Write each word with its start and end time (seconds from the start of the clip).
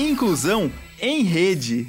Inclusão 0.00 0.72
em 0.98 1.22
Rede. 1.22 1.86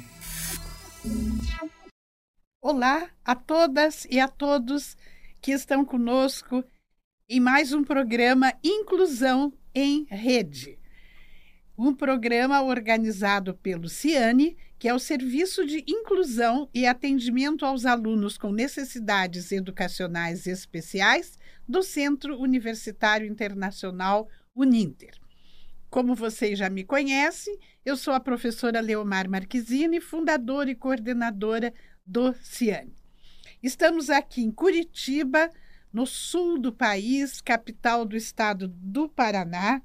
Olá 2.60 3.08
a 3.24 3.34
todas 3.34 4.06
e 4.10 4.20
a 4.20 4.28
todos 4.28 4.98
que 5.40 5.50
estão 5.50 5.82
conosco 5.82 6.62
em 7.26 7.40
mais 7.40 7.72
um 7.72 7.82
programa 7.82 8.52
Inclusão 8.62 9.50
em 9.74 10.04
Rede. 10.10 10.78
Um 11.76 11.94
programa 11.94 12.60
organizado 12.60 13.54
pelo 13.54 13.88
CIANE, 13.88 14.58
que 14.78 14.86
é 14.88 14.92
o 14.92 14.98
Serviço 14.98 15.64
de 15.64 15.82
Inclusão 15.88 16.68
e 16.74 16.86
Atendimento 16.86 17.64
aos 17.64 17.86
Alunos 17.86 18.36
com 18.36 18.52
Necessidades 18.52 19.50
Educacionais 19.50 20.46
Especiais 20.46 21.38
do 21.66 21.82
Centro 21.82 22.38
Universitário 22.38 23.26
Internacional 23.26 24.28
Uninter. 24.54 25.21
Como 25.92 26.14
vocês 26.14 26.58
já 26.58 26.70
me 26.70 26.84
conhecem, 26.84 27.54
eu 27.84 27.98
sou 27.98 28.14
a 28.14 28.18
professora 28.18 28.80
Leomar 28.80 29.28
Marquezine, 29.28 30.00
fundadora 30.00 30.70
e 30.70 30.74
coordenadora 30.74 31.70
do 32.06 32.32
CIANE. 32.42 32.96
Estamos 33.62 34.08
aqui 34.08 34.40
em 34.40 34.50
Curitiba, 34.50 35.50
no 35.92 36.06
sul 36.06 36.58
do 36.58 36.72
país, 36.72 37.42
capital 37.42 38.06
do 38.06 38.16
estado 38.16 38.68
do 38.68 39.06
Paraná, 39.06 39.82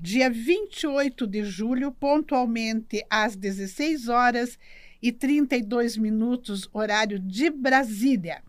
dia 0.00 0.30
28 0.30 1.26
de 1.26 1.44
julho, 1.44 1.92
pontualmente 1.92 3.04
às 3.10 3.36
16 3.36 4.08
horas 4.08 4.58
e 5.02 5.12
32 5.12 5.98
minutos, 5.98 6.66
horário 6.72 7.18
de 7.18 7.50
Brasília. 7.50 8.42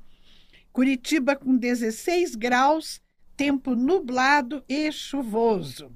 Curitiba 0.72 1.36
com 1.36 1.58
16 1.58 2.36
graus, 2.36 3.02
tempo 3.36 3.76
nublado 3.76 4.64
e 4.70 4.90
chuvoso. 4.90 5.92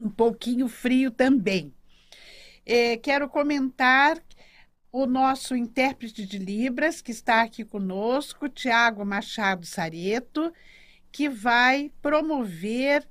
Um 0.00 0.08
pouquinho 0.08 0.66
frio 0.66 1.10
também. 1.10 1.74
É, 2.64 2.96
quero 2.96 3.28
comentar 3.28 4.22
o 4.90 5.06
nosso 5.06 5.54
intérprete 5.54 6.26
de 6.26 6.38
Libras, 6.38 7.00
que 7.00 7.12
está 7.12 7.42
aqui 7.42 7.64
conosco, 7.64 8.48
Tiago 8.48 9.04
Machado 9.04 9.66
Sareto, 9.66 10.52
que 11.12 11.28
vai 11.28 11.92
promover 12.00 13.06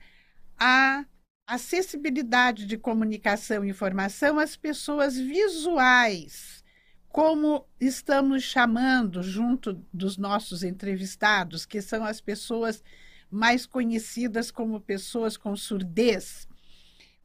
a 0.57 1.05
acessibilidade 1.47 2.65
de 2.65 2.77
comunicação 2.77 3.63
e 3.63 3.69
informação 3.69 4.39
às 4.39 4.55
pessoas 4.55 5.17
visuais, 5.17 6.63
como 7.07 7.65
estamos 7.79 8.43
chamando 8.43 9.23
junto 9.23 9.73
dos 9.91 10.17
nossos 10.17 10.63
entrevistados, 10.63 11.65
que 11.65 11.81
são 11.81 12.03
as 12.03 12.19
pessoas 12.19 12.83
mais 13.31 13.65
conhecidas 13.65 14.51
como 14.51 14.81
pessoas 14.81 15.37
com 15.37 15.55
surdez. 15.55 16.48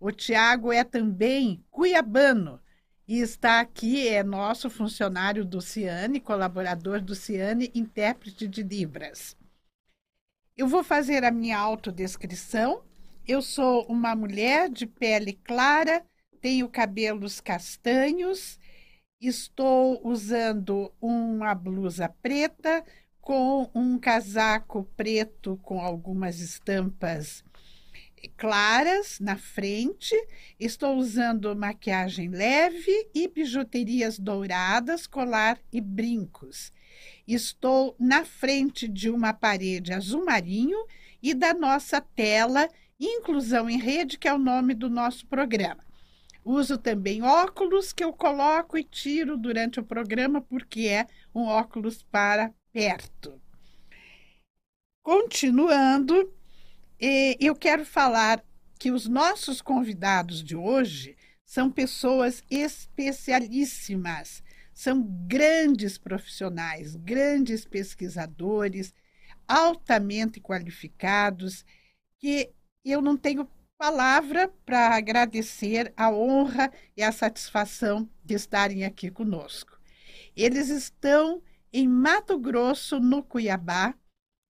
O 0.05 0.12
Tiago 0.12 0.70
é 0.70 0.84
também 0.84 1.64
cuiabano 1.70 2.60
e 3.08 3.20
está 3.20 3.60
aqui, 3.60 4.06
é 4.06 4.22
nosso 4.22 4.69
funcionário 4.69 5.46
do 5.46 5.62
Ciane, 5.62 6.20
colaborador 6.20 7.00
do 7.00 7.14
Ciane, 7.14 7.72
intérprete 7.74 8.46
de 8.46 8.62
Libras. 8.62 9.34
Eu 10.55 10.69
vou 10.69 10.84
fazer 10.84 11.24
a 11.24 11.30
minha 11.30 11.58
autodescrição. 11.58 12.83
Eu 13.27 13.41
sou 13.41 13.86
uma 13.86 14.14
mulher 14.14 14.69
de 14.69 14.86
pele 14.86 15.41
clara, 15.42 16.05
tenho 16.39 16.68
cabelos 16.68 17.41
castanhos, 17.41 18.58
estou 19.18 20.06
usando 20.06 20.92
uma 21.00 21.55
blusa 21.55 22.11
preta 22.20 22.84
com 23.22 23.70
um 23.74 23.98
casaco 23.98 24.84
preto 24.98 25.58
com 25.62 25.80
algumas 25.80 26.41
estampas 26.41 27.42
claras 28.36 29.19
na 29.20 29.36
frente. 29.36 30.14
Estou 30.58 30.97
usando 30.97 31.55
maquiagem 31.55 32.28
leve 32.28 33.08
e 33.14 33.28
bijuterias 33.28 34.19
douradas, 34.19 35.06
colar 35.06 35.58
e 35.72 35.80
brincos. 35.80 36.72
Estou 37.27 37.96
na 37.98 38.24
frente 38.24 38.86
de 38.86 39.11
uma 39.11 39.33
parede 39.33 39.92
azul 39.92 40.24
marinho 40.24 40.79
e 41.23 41.35
da 41.35 41.55
nossa 41.55 42.01
tela 42.01 42.68
Inclusão 43.01 43.68
em 43.68 43.79
Rede, 43.79 44.18
que 44.18 44.29
é 44.29 44.35
o 44.35 44.39
nome 44.39 44.74
do 44.74 44.89
nosso 44.89 45.27
programa. 45.27 45.85
Uso 46.45 46.77
também 46.77 47.23
óculos 47.23 47.92
que 47.92 48.05
eu 48.05 48.12
coloco 48.12 48.77
e 48.77 48.85
tiro 48.85 49.36
durante 49.36 49.80
o 49.80 49.85
programa, 49.85 50.41
porque 50.42 50.83
é 50.83 51.06
um 51.35 51.45
óculos 51.45 52.02
para 52.02 52.52
perto. 52.73 53.41
Continuando, 55.02 56.33
e 57.07 57.37
eu 57.47 57.55
quero 57.55 57.85
falar 57.85 58.42
que 58.79 58.91
os 58.91 59.07
nossos 59.07 59.61
convidados 59.61 60.42
de 60.42 60.57
hoje 60.57 61.19
são 61.45 61.70
pessoas 61.70 62.42
especialíssimas, 62.51 64.42
são 64.73 65.03
grandes 65.27 65.98
profissionais, 65.98 66.97
grandes 66.97 67.67
pesquisadores, 67.67 68.95
altamente 69.47 70.41
qualificados, 70.41 71.63
que 72.19 72.51
eu 72.83 73.03
não 73.03 73.19
tenho 73.19 73.47
palavra 73.77 74.48
para 74.65 74.97
agradecer 74.97 75.92
a 75.98 76.11
honra 76.11 76.73
e 76.97 77.03
a 77.03 77.13
satisfação 77.13 78.09
de 78.25 78.33
estarem 78.35 78.83
aqui 78.83 79.11
conosco. 79.11 79.79
Eles 80.35 80.71
estão 80.71 81.42
em 81.71 81.86
Mato 81.86 82.39
Grosso, 82.39 82.98
no 82.98 83.23
Cuiabá, 83.23 83.95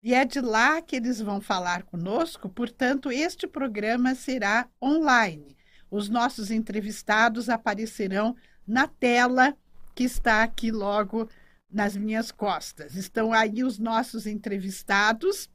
e 0.03 0.14
é 0.14 0.25
de 0.25 0.41
lá 0.41 0.81
que 0.81 0.97
eles 0.97 1.22
vão 1.22 1.40
falar 1.40 1.84
conosco, 1.84 2.50
portanto, 2.50 3.09
este 3.09 3.47
programa 3.47 4.14
será 4.14 4.68
online. 4.81 5.56
Os 5.90 6.09
nossos 6.09 6.52
entrevistados 6.52 7.47
aparecerão 7.47 8.36
na 8.68 8.86
tela 8.86 9.56
que 9.96 10.03
está 10.03 10.44
aqui 10.44 10.72
logo 10.72 11.30
nas 11.72 11.96
minhas 11.96 12.31
costas. 12.34 12.96
Estão 12.96 13.31
aí 13.31 13.64
os 13.64 13.80
nossos 13.80 14.28
entrevistados. 14.28 15.50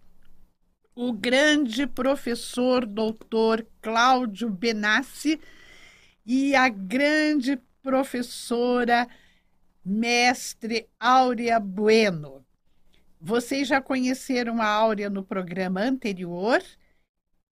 O 0.95 1.13
grande 1.13 1.87
professor 1.87 2.87
doutor 2.87 3.67
Cláudio 3.83 4.49
Benassi 4.49 5.39
e 6.25 6.57
a 6.57 6.71
grande 6.71 7.61
professora 7.83 9.07
mestre 9.85 10.89
Áurea 10.99 11.61
Bueno. 11.61 12.48
Vocês 13.21 13.67
já 13.67 13.81
conheceram 13.81 14.63
a 14.63 14.67
Áurea 14.67 15.11
no 15.11 15.25
programa 15.25 15.81
anterior, 15.81 16.63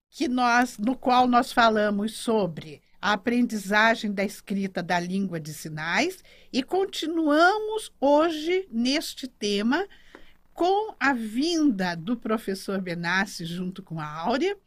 que 0.09 0.27
nós, 0.27 0.77
no 0.77 0.95
qual 0.95 1.27
nós 1.27 1.51
falamos 1.51 2.13
sobre 2.13 2.81
a 3.01 3.13
aprendizagem 3.13 4.11
da 4.11 4.23
escrita 4.23 4.83
da 4.83 4.99
língua 4.99 5.39
de 5.39 5.53
sinais 5.53 6.23
e 6.53 6.61
continuamos 6.63 7.91
hoje 7.99 8.67
neste 8.71 9.27
tema 9.27 9.87
com 10.53 10.95
a 10.99 11.13
vinda 11.13 11.95
do 11.95 12.15
professor 12.15 12.79
Benassi 12.79 13.45
junto 13.45 13.81
com 13.81 13.99
a 13.99 14.07
Áurea. 14.07 14.57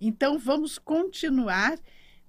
Então 0.00 0.38
vamos 0.38 0.78
continuar 0.78 1.78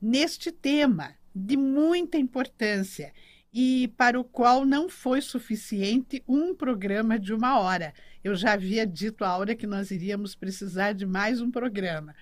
neste 0.02 0.52
tema 0.52 1.16
de 1.34 1.56
muita 1.56 2.18
importância 2.18 3.14
e 3.54 3.88
para 3.98 4.20
o 4.20 4.24
qual 4.24 4.66
não 4.66 4.88
foi 4.88 5.22
suficiente 5.22 6.24
um 6.28 6.54
programa 6.54 7.18
de 7.18 7.34
uma 7.34 7.60
hora. 7.60 7.94
Eu 8.24 8.36
já 8.36 8.54
havia 8.54 8.86
dito 8.86 9.24
à 9.24 9.30
Aura 9.30 9.56
que 9.56 9.66
nós 9.66 9.92
iríamos 9.92 10.36
precisar 10.36 10.94
de 10.94 11.06
mais 11.06 11.42
um 11.42 11.50
programa. 11.50 12.16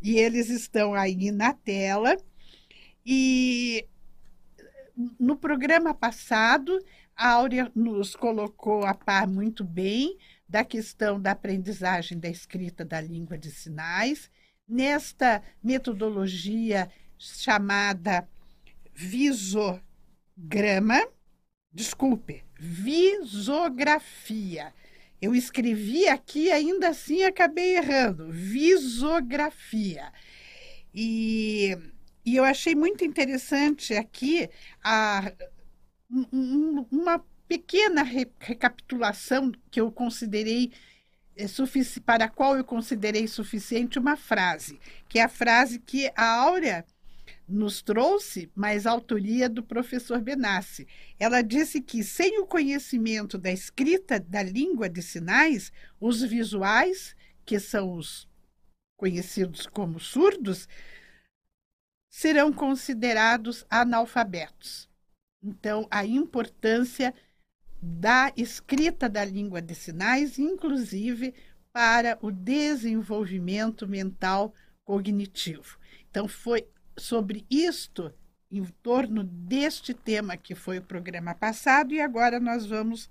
E 0.00 0.16
eles 0.16 0.48
estão 0.48 0.94
aí 0.94 1.30
na 1.30 1.52
tela. 1.52 2.16
E 3.04 3.86
no 5.18 5.36
programa 5.36 5.92
passado, 5.92 6.78
a 7.16 7.32
Áurea 7.32 7.70
nos 7.74 8.14
colocou 8.14 8.84
a 8.84 8.94
par 8.94 9.26
muito 9.26 9.64
bem 9.64 10.16
da 10.48 10.64
questão 10.64 11.20
da 11.20 11.32
aprendizagem 11.32 12.18
da 12.18 12.28
escrita 12.28 12.84
da 12.84 13.00
língua 13.00 13.38
de 13.38 13.50
sinais, 13.50 14.30
nesta 14.68 15.42
metodologia 15.62 16.90
chamada 17.18 18.28
viso 18.92 19.80
grama, 20.42 21.06
desculpe, 21.72 22.44
visografia. 22.58 24.74
Eu 25.20 25.34
escrevi 25.34 26.08
aqui, 26.08 26.50
ainda 26.50 26.88
assim 26.88 27.22
acabei 27.24 27.76
errando. 27.76 28.30
Visografia. 28.30 30.10
E, 30.94 31.76
e 32.24 32.36
eu 32.36 32.44
achei 32.44 32.74
muito 32.74 33.04
interessante 33.04 33.94
aqui 33.94 34.48
a, 34.82 35.30
um, 36.10 36.86
uma 36.90 37.22
pequena 37.46 38.02
re, 38.02 38.26
recapitulação 38.38 39.52
que 39.70 39.80
eu 39.80 39.92
considerei 39.92 40.72
é, 41.36 41.44
para 42.04 42.24
a 42.24 42.28
qual 42.28 42.56
eu 42.56 42.64
considerei 42.64 43.28
suficiente 43.28 43.98
uma 43.98 44.16
frase, 44.16 44.80
que 45.08 45.18
é 45.18 45.22
a 45.22 45.28
frase 45.28 45.78
que 45.78 46.10
a 46.16 46.42
Áurea 46.42 46.84
nos 47.50 47.82
trouxe, 47.82 48.50
mas 48.54 48.86
autoria 48.86 49.48
do 49.48 49.62
professor 49.62 50.20
Benassi. 50.20 50.86
Ela 51.18 51.42
disse 51.42 51.80
que, 51.80 52.02
sem 52.02 52.38
o 52.40 52.46
conhecimento 52.46 53.36
da 53.36 53.50
escrita 53.50 54.20
da 54.20 54.42
língua 54.42 54.88
de 54.88 55.02
sinais, 55.02 55.72
os 56.00 56.22
visuais, 56.22 57.16
que 57.44 57.58
são 57.58 57.94
os 57.94 58.28
conhecidos 58.96 59.66
como 59.66 59.98
surdos, 59.98 60.68
serão 62.08 62.52
considerados 62.52 63.64
analfabetos. 63.68 64.88
Então, 65.42 65.86
a 65.90 66.04
importância 66.04 67.14
da 67.82 68.32
escrita 68.36 69.08
da 69.08 69.24
língua 69.24 69.62
de 69.62 69.74
sinais, 69.74 70.38
inclusive 70.38 71.34
para 71.72 72.18
o 72.20 72.30
desenvolvimento 72.30 73.88
mental 73.88 74.54
cognitivo. 74.84 75.78
Então, 76.10 76.28
foi 76.28 76.68
sobre 77.00 77.46
isto, 77.50 78.12
em 78.50 78.64
torno 78.82 79.24
deste 79.24 79.94
tema 79.94 80.36
que 80.36 80.54
foi 80.54 80.78
o 80.78 80.82
programa 80.82 81.34
passado, 81.34 81.94
e 81.94 82.00
agora 82.00 82.38
nós 82.38 82.66
vamos 82.66 83.08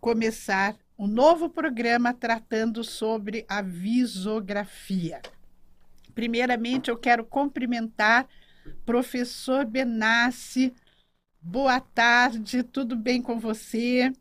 começar 0.00 0.76
um 0.98 1.06
novo 1.06 1.48
programa 1.48 2.14
tratando 2.14 2.82
sobre 2.84 3.44
a 3.48 3.60
visografia. 3.60 5.20
Primeiramente, 6.14 6.90
eu 6.90 6.96
quero 6.96 7.24
cumprimentar 7.24 8.28
professor 8.84 9.64
Benassi. 9.64 10.74
Boa 11.40 11.80
tarde, 11.80 12.62
tudo 12.62 12.96
bem 12.96 13.22
com 13.22 13.38
você? 13.38 14.12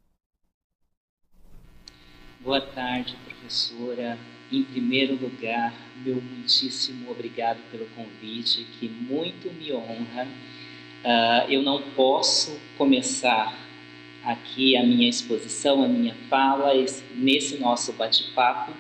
Boa 2.40 2.62
tarde, 2.62 3.18
professora. 3.26 4.18
Em 4.52 4.64
primeiro 4.64 5.14
lugar, 5.14 5.72
meu 6.04 6.20
muitíssimo 6.20 7.12
obrigado 7.12 7.60
pelo 7.70 7.86
convite, 7.90 8.66
que 8.80 8.90
muito 8.90 9.54
me 9.54 9.72
honra. 9.72 10.28
Uh, 11.04 11.52
eu 11.52 11.62
não 11.62 11.84
posso 11.92 12.60
começar 12.76 13.56
aqui 14.24 14.76
a 14.76 14.82
minha 14.82 15.08
exposição, 15.08 15.84
a 15.84 15.88
minha 15.88 16.16
fala, 16.28 16.76
esse, 16.76 17.04
nesse 17.14 17.60
nosso 17.60 17.94
bate-papo, 17.94 18.74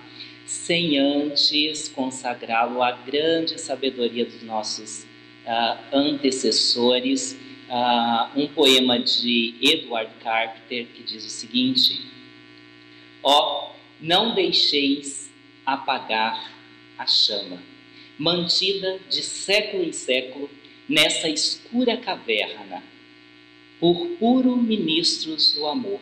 sem 0.44 0.98
antes 0.98 1.88
consagrá-lo 1.88 2.82
à 2.82 2.92
grande 2.92 3.62
sabedoria 3.62 4.26
dos 4.26 4.42
nossos 4.42 5.04
uh, 5.46 5.96
antecessores. 5.96 7.38
Uh, 7.70 8.40
um 8.40 8.48
poema 8.48 8.98
de 8.98 9.54
Edward 9.62 10.12
Carpenter 10.24 10.88
que 10.88 11.04
diz 11.04 11.24
o 11.24 11.30
seguinte 11.30 12.02
Ó, 13.22 13.70
oh, 13.70 13.76
não 14.02 14.34
deixeis 14.34 15.29
apagar 15.74 16.52
a 16.98 17.06
chama, 17.06 17.62
mantida 18.18 19.00
de 19.10 19.22
século 19.24 19.84
em 19.84 19.92
século 19.92 20.50
nessa 20.88 21.30
escura 21.30 21.98
caverna, 21.98 22.84
por 23.80 24.08
puro 24.18 24.58
ministros 24.58 25.54
do 25.54 25.66
amor. 25.68 26.02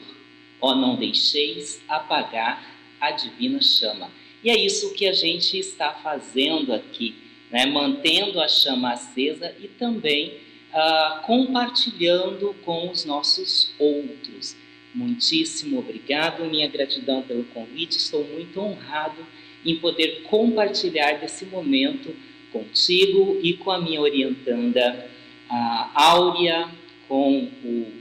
Ó, 0.59 0.73
não 0.73 0.95
deixeis 0.95 1.81
apagar 1.87 2.75
a 2.99 3.11
divina 3.11 3.61
chama. 3.61 4.11
E 4.43 4.49
é 4.49 4.57
isso 4.57 4.93
que 4.93 5.07
a 5.07 5.13
gente 5.13 5.57
está 5.57 5.91
fazendo 5.91 6.73
aqui, 6.73 7.15
né? 7.51 7.65
mantendo 7.65 8.39
a 8.39 8.47
chama 8.47 8.93
acesa 8.93 9.53
e 9.59 9.67
também 9.67 10.39
uh, 10.73 11.21
compartilhando 11.23 12.55
com 12.65 12.89
os 12.89 13.05
nossos 13.05 13.71
outros 13.77 14.55
Muitíssimo 14.97 15.77
obrigado, 15.77 16.43
minha 16.45 16.67
gratidão 16.67 17.21
pelo 17.21 17.43
convite. 17.43 17.97
Estou 17.97 18.23
muito 18.23 18.59
honrado 18.59 19.23
em 19.67 19.77
poder 19.77 20.23
compartilhar 20.23 21.19
desse 21.19 21.45
momento 21.45 22.15
contigo 22.51 23.39
e 23.43 23.53
com 23.53 23.69
a 23.71 23.79
minha 23.79 24.01
orientanda, 24.01 25.09
a 25.49 25.91
Áurea, 25.93 26.69
com 27.07 27.49
o 27.63 27.91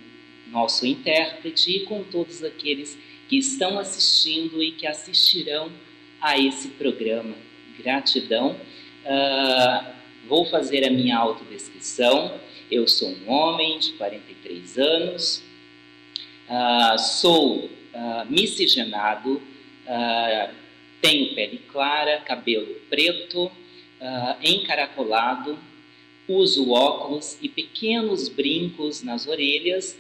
nosso 0.51 0.87
intérprete 0.87 1.77
e 1.77 1.81
com 1.81 2.03
todos 2.05 2.43
aqueles 2.43 2.99
que 3.29 3.37
estão 3.37 3.79
assistindo 3.79 4.63
e 4.63 4.73
que 4.73 4.87
assistirão 4.87 5.71
a 6.21 6.39
esse 6.39 6.69
programa. 6.69 7.35
Gratidão. 7.79 8.57
Uh, 9.05 9.93
vou 10.27 10.47
fazer 10.47 10.87
a 10.87 10.91
minha 10.91 11.19
autodescrição. 11.19 12.41
Eu 12.71 12.89
sou 12.89 13.11
um 13.11 13.31
homem 13.31 13.79
de 13.79 13.93
43 13.93 14.79
anos, 14.79 15.43
Uh, 16.47 16.97
sou 16.97 17.65
uh, 17.65 17.71
miscigenado, 18.31 19.43
uh, 19.85 20.55
tenho 21.07 21.35
pele 21.35 21.61
clara, 21.71 22.21
cabelo 22.23 22.75
preto, 22.91 23.45
uh, 23.45 24.37
encaracolado, 24.43 25.57
uso 26.27 26.73
óculos 26.73 27.39
e 27.41 27.49
pequenos 27.49 28.29
brincos 28.29 29.05
nas 29.05 29.29
orelhas. 29.29 29.97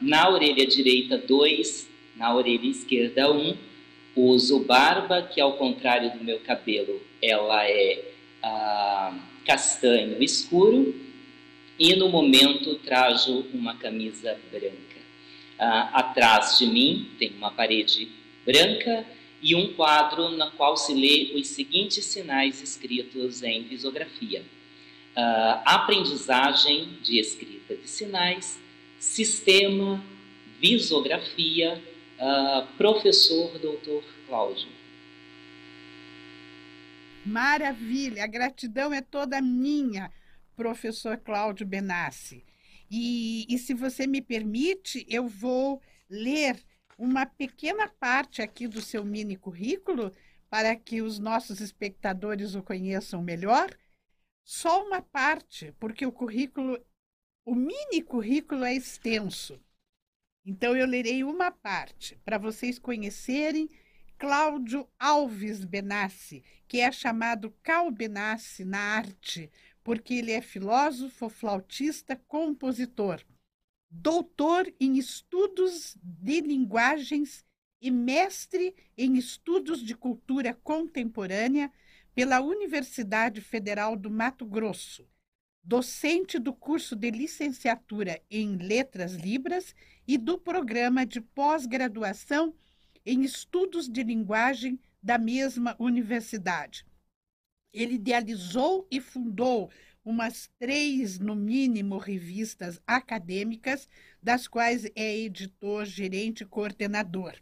na 0.00 0.30
orelha 0.30 0.64
direita, 0.64 1.18
dois, 1.18 1.90
na 2.16 2.32
orelha 2.32 2.68
esquerda, 2.68 3.32
um. 3.32 3.56
Uso 4.14 4.60
barba, 4.60 5.22
que 5.22 5.40
ao 5.40 5.54
contrário 5.54 6.12
do 6.12 6.22
meu 6.22 6.38
cabelo, 6.40 7.02
ela 7.20 7.66
é 7.66 8.04
castanho 9.44 10.22
escuro. 10.22 10.94
E 11.78 11.96
no 11.96 12.08
momento 12.08 12.76
trajo 12.76 13.44
uma 13.52 13.74
camisa 13.74 14.38
branca. 14.52 15.00
Uh, 15.58 15.88
atrás 15.92 16.58
de 16.58 16.66
mim 16.66 17.08
tem 17.18 17.32
uma 17.36 17.50
parede 17.50 18.08
branca 18.44 19.04
e 19.42 19.56
um 19.56 19.74
quadro 19.74 20.30
na 20.30 20.50
qual 20.52 20.76
se 20.76 20.94
lê 20.94 21.32
os 21.34 21.48
seguintes 21.48 22.04
sinais 22.04 22.62
escritos 22.62 23.42
em 23.42 23.64
visografia: 23.64 24.40
uh, 24.40 25.62
aprendizagem 25.64 26.98
de 27.02 27.18
escrita 27.18 27.76
de 27.76 27.88
sinais, 27.88 28.58
sistema, 28.98 30.02
visografia, 30.60 31.82
uh, 32.18 32.66
professor 32.76 33.58
doutor 33.58 34.04
Cláudio. 34.28 34.68
Maravilha, 37.26 38.24
a 38.24 38.26
gratidão 38.26 38.92
é 38.92 39.00
toda 39.00 39.40
minha, 39.40 40.10
professor 40.56 41.16
Cláudio 41.18 41.66
Benassi. 41.66 42.44
E, 42.90 43.46
e 43.48 43.58
se 43.58 43.74
você 43.74 44.06
me 44.06 44.20
permite, 44.20 45.06
eu 45.08 45.26
vou 45.26 45.80
ler 46.10 46.56
uma 46.98 47.26
pequena 47.26 47.88
parte 47.88 48.42
aqui 48.42 48.66
do 48.68 48.80
seu 48.80 49.04
mini 49.04 49.36
currículo 49.36 50.12
para 50.48 50.76
que 50.76 51.00
os 51.00 51.18
nossos 51.18 51.60
espectadores 51.60 52.54
o 52.54 52.62
conheçam 52.62 53.22
melhor. 53.22 53.74
Só 54.44 54.84
uma 54.84 55.00
parte, 55.00 55.72
porque 55.78 56.04
o 56.04 56.12
currículo, 56.12 56.78
o 57.44 57.54
mini 57.54 58.02
currículo 58.02 58.64
é 58.64 58.74
extenso. 58.74 59.60
Então 60.44 60.76
eu 60.76 60.86
lerei 60.86 61.22
uma 61.24 61.50
parte 61.50 62.16
para 62.24 62.36
vocês 62.38 62.78
conhecerem 62.78 63.68
Cláudio 64.18 64.88
Alves 64.98 65.64
Benassi, 65.64 66.44
que 66.68 66.80
é 66.80 66.92
chamado 66.92 67.50
Cal 67.62 67.90
Benassi 67.90 68.64
na 68.64 68.78
arte, 68.78 69.50
porque 69.82 70.14
ele 70.14 70.32
é 70.32 70.40
filósofo, 70.40 71.28
flautista, 71.28 72.14
compositor, 72.28 73.24
doutor 73.94 74.72
em 74.80 74.96
estudos 74.96 75.98
de 76.02 76.40
linguagens 76.40 77.44
e 77.78 77.90
mestre 77.90 78.74
em 78.96 79.18
estudos 79.18 79.82
de 79.82 79.94
cultura 79.94 80.54
contemporânea 80.54 81.70
pela 82.14 82.40
Universidade 82.40 83.42
Federal 83.42 83.94
do 83.94 84.10
Mato 84.10 84.46
Grosso, 84.46 85.06
docente 85.62 86.38
do 86.38 86.54
curso 86.54 86.96
de 86.96 87.10
licenciatura 87.10 88.22
em 88.30 88.56
Letras 88.56 89.12
Libras 89.12 89.74
e 90.08 90.16
do 90.16 90.38
programa 90.38 91.04
de 91.04 91.20
pós-graduação 91.20 92.54
em 93.04 93.22
estudos 93.22 93.90
de 93.90 94.02
linguagem 94.02 94.80
da 95.02 95.18
mesma 95.18 95.76
universidade. 95.78 96.86
Ele 97.72 97.94
idealizou 97.94 98.86
e 98.90 99.00
fundou 99.00 99.70
umas 100.04 100.50
três, 100.58 101.18
no 101.18 101.34
mínimo, 101.34 101.96
revistas 101.98 102.80
acadêmicas, 102.86 103.88
das 104.22 104.48
quais 104.48 104.84
é 104.96 105.16
editor, 105.18 105.84
gerente 105.84 106.42
e 106.42 106.46
coordenador. 106.46 107.34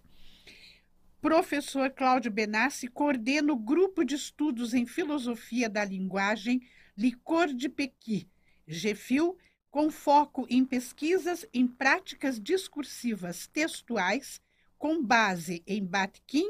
Professor 1.21 1.91
Cláudio 1.91 2.31
Benassi 2.31 2.89
coordena 2.89 3.53
o 3.53 3.57
grupo 3.57 4.05
de 4.05 4.15
estudos 4.15 4.73
em 4.73 4.87
filosofia 4.87 5.69
da 5.69 5.85
linguagem 5.85 6.63
Licor 6.97 7.53
de 7.53 7.69
Pequi, 7.69 8.27
GFIL, 8.67 9.37
com 9.71 9.91
foco 9.91 10.47
em 10.49 10.65
pesquisas 10.65 11.47
em 11.53 11.67
práticas 11.67 12.41
discursivas 12.41 13.47
textuais, 13.47 14.41
com 14.79 15.03
base 15.03 15.63
em 15.67 15.85
Batkin 15.85 16.47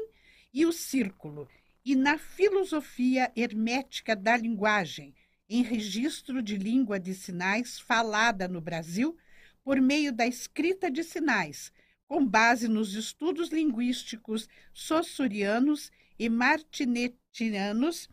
e 0.53 0.65
o 0.65 0.71
Círculo, 0.71 1.47
e 1.83 1.95
na 1.95 2.17
filosofia 2.17 3.31
hermética 3.35 4.15
da 4.15 4.37
linguagem, 4.37 5.13
em 5.51 5.63
registro 5.63 6.41
de 6.41 6.55
língua 6.55 6.97
de 6.97 7.13
sinais 7.13 7.77
falada 7.77 8.47
no 8.47 8.61
Brasil 8.61 9.17
por 9.65 9.81
meio 9.81 10.13
da 10.13 10.25
escrita 10.25 10.89
de 10.89 11.03
sinais, 11.03 11.73
com 12.07 12.25
base 12.25 12.69
nos 12.69 12.93
estudos 12.93 13.49
linguísticos 13.49 14.47
sossurianos 14.73 15.91
e 16.17 16.29
martinetianos 16.29 18.09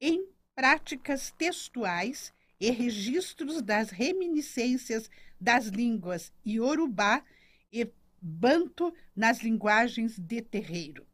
em 0.00 0.26
práticas 0.52 1.30
textuais 1.38 2.34
e 2.58 2.72
registros 2.72 3.62
das 3.62 3.90
reminiscências 3.90 5.08
das 5.40 5.66
línguas 5.66 6.32
iorubá 6.44 7.22
e 7.72 7.88
banto 8.20 8.92
nas 9.14 9.44
linguagens 9.44 10.18
de 10.18 10.42
terreiro. 10.42 11.06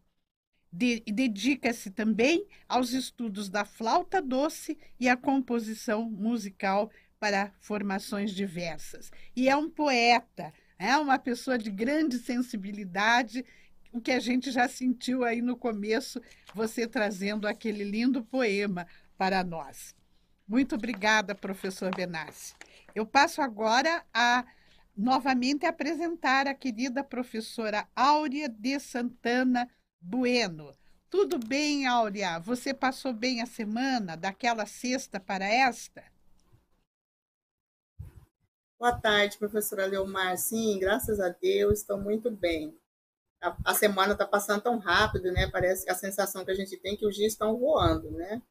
De, 0.77 1.01
dedica-se 1.07 1.91
também 1.91 2.47
aos 2.69 2.93
estudos 2.93 3.49
da 3.49 3.65
flauta 3.65 4.21
doce 4.21 4.77
e 5.01 5.09
à 5.09 5.17
composição 5.17 6.05
musical 6.11 6.91
para 7.19 7.51
formações 7.61 8.31
diversas. 8.33 9.11
E 9.35 9.49
é 9.49 9.57
um 9.57 9.71
poeta, 9.71 10.53
é 10.79 10.95
uma 10.99 11.19
pessoa 11.19 11.57
de 11.57 11.71
grande 11.71 12.19
sensibilidade, 12.19 13.43
o 13.91 14.03
que 14.03 14.13
a 14.13 14.21
gente 14.21 14.51
já 14.51 14.69
sentiu 14.69 15.25
aí 15.25 15.41
no 15.41 15.57
começo, 15.57 16.21
você 16.55 16.87
trazendo 16.87 17.49
aquele 17.49 17.83
lindo 17.83 18.23
poema 18.23 18.87
para 19.17 19.43
nós. 19.43 19.95
Muito 20.47 20.75
obrigada, 20.75 21.35
professor 21.35 21.91
Benassi. 21.95 22.55
Eu 22.95 23.07
passo 23.07 23.41
agora 23.41 24.05
a 24.13 24.45
novamente 24.95 25.65
apresentar 25.65 26.47
a 26.47 26.55
querida 26.55 27.03
professora 27.03 27.89
Áurea 27.97 28.47
de 28.47 28.79
Santana 28.79 29.67
Bueno. 30.01 30.75
Tudo 31.09 31.39
bem, 31.39 31.87
Áurea? 31.87 32.39
Você 32.41 32.75
passou 32.75 33.13
bem 33.13 33.41
a 33.41 33.47
semana, 33.47 34.17
daquela 34.17 34.67
sexta 34.67 35.21
para 35.21 35.47
esta? 35.47 36.03
Boa 38.79 38.93
tarde, 38.93 39.39
professora 39.39 39.87
Leomar. 39.87 40.37
Sim, 40.37 40.79
graças 40.79 41.21
a 41.21 41.29
Deus, 41.29 41.79
estou 41.79 41.99
muito 41.99 42.31
bem. 42.31 42.77
A, 43.41 43.57
a 43.65 43.75
semana 43.75 44.13
está 44.13 44.27
passando 44.27 44.63
tão 44.63 44.79
rápido, 44.79 45.33
né? 45.33 45.49
Parece 45.49 45.89
a 45.89 45.95
sensação 45.95 46.45
que 46.45 46.51
a 46.51 46.55
gente 46.55 46.77
tem 46.77 46.97
que 46.97 47.07
os 47.07 47.15
dias 47.15 47.33
estão 47.33 47.57
voando, 47.57 48.11
né? 48.11 48.43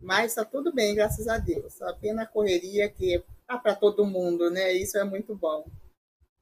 Mas 0.00 0.32
está 0.32 0.44
tudo 0.44 0.72
bem, 0.72 0.94
graças 0.94 1.28
a 1.28 1.38
Deus. 1.38 1.80
Apenas 1.82 2.24
a 2.24 2.28
correria 2.28 2.88
que 2.90 3.22
tá 3.46 3.58
para 3.58 3.74
todo 3.74 4.06
mundo, 4.06 4.50
né? 4.50 4.72
Isso 4.72 4.96
é 4.98 5.04
muito 5.04 5.36
bom. 5.36 5.64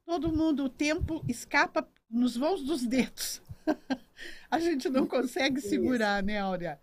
Todo 0.05 0.31
mundo, 0.31 0.63
o 0.63 0.69
tempo 0.69 1.23
escapa 1.27 1.87
nos 2.09 2.35
voos 2.35 2.63
dos 2.63 2.83
dedos. 2.87 3.41
a 4.49 4.59
gente 4.59 4.89
não 4.89 5.05
consegue 5.05 5.61
segurar, 5.61 6.23
né, 6.23 6.39
Áurea? 6.39 6.79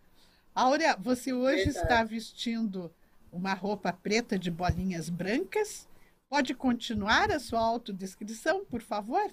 Áurea, 0.54 0.96
você 0.96 1.32
hoje 1.32 1.64
Verdade. 1.64 1.78
está 1.78 2.04
vestindo 2.04 2.92
uma 3.30 3.54
roupa 3.54 3.92
preta 3.92 4.38
de 4.38 4.50
bolinhas 4.50 5.08
brancas 5.08 5.88
Pode 6.28 6.54
continuar 6.54 7.30
a 7.30 7.40
sua 7.40 7.60
autodescrição, 7.60 8.62
por 8.66 8.82
favor? 8.82 9.30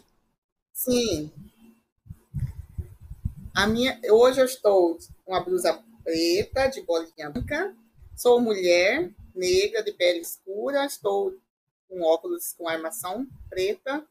Sim. 0.71 1.29
A 3.53 3.67
minha, 3.67 3.99
hoje 4.09 4.39
eu 4.39 4.45
estou 4.45 4.97
com 5.25 5.33
uma 5.33 5.43
blusa 5.43 5.83
preta, 6.05 6.67
de 6.67 6.81
bolinha 6.83 7.29
branca. 7.29 7.75
Sou 8.15 8.39
mulher, 8.39 9.13
negra, 9.35 9.83
de 9.83 9.91
pele 9.91 10.19
escura. 10.19 10.85
Estou 10.85 11.37
com 11.89 12.01
óculos 12.01 12.53
com 12.53 12.69
armação 12.69 13.27
preta, 13.49 14.07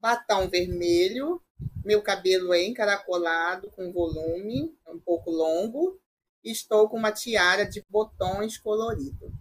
batom 0.00 0.48
vermelho. 0.48 1.42
Meu 1.84 2.02
cabelo 2.02 2.52
é 2.52 2.64
encaracolado, 2.64 3.70
com 3.70 3.92
volume, 3.92 4.76
um 4.88 4.98
pouco 4.98 5.30
longo. 5.30 6.00
Estou 6.42 6.88
com 6.88 6.96
uma 6.96 7.12
tiara 7.12 7.64
de 7.64 7.84
botões 7.88 8.58
colorido. 8.58 9.32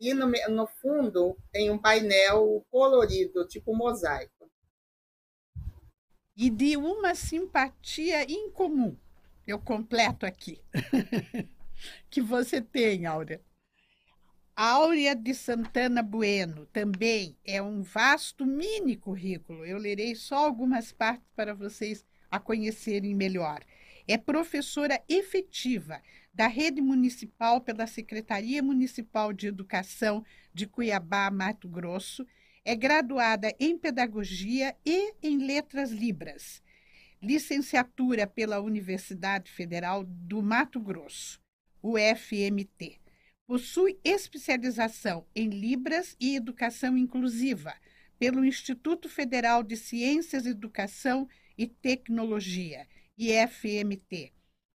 E 0.00 0.12
no, 0.14 0.26
no 0.26 0.66
fundo 0.66 1.36
tem 1.52 1.70
um 1.70 1.78
painel 1.78 2.64
colorido, 2.70 3.46
tipo 3.46 3.74
mosaico. 3.74 4.50
E 6.36 6.50
de 6.50 6.76
uma 6.76 7.14
simpatia 7.14 8.24
incomum, 8.30 8.96
eu 9.46 9.58
completo 9.58 10.24
aqui, 10.24 10.60
que 12.10 12.20
você 12.22 12.60
tem, 12.60 13.06
Áurea. 13.06 13.40
Áurea 14.54 15.16
de 15.16 15.32
Santana 15.34 16.02
Bueno 16.02 16.66
também 16.66 17.34
é 17.42 17.62
um 17.62 17.82
vasto 17.82 18.44
mini 18.44 18.96
currículo. 18.96 19.64
Eu 19.64 19.78
lerei 19.78 20.14
só 20.14 20.36
algumas 20.36 20.92
partes 20.92 21.26
para 21.34 21.54
vocês 21.54 22.04
a 22.30 22.38
conhecerem 22.38 23.14
melhor. 23.14 23.64
É 24.06 24.18
professora 24.18 25.02
efetiva 25.08 26.02
da 26.34 26.46
rede 26.46 26.82
municipal 26.82 27.62
pela 27.62 27.86
Secretaria 27.86 28.62
Municipal 28.62 29.32
de 29.32 29.46
Educação 29.46 30.22
de 30.52 30.66
Cuiabá, 30.66 31.30
Mato 31.30 31.66
Grosso, 31.66 32.26
é 32.62 32.76
graduada 32.76 33.54
em 33.58 33.76
Pedagogia 33.78 34.76
e 34.84 35.14
em 35.22 35.38
Letras 35.38 35.90
Libras, 35.90 36.62
licenciatura 37.22 38.26
pela 38.26 38.60
Universidade 38.60 39.50
Federal 39.50 40.04
do 40.04 40.42
Mato 40.42 40.78
Grosso, 40.78 41.40
UFMT. 41.82 43.01
Possui 43.52 43.98
especialização 44.02 45.26
em 45.36 45.50
Libras 45.50 46.16
e 46.18 46.36
Educação 46.36 46.96
Inclusiva 46.96 47.74
pelo 48.18 48.46
Instituto 48.46 49.10
Federal 49.10 49.62
de 49.62 49.76
Ciências, 49.76 50.46
Educação 50.46 51.28
e 51.58 51.66
Tecnologia, 51.66 52.88
IFMT 53.18 54.32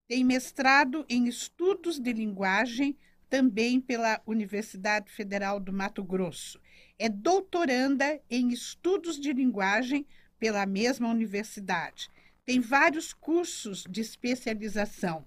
tem 0.09 0.25
mestrado 0.25 1.05
em 1.07 1.25
Estudos 1.25 1.99
de 1.99 2.11
Linguagem, 2.11 2.97
também 3.29 3.79
pela 3.79 4.21
Universidade 4.25 5.09
Federal 5.09 5.57
do 5.57 5.71
Mato 5.71 6.03
Grosso. 6.03 6.59
É 6.99 7.07
doutoranda 7.07 8.21
em 8.29 8.49
Estudos 8.49 9.17
de 9.17 9.31
Linguagem 9.31 10.05
pela 10.37 10.65
mesma 10.65 11.09
universidade. 11.09 12.09
Tem 12.43 12.59
vários 12.59 13.13
cursos 13.13 13.85
de 13.89 14.01
especialização. 14.01 15.25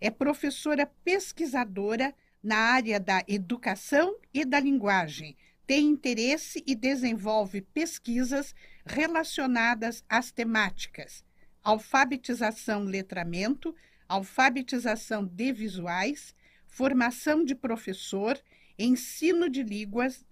É 0.00 0.10
professora 0.10 0.86
pesquisadora 1.04 2.14
na 2.42 2.56
área 2.56 2.98
da 2.98 3.22
educação 3.28 4.16
e 4.32 4.44
da 4.44 4.60
linguagem. 4.60 5.36
Tem 5.66 5.86
interesse 5.86 6.62
e 6.66 6.74
desenvolve 6.74 7.60
pesquisas 7.60 8.54
relacionadas 8.84 10.04
às 10.08 10.30
temáticas 10.32 11.24
alfabetização, 11.62 12.84
letramento, 12.84 13.74
alfabetização 14.08 15.26
de 15.26 15.52
visuais, 15.52 16.34
formação 16.66 17.44
de 17.44 17.54
professor, 17.54 18.40
ensino 18.78 19.48
de 19.48 19.62
línguas, 19.62 20.24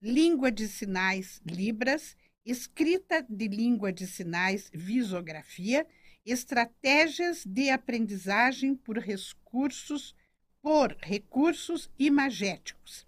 língua 0.00 0.50
de 0.50 0.66
sinais, 0.66 1.40
Libras, 1.46 2.16
escrita 2.44 3.24
de 3.28 3.46
língua 3.46 3.92
de 3.92 4.06
sinais, 4.06 4.68
visografia, 4.74 5.86
estratégias 6.26 7.44
de 7.46 7.70
aprendizagem 7.70 8.74
por 8.74 8.98
recursos, 8.98 10.14
por 10.62 10.96
recursos 11.02 11.90
imagéticos. 11.98 13.04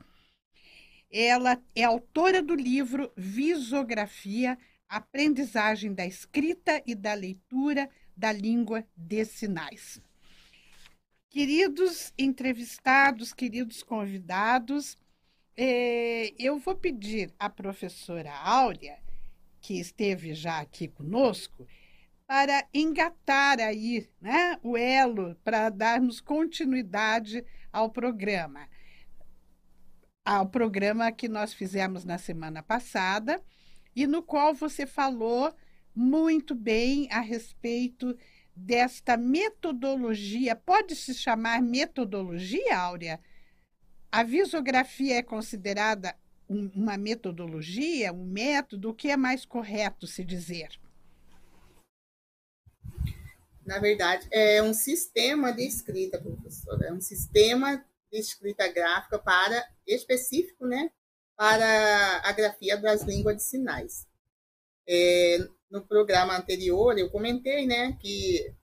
Ela 1.11 1.63
é 1.75 1.85
autora 1.85 2.43
do 2.43 2.55
livro 2.55 3.13
Visografia, 3.17 4.59
Aprendizagem 4.89 5.95
da 5.95 6.05
Escrita 6.05 6.83
e 6.85 6.95
da 6.95 7.15
Leitura 7.15 7.89
da 8.17 8.33
Língua 8.33 8.85
de 8.97 9.25
Sinais. 9.25 10.03
Queridos 11.31 12.13
entrevistados, 12.19 13.33
queridos 13.33 13.83
convidados, 13.83 14.97
eh, 15.57 16.33
eu 16.39 16.59
vou 16.59 16.75
pedir 16.75 17.33
à 17.39 17.49
professora 17.49 18.33
Áurea, 18.33 18.99
que 19.61 19.79
esteve 19.81 20.35
já 20.35 20.61
aqui 20.61 20.89
conosco, 20.89 21.67
para 22.27 22.67
engatar 22.73 23.61
aí 23.61 24.09
né, 24.21 24.59
o 24.63 24.77
elo, 24.77 25.35
para 25.45 25.69
darmos 25.69 26.21
continuidade 26.21 27.45
ao 27.73 27.91
programa. 27.91 28.69
Ao 30.25 30.47
programa 30.49 31.13
que 31.13 31.29
nós 31.29 31.53
fizemos 31.53 32.05
na 32.05 32.17
semana 32.17 32.63
passada 32.63 33.43
e 33.95 34.07
no 34.07 34.23
qual 34.23 34.55
você 34.55 34.87
falou 34.87 35.55
muito 35.95 36.55
bem 36.55 37.09
a 37.11 37.21
respeito 37.21 38.17
desta 38.57 39.17
metodologia, 39.17 40.57
pode 40.57 40.97
se 40.97 41.13
chamar 41.15 41.61
metodologia, 41.61 42.79
Áurea? 42.79 43.21
A 44.11 44.23
visografia 44.23 45.17
é 45.17 45.23
considerada 45.23 46.17
um, 46.49 46.71
uma 46.75 46.97
metodologia, 46.97 48.13
um 48.13 48.25
método? 48.25 48.91
O 48.91 48.95
que 48.95 49.11
é 49.11 49.17
mais 49.17 49.45
correto 49.45 50.07
se 50.07 50.25
dizer? 50.25 50.81
Na 53.67 53.79
verdade, 53.79 54.27
é 54.31 54.63
um 54.63 54.75
sistema 54.75 55.53
de 55.53 55.67
escrita, 55.67 56.21
professora. 56.21 56.89
É 56.89 56.93
um 56.93 57.01
sistema 57.01 57.85
de 58.13 58.19
escrita 58.19 58.69
gráfica 58.69 59.19
para 59.19 59.67
específico, 59.87 60.67
né, 60.67 60.91
para 61.37 62.23
a 62.25 62.33
grafia 62.33 62.77
das 62.77 63.03
línguas 63.03 63.37
de 63.37 63.43
sinais. 63.43 64.07
É, 64.87 65.39
no 65.71 65.83
programa 65.83 66.37
anterior 66.37 66.97
eu 66.99 67.11
comentei, 67.11 67.67
né, 67.67 67.97
que 68.01 68.55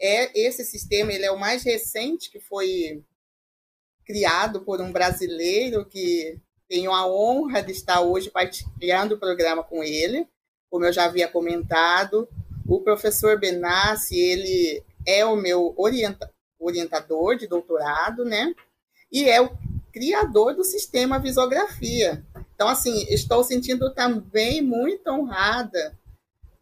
é 0.00 0.38
esse 0.38 0.64
sistema 0.64 1.12
ele 1.12 1.24
é 1.24 1.30
o 1.30 1.38
mais 1.38 1.62
recente 1.62 2.30
que 2.30 2.38
foi 2.38 3.02
criado 4.04 4.62
por 4.62 4.80
um 4.80 4.92
brasileiro 4.92 5.86
que 5.86 6.38
tenho 6.68 6.92
a 6.92 7.06
honra 7.06 7.62
de 7.62 7.72
estar 7.72 8.00
hoje 8.00 8.30
partilhando 8.30 9.14
o 9.14 9.18
programa 9.18 9.62
com 9.62 9.82
ele, 9.82 10.28
como 10.70 10.84
eu 10.84 10.92
já 10.92 11.04
havia 11.04 11.28
comentado. 11.28 12.28
O 12.66 12.80
professor 12.80 13.38
Benassi, 13.38 14.18
ele 14.18 14.82
é 15.06 15.24
o 15.24 15.36
meu 15.36 15.74
orienta 15.76 16.30
orientador 16.58 17.36
de 17.36 17.46
doutorado, 17.46 18.24
né? 18.24 18.54
E 19.10 19.28
é 19.28 19.40
o 19.40 19.50
criador 19.92 20.54
do 20.54 20.64
sistema 20.64 21.18
Visografia. 21.18 22.24
Então, 22.54 22.68
assim, 22.68 23.04
estou 23.08 23.42
sentindo 23.42 23.92
também 23.92 24.62
muito 24.62 25.08
honrada 25.08 25.98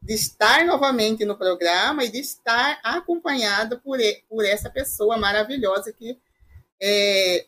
de 0.03 0.15
estar 0.15 0.65
novamente 0.65 1.25
no 1.25 1.37
programa 1.37 2.05
e 2.05 2.09
de 2.09 2.19
estar 2.19 2.81
acompanhada 2.83 3.79
por, 3.79 3.99
por 4.29 4.45
essa 4.45 4.71
pessoa 4.71 5.19
maravilhosa 5.19 5.93
que 5.93 6.19
é, 6.83 7.47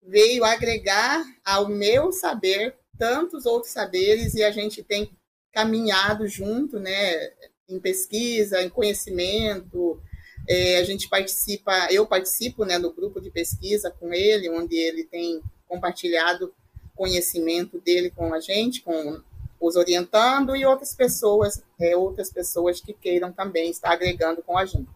veio 0.00 0.44
agregar 0.44 1.24
ao 1.44 1.68
meu 1.68 2.12
saber 2.12 2.76
tantos 2.96 3.46
outros 3.46 3.72
saberes 3.72 4.34
e 4.34 4.44
a 4.44 4.52
gente 4.52 4.82
tem 4.82 5.10
caminhado 5.54 6.26
junto, 6.26 6.80
né, 6.80 7.30
em 7.68 7.78
pesquisa, 7.78 8.60
em 8.60 8.68
conhecimento. 8.68 10.00
É, 10.48 10.78
a 10.78 10.84
gente 10.84 11.08
participa, 11.08 11.88
eu 11.90 12.06
participo, 12.06 12.64
né, 12.64 12.76
no 12.76 12.92
grupo 12.92 13.20
de 13.20 13.30
pesquisa 13.30 13.90
com 13.90 14.12
ele, 14.12 14.50
onde 14.50 14.76
ele 14.76 15.04
tem 15.04 15.40
compartilhado 15.66 16.52
conhecimento 16.94 17.80
dele 17.80 18.10
com 18.10 18.34
a 18.34 18.40
gente, 18.40 18.82
com 18.82 19.22
os 19.60 19.76
orientando 19.76 20.54
e 20.54 20.66
outras 20.66 20.94
pessoas, 20.94 21.62
é, 21.80 21.96
outras 21.96 22.30
pessoas 22.30 22.80
que 22.80 22.92
queiram 22.92 23.32
também 23.32 23.70
estar 23.70 23.92
agregando 23.92 24.42
com 24.42 24.58
a 24.58 24.66
gente. 24.66 24.90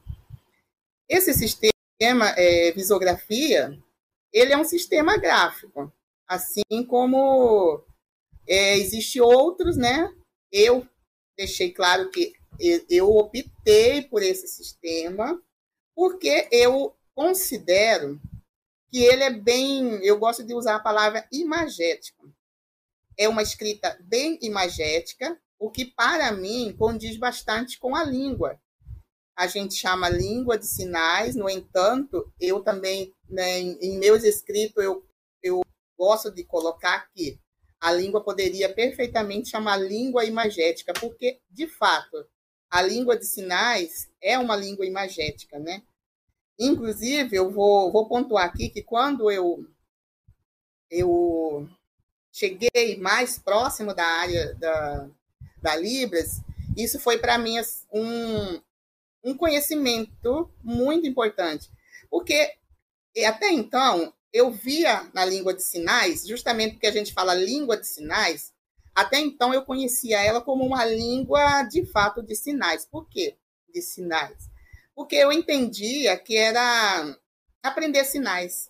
Esse 1.09 1.33
sistema 1.33 2.29
é, 2.37 2.71
visografia, 2.73 3.79
ele 4.33 4.53
é 4.53 4.59
um 4.59 4.65
sistema 4.65 5.17
gráfico, 5.17 5.91
assim 6.29 6.85
como 6.87 7.83
é, 8.47 8.77
existe 8.77 9.21
outros, 9.21 9.77
né? 9.77 10.13
Eu 10.51 10.87
deixei 11.37 11.73
claro 11.73 12.11
que 12.11 12.33
eu 12.89 13.11
optei 13.11 14.03
por 14.03 14.23
esse 14.23 14.49
sistema 14.49 15.41
porque 15.95 16.49
eu 16.51 16.97
considero 17.15 18.21
que 18.89 19.03
ele 19.03 19.23
é 19.23 19.31
bem, 19.31 20.03
eu 20.05 20.19
gosto 20.19 20.45
de 20.45 20.55
usar 20.55 20.77
a 20.77 20.81
palavra 20.81 21.27
imagético. 21.33 22.33
É 23.17 23.29
uma 23.29 23.43
escrita 23.43 23.99
bem 24.03 24.39
imagética, 24.41 25.39
o 25.59 25.71
que 25.71 25.85
para 25.85 26.33
mim 26.33 26.75
condiz 26.79 27.17
bastante 27.17 27.79
com 27.79 27.95
a 27.95 28.05
língua. 28.05 28.61
A 29.37 29.47
gente 29.47 29.75
chama 29.75 30.09
língua 30.09 30.59
de 30.59 30.67
sinais, 30.67 31.35
no 31.35 31.51
entanto, 31.51 32.33
eu 32.41 32.63
também, 32.63 33.15
né, 33.29 33.59
em 33.59 33.99
meus 33.99 34.25
escritos, 34.25 34.83
eu, 34.83 35.05
eu 35.43 35.61
gosto 35.97 36.31
de 36.31 36.45
colocar 36.45 37.09
que 37.13 37.39
a 37.81 37.93
língua 37.93 38.23
poderia 38.23 38.73
perfeitamente 38.73 39.51
chamar 39.51 39.77
língua 39.77 40.25
imagética, 40.25 40.93
porque, 40.93 41.41
de 41.51 41.67
fato, 41.67 42.27
a 42.71 42.83
língua 42.83 43.17
de 43.17 43.25
sinais 43.25 44.11
é 44.21 44.39
uma 44.39 44.57
língua 44.57 44.85
imagética, 44.85 45.59
né? 45.59 45.83
Inclusive, 46.59 47.37
eu 47.37 47.51
vou, 47.51 47.93
vou 47.93 48.09
pontuar 48.09 48.47
aqui 48.47 48.69
que 48.69 48.83
quando 48.83 49.31
eu, 49.31 49.65
eu 50.91 51.69
cheguei 52.33 52.97
mais 52.99 53.39
próximo 53.39 53.95
da 53.95 54.05
área 54.05 54.55
da, 54.55 55.09
da 55.63 55.77
Libras, 55.77 56.41
isso 56.77 56.99
foi 56.99 57.19
para 57.19 57.39
mim 57.39 57.55
um, 57.93 58.61
um 59.23 59.37
conhecimento 59.37 60.51
muito 60.63 61.07
importante, 61.07 61.71
porque 62.11 62.55
até 63.25 63.51
então 63.51 64.13
eu 64.33 64.51
via 64.51 65.09
na 65.15 65.25
língua 65.25 65.55
de 65.55 65.63
sinais, 65.63 66.27
justamente 66.27 66.73
porque 66.75 66.87
a 66.87 66.93
gente 66.93 67.13
fala 67.13 67.35
língua 67.35 67.77
de 67.77 67.87
sinais, 67.87 68.53
até 68.95 69.19
então 69.19 69.55
eu 69.55 69.65
conhecia 69.65 70.21
ela 70.23 70.41
como 70.41 70.65
uma 70.65 70.85
língua 70.85 71.63
de 71.63 71.87
fato 71.87 72.23
de 72.23 72.35
sinais. 72.35 72.85
Por 72.85 73.09
quê? 73.09 73.37
De 73.73 73.81
sinais. 73.81 74.51
Porque 74.95 75.15
eu 75.15 75.31
entendia 75.31 76.17
que 76.17 76.37
era 76.37 77.17
aprender 77.63 78.05
sinais. 78.05 78.69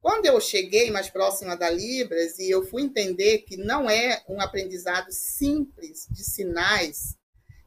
Quando 0.00 0.26
eu 0.26 0.38
cheguei 0.40 0.90
mais 0.90 1.08
próxima 1.08 1.56
da 1.56 1.70
Libras 1.70 2.38
e 2.38 2.50
eu 2.50 2.64
fui 2.66 2.82
entender 2.82 3.38
que 3.38 3.56
não 3.56 3.88
é 3.88 4.22
um 4.28 4.40
aprendizado 4.40 5.10
simples 5.10 6.06
de 6.10 6.22
sinais, 6.22 7.16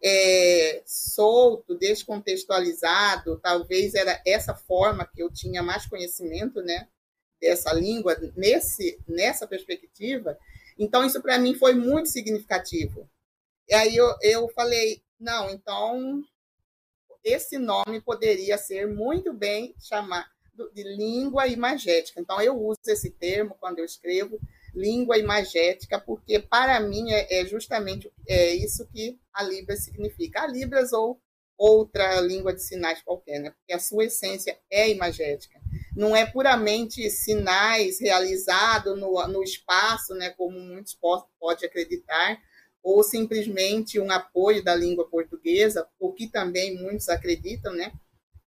é, 0.01 0.81
solto, 0.85 1.75
descontextualizado, 1.75 3.39
talvez 3.39 3.93
era 3.95 4.21
essa 4.25 4.55
forma 4.55 5.05
que 5.05 5.21
eu 5.21 5.29
tinha 5.29 5.61
mais 5.61 5.85
conhecimento, 5.85 6.61
né, 6.61 6.87
dessa 7.39 7.73
língua 7.73 8.17
nesse 8.35 8.99
nessa 9.07 9.47
perspectiva. 9.47 10.37
Então 10.77 11.05
isso 11.05 11.21
para 11.21 11.37
mim 11.37 11.55
foi 11.55 11.73
muito 11.73 12.09
significativo. 12.09 13.09
E 13.67 13.73
aí 13.73 13.95
eu, 13.95 14.15
eu 14.21 14.49
falei, 14.49 15.01
não, 15.19 15.49
então 15.49 16.23
esse 17.23 17.57
nome 17.57 18.01
poderia 18.01 18.57
ser 18.57 18.87
muito 18.87 19.33
bem 19.33 19.75
chamado 19.79 20.27
de 20.73 20.83
língua 20.83 21.47
imagética. 21.47 22.19
Então 22.19 22.41
eu 22.41 22.57
uso 22.57 22.79
esse 22.87 23.09
termo 23.11 23.55
quando 23.59 23.79
eu 23.79 23.85
escrevo 23.85 24.39
língua 24.79 25.17
imagética, 25.17 25.99
porque 25.99 26.39
para 26.39 26.79
mim 26.79 27.11
é, 27.11 27.41
é 27.41 27.45
justamente 27.45 28.11
é 28.27 28.53
isso 28.53 28.87
que 28.87 29.19
a 29.33 29.43
Libras 29.43 29.83
significa. 29.83 30.43
A 30.43 30.47
Libras 30.47 30.93
ou 30.93 31.19
outra 31.57 32.21
língua 32.21 32.53
de 32.53 32.63
sinais 32.63 33.01
qualquer, 33.01 33.39
né? 33.39 33.49
Porque 33.49 33.73
a 33.73 33.79
sua 33.79 34.05
essência 34.05 34.57
é 34.71 34.89
imagética. 34.89 35.59
Não 35.93 36.15
é 36.15 36.25
puramente 36.25 37.09
sinais 37.09 37.99
realizados 37.99 38.97
no, 38.97 39.27
no 39.27 39.43
espaço, 39.43 40.15
né? 40.15 40.29
Como 40.29 40.57
muitos 40.57 40.97
podem 41.37 41.67
acreditar, 41.67 42.41
ou 42.81 43.03
simplesmente 43.03 43.99
um 43.99 44.09
apoio 44.09 44.63
da 44.63 44.73
língua 44.73 45.09
portuguesa, 45.09 45.85
o 45.99 46.13
que 46.13 46.27
também 46.27 46.81
muitos 46.81 47.09
acreditam, 47.09 47.73
né? 47.73 47.91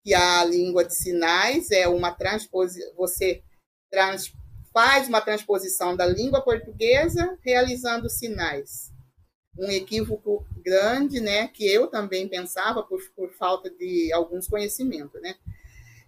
Que 0.03 0.15
a 0.15 0.43
língua 0.43 0.83
de 0.83 0.95
sinais 0.95 1.69
é 1.69 1.87
uma 1.87 2.11
transposição, 2.11 2.91
você 2.95 3.43
trans, 3.91 4.33
faz 4.73 5.07
uma 5.07 5.21
transposição 5.21 5.95
da 5.95 6.05
língua 6.05 6.41
portuguesa 6.41 7.37
realizando 7.41 8.09
sinais. 8.09 8.91
Um 9.57 9.69
equívoco 9.69 10.43
grande, 10.65 11.19
né, 11.19 11.47
que 11.47 11.71
eu 11.71 11.87
também 11.87 12.27
pensava 12.27 12.81
por, 12.81 12.99
por 13.15 13.31
falta 13.33 13.69
de 13.69 14.11
alguns 14.11 14.47
conhecimentos, 14.47 15.21
né. 15.21 15.35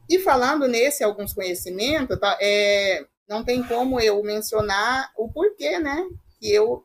E 0.10 0.20
falando 0.20 0.68
nesse 0.68 1.04
alguns 1.04 1.34
conhecimentos, 1.34 2.20
tá, 2.20 2.38
é, 2.42 3.06
não 3.28 3.44
tem 3.44 3.64
como 3.64 4.00
eu 4.00 4.22
mencionar 4.24 5.12
o 5.16 5.32
porquê, 5.32 5.78
né, 5.78 6.08
que 6.40 6.52
eu, 6.52 6.84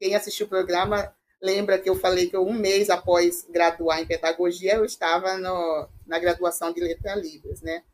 quem 0.00 0.16
assistiu 0.16 0.46
o 0.46 0.48
programa 0.48 1.14
lembra 1.40 1.78
que 1.78 1.88
eu 1.88 1.96
falei 1.96 2.28
que 2.28 2.36
um 2.36 2.52
mês 2.52 2.90
após 2.90 3.44
graduar 3.48 4.00
em 4.00 4.06
pedagogia, 4.06 4.74
eu 4.74 4.84
estava 4.84 5.36
no, 5.38 5.88
na 6.06 6.18
graduação 6.18 6.72
de 6.72 6.80
Letra 6.80 7.14
Libras, 7.14 7.62
né 7.62 7.84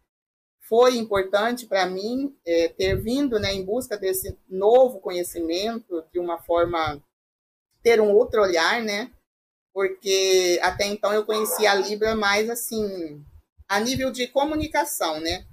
foi 0.68 0.96
importante 0.98 1.66
para 1.66 1.86
mim 1.86 2.36
é, 2.46 2.68
ter 2.68 2.94
vindo 2.94 3.38
né, 3.40 3.54
em 3.54 3.64
busca 3.64 3.96
desse 3.96 4.36
novo 4.48 5.00
conhecimento, 5.00 6.04
de 6.12 6.18
uma 6.18 6.38
forma, 6.38 7.02
ter 7.82 8.00
um 8.00 8.12
outro 8.12 8.42
olhar, 8.42 8.82
né? 8.82 9.10
Porque 9.72 10.58
até 10.62 10.84
então 10.86 11.12
eu 11.12 11.24
conhecia 11.24 11.70
a 11.70 11.74
Libra 11.74 12.14
mais 12.14 12.50
assim, 12.50 13.24
a 13.66 13.80
nível 13.80 14.10
de 14.10 14.26
comunicação, 14.28 15.20
né? 15.20 15.46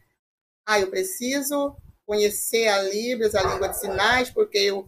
Ah, 0.66 0.80
eu 0.80 0.90
preciso 0.90 1.76
conhecer 2.06 2.68
a 2.68 2.82
Libras, 2.82 3.36
a 3.36 3.44
língua 3.44 3.70
de 3.70 3.80
sinais, 3.80 4.30
porque 4.30 4.58
eu 4.58 4.86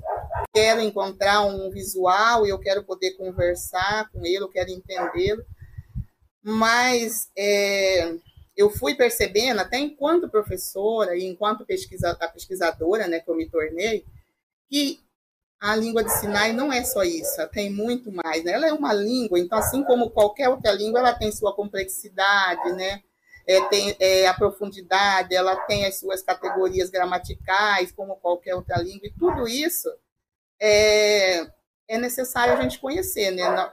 quero 0.53 0.81
encontrar 0.81 1.45
um 1.45 1.69
visual 1.69 2.45
eu 2.45 2.59
quero 2.59 2.83
poder 2.83 3.11
conversar 3.11 4.09
com 4.11 4.25
ele, 4.25 4.43
eu 4.43 4.49
quero 4.49 4.71
entendê-lo. 4.71 5.45
Mas 6.43 7.29
é, 7.37 8.17
eu 8.57 8.71
fui 8.71 8.95
percebendo, 8.95 9.59
até 9.59 9.77
enquanto 9.77 10.27
professora 10.27 11.15
e 11.15 11.23
enquanto 11.23 11.63
pesquisa, 11.63 12.15
pesquisadora 12.33 13.07
né, 13.07 13.19
que 13.19 13.29
eu 13.29 13.35
me 13.35 13.47
tornei, 13.47 14.03
que 14.67 14.99
a 15.59 15.75
língua 15.75 16.03
de 16.03 16.11
sinais 16.19 16.55
não 16.55 16.73
é 16.73 16.83
só 16.83 17.03
isso, 17.03 17.47
tem 17.49 17.71
muito 17.71 18.11
mais. 18.11 18.43
Né? 18.43 18.53
Ela 18.53 18.67
é 18.67 18.73
uma 18.73 18.93
língua, 18.93 19.39
então, 19.39 19.59
assim 19.59 19.83
como 19.83 20.09
qualquer 20.09 20.49
outra 20.49 20.71
língua, 20.71 20.99
ela 20.99 21.13
tem 21.13 21.31
sua 21.31 21.55
complexidade, 21.55 22.73
né? 22.73 23.03
É, 23.45 23.61
tem 23.69 23.95
é, 23.99 24.27
a 24.27 24.33
profundidade, 24.33 25.33
ela 25.33 25.55
tem 25.55 25.85
as 25.85 25.99
suas 25.99 26.21
categorias 26.21 26.89
gramaticais, 26.89 27.93
como 27.93 28.17
qualquer 28.17 28.55
outra 28.55 28.77
língua, 28.81 29.07
e 29.07 29.13
tudo 29.13 29.47
isso 29.47 29.89
é, 30.59 31.47
é 31.87 31.97
necessário 31.97 32.55
a 32.55 32.61
gente 32.61 32.79
conhecer, 32.79 33.31
né? 33.31 33.71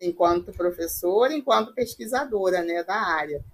enquanto 0.00 0.52
professora, 0.52 1.32
enquanto 1.32 1.74
pesquisadora 1.74 2.62
né, 2.62 2.82
da 2.82 2.96
área 2.96 3.44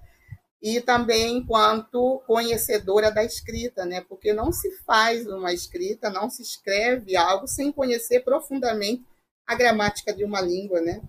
e 0.63 0.81
também 0.81 1.39
enquanto 1.39 2.23
conhecedora 2.27 3.11
da 3.11 3.25
escrita, 3.25 3.87
né? 3.87 4.03
Porque 4.03 4.33
não 4.33 4.53
se 4.53 4.71
faz 4.85 5.27
uma 5.27 5.53
escrita, 5.53 6.11
não 6.11 6.29
se 6.29 6.43
escreve 6.43 7.17
algo 7.17 7.47
sem 7.47 7.73
conhecer 7.73 8.21
profundamente 8.21 9.05
a 9.47 9.55
gramática 9.55 10.13
de 10.13 10.23
uma 10.23 10.41
língua, 10.41 10.81
né? 10.81 11.01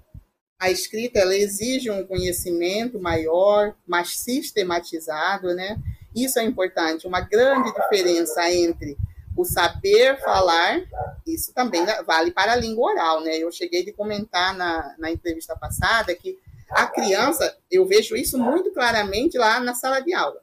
A 0.58 0.72
escrita 0.72 1.20
ela 1.20 1.36
exige 1.36 1.92
um 1.92 2.06
conhecimento 2.06 3.00
maior, 3.00 3.76
mais 3.86 4.20
sistematizado, 4.20 5.54
né? 5.54 5.78
Isso 6.16 6.40
é 6.40 6.44
importante, 6.44 7.08
uma 7.08 7.22
grande 7.22 7.74
diferença 7.74 8.50
entre 8.52 8.98
o 9.36 9.46
saber 9.46 10.20
falar, 10.22 10.82
isso 11.26 11.54
também 11.54 11.86
vale 12.06 12.32
para 12.32 12.54
a 12.54 12.56
língua 12.56 12.92
oral, 12.92 13.22
né? 13.22 13.38
Eu 13.38 13.52
cheguei 13.52 13.84
de 13.84 13.92
comentar 13.92 14.56
na, 14.56 14.96
na 14.98 15.12
entrevista 15.12 15.56
passada 15.56 16.16
que 16.16 16.38
a 16.71 16.88
criança, 16.88 17.57
eu 17.69 17.86
vejo 17.86 18.15
isso 18.15 18.38
muito 18.38 18.71
claramente 18.71 19.38
lá 19.38 19.60
na 19.60 19.73
sala 19.73 19.99
de 19.99 20.13
aula. 20.13 20.41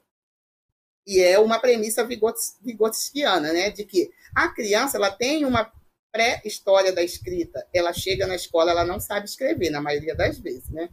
E 1.05 1.19
é 1.19 1.39
uma 1.39 1.59
premissa 1.59 2.07
vigotskiana, 2.61 3.51
né? 3.51 3.71
De 3.71 3.83
que 3.83 4.11
a 4.35 4.47
criança 4.49 4.97
ela 4.97 5.09
tem 5.09 5.43
uma 5.43 5.71
pré-história 6.11 6.91
da 6.91 7.01
escrita. 7.01 7.65
Ela 7.73 7.93
chega 7.93 8.27
na 8.27 8.35
escola, 8.35 8.71
ela 8.71 8.85
não 8.85 8.99
sabe 8.99 9.25
escrever, 9.25 9.69
na 9.69 9.81
maioria 9.81 10.15
das 10.15 10.37
vezes, 10.37 10.69
né? 10.69 10.89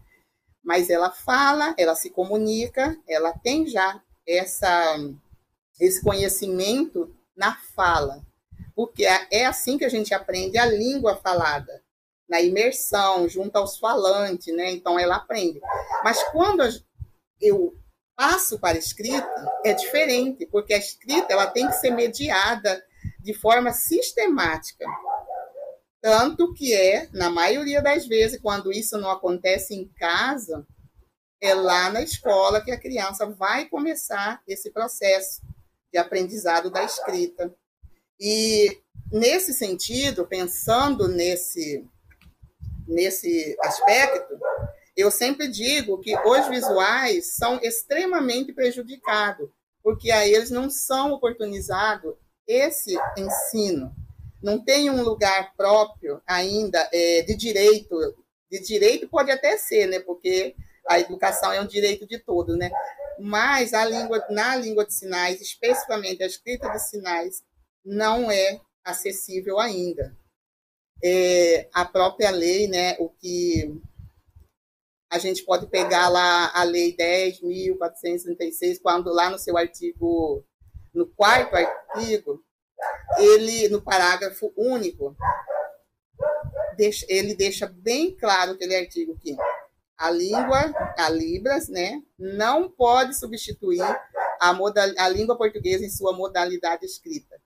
Mas 0.65 0.91
ela 0.91 1.11
fala, 1.11 1.75
ela 1.79 1.95
se 1.95 2.11
comunica, 2.11 2.97
ela 3.07 3.33
tem 3.33 3.67
já 3.67 4.03
essa, 4.27 4.97
esse 5.79 6.03
conhecimento 6.03 7.15
na 7.37 7.55
fala. 7.75 8.25
Porque 8.75 9.05
é, 9.05 9.27
é 9.31 9.47
assim 9.47 9.79
que 9.79 9.85
a 9.85 9.89
gente 9.89 10.13
aprende 10.13 10.59
a 10.59 10.67
língua 10.67 11.17
falada, 11.17 11.83
na 12.29 12.41
imersão, 12.41 13.29
junto 13.29 13.57
aos 13.57 13.79
falantes, 13.79 14.55
né? 14.55 14.71
Então 14.73 14.99
ela 14.99 15.17
aprende. 15.17 15.61
Mas 16.03 16.23
quando 16.31 16.63
eu 17.41 17.77
passo 18.17 18.59
para 18.59 18.77
a 18.77 18.81
escrita, 18.81 19.29
é 19.65 19.73
diferente, 19.73 20.47
porque 20.47 20.75
a 20.75 20.79
escrita 20.79 21.33
ela 21.33 21.47
tem 21.47 21.67
que 21.67 21.75
ser 21.75 21.91
mediada 21.91 22.83
de 23.21 23.35
forma 23.35 23.73
sistemática. 23.73 24.87
Tanto 26.01 26.55
que 26.55 26.73
é, 26.73 27.09
na 27.13 27.29
maioria 27.29 27.83
das 27.83 28.07
vezes, 28.07 28.41
quando 28.41 28.73
isso 28.73 28.97
não 28.97 29.11
acontece 29.11 29.75
em 29.75 29.89
casa, 29.89 30.67
é 31.41 31.55
lá 31.55 31.91
na 31.91 32.03
escola 32.03 32.61
que 32.61 32.71
a 32.71 32.79
criança 32.79 33.27
vai 33.27 33.67
começar 33.67 34.43
esse 34.47 34.71
processo 34.71 35.43
de 35.93 35.99
aprendizado 35.99 36.71
da 36.71 36.85
escrita. 36.85 37.55
E 38.19 38.81
nesse 39.13 39.53
sentido, 39.53 40.27
pensando 40.27 41.09
nesse 41.09 41.85
nesse 42.87 43.57
aspecto, 43.63 44.39
eu 44.97 45.11
sempre 45.11 45.49
digo 45.49 45.99
que 46.01 46.17
os 46.17 46.49
visuais 46.49 47.35
são 47.35 47.61
extremamente 47.63 48.53
prejudicados, 48.53 49.49
porque 49.83 50.11
a 50.11 50.27
eles 50.27 50.51
não 50.51 50.71
são 50.71 51.13
oportunizados 51.13 52.15
esse 52.47 52.97
ensino. 53.17 53.95
Não 54.43 54.63
tem 54.63 54.89
um 54.91 55.03
lugar 55.03 55.55
próprio 55.57 56.23
ainda 56.27 56.89
é, 56.93 57.23
de 57.23 57.35
direito. 57.35 57.97
De 58.51 58.61
direito 58.61 59.09
pode 59.09 59.31
até 59.31 59.57
ser, 59.59 59.87
né? 59.87 59.99
Porque 60.01 60.55
a 60.89 61.01
educação 61.01 61.53
é 61.53 61.61
um 61.61 61.67
direito 61.67 62.07
de 62.07 62.19
todos, 62.19 62.57
né? 62.57 62.71
Mas 63.19 63.75
a 63.75 63.85
língua, 63.85 64.25
na 64.31 64.57
língua 64.57 64.87
de 64.87 64.95
sinais, 64.95 65.41
especificamente 65.41 66.23
a 66.23 66.27
escrita 66.27 66.69
de 66.71 66.79
sinais, 66.79 67.43
não 67.85 68.31
é 68.31 68.61
acessível 68.85 69.59
ainda. 69.59 70.17
É, 71.03 71.69
a 71.73 71.85
própria 71.85 72.31
lei, 72.31 72.67
né? 72.69 72.97
O 72.99 73.09
que 73.09 73.81
a 75.11 75.19
gente 75.19 75.45
pode 75.45 75.67
pegar 75.67 76.09
lá 76.09 76.51
a 76.55 76.63
lei 76.65 76.97
10.436, 76.97 78.81
quando 78.83 79.13
lá 79.13 79.31
no 79.31 79.39
seu 79.39 79.57
artigo 79.57 80.45
no 80.97 81.07
quarto 81.07 81.55
artigo, 81.55 82.43
ele, 83.19 83.69
no 83.69 83.83
parágrafo 83.83 84.53
único, 84.57 85.15
deixa, 86.77 87.05
ele 87.09 87.35
deixa 87.35 87.67
bem 87.67 88.17
claro 88.17 88.53
aquele 88.53 88.75
artigo 88.75 89.17
que 89.19 89.37
a 89.99 90.11
língua, 90.11 90.75
a 90.97 91.09
Libras, 91.09 91.69
né, 91.69 92.03
não 92.19 92.71
pode 92.71 93.19
substituir 93.19 93.83
a, 94.41 94.53
modal, 94.53 94.89
a 94.99 95.09
língua 95.09 95.37
portuguesa 95.37 95.85
em 95.85 95.91
sua 95.91 96.15
modalidade 96.15 96.85
escrita. 96.85 97.41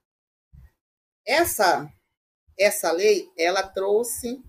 Essa, 1.25 1.89
essa 2.57 2.91
lei, 2.91 3.29
ela 3.37 3.63
trouxe 3.63 4.41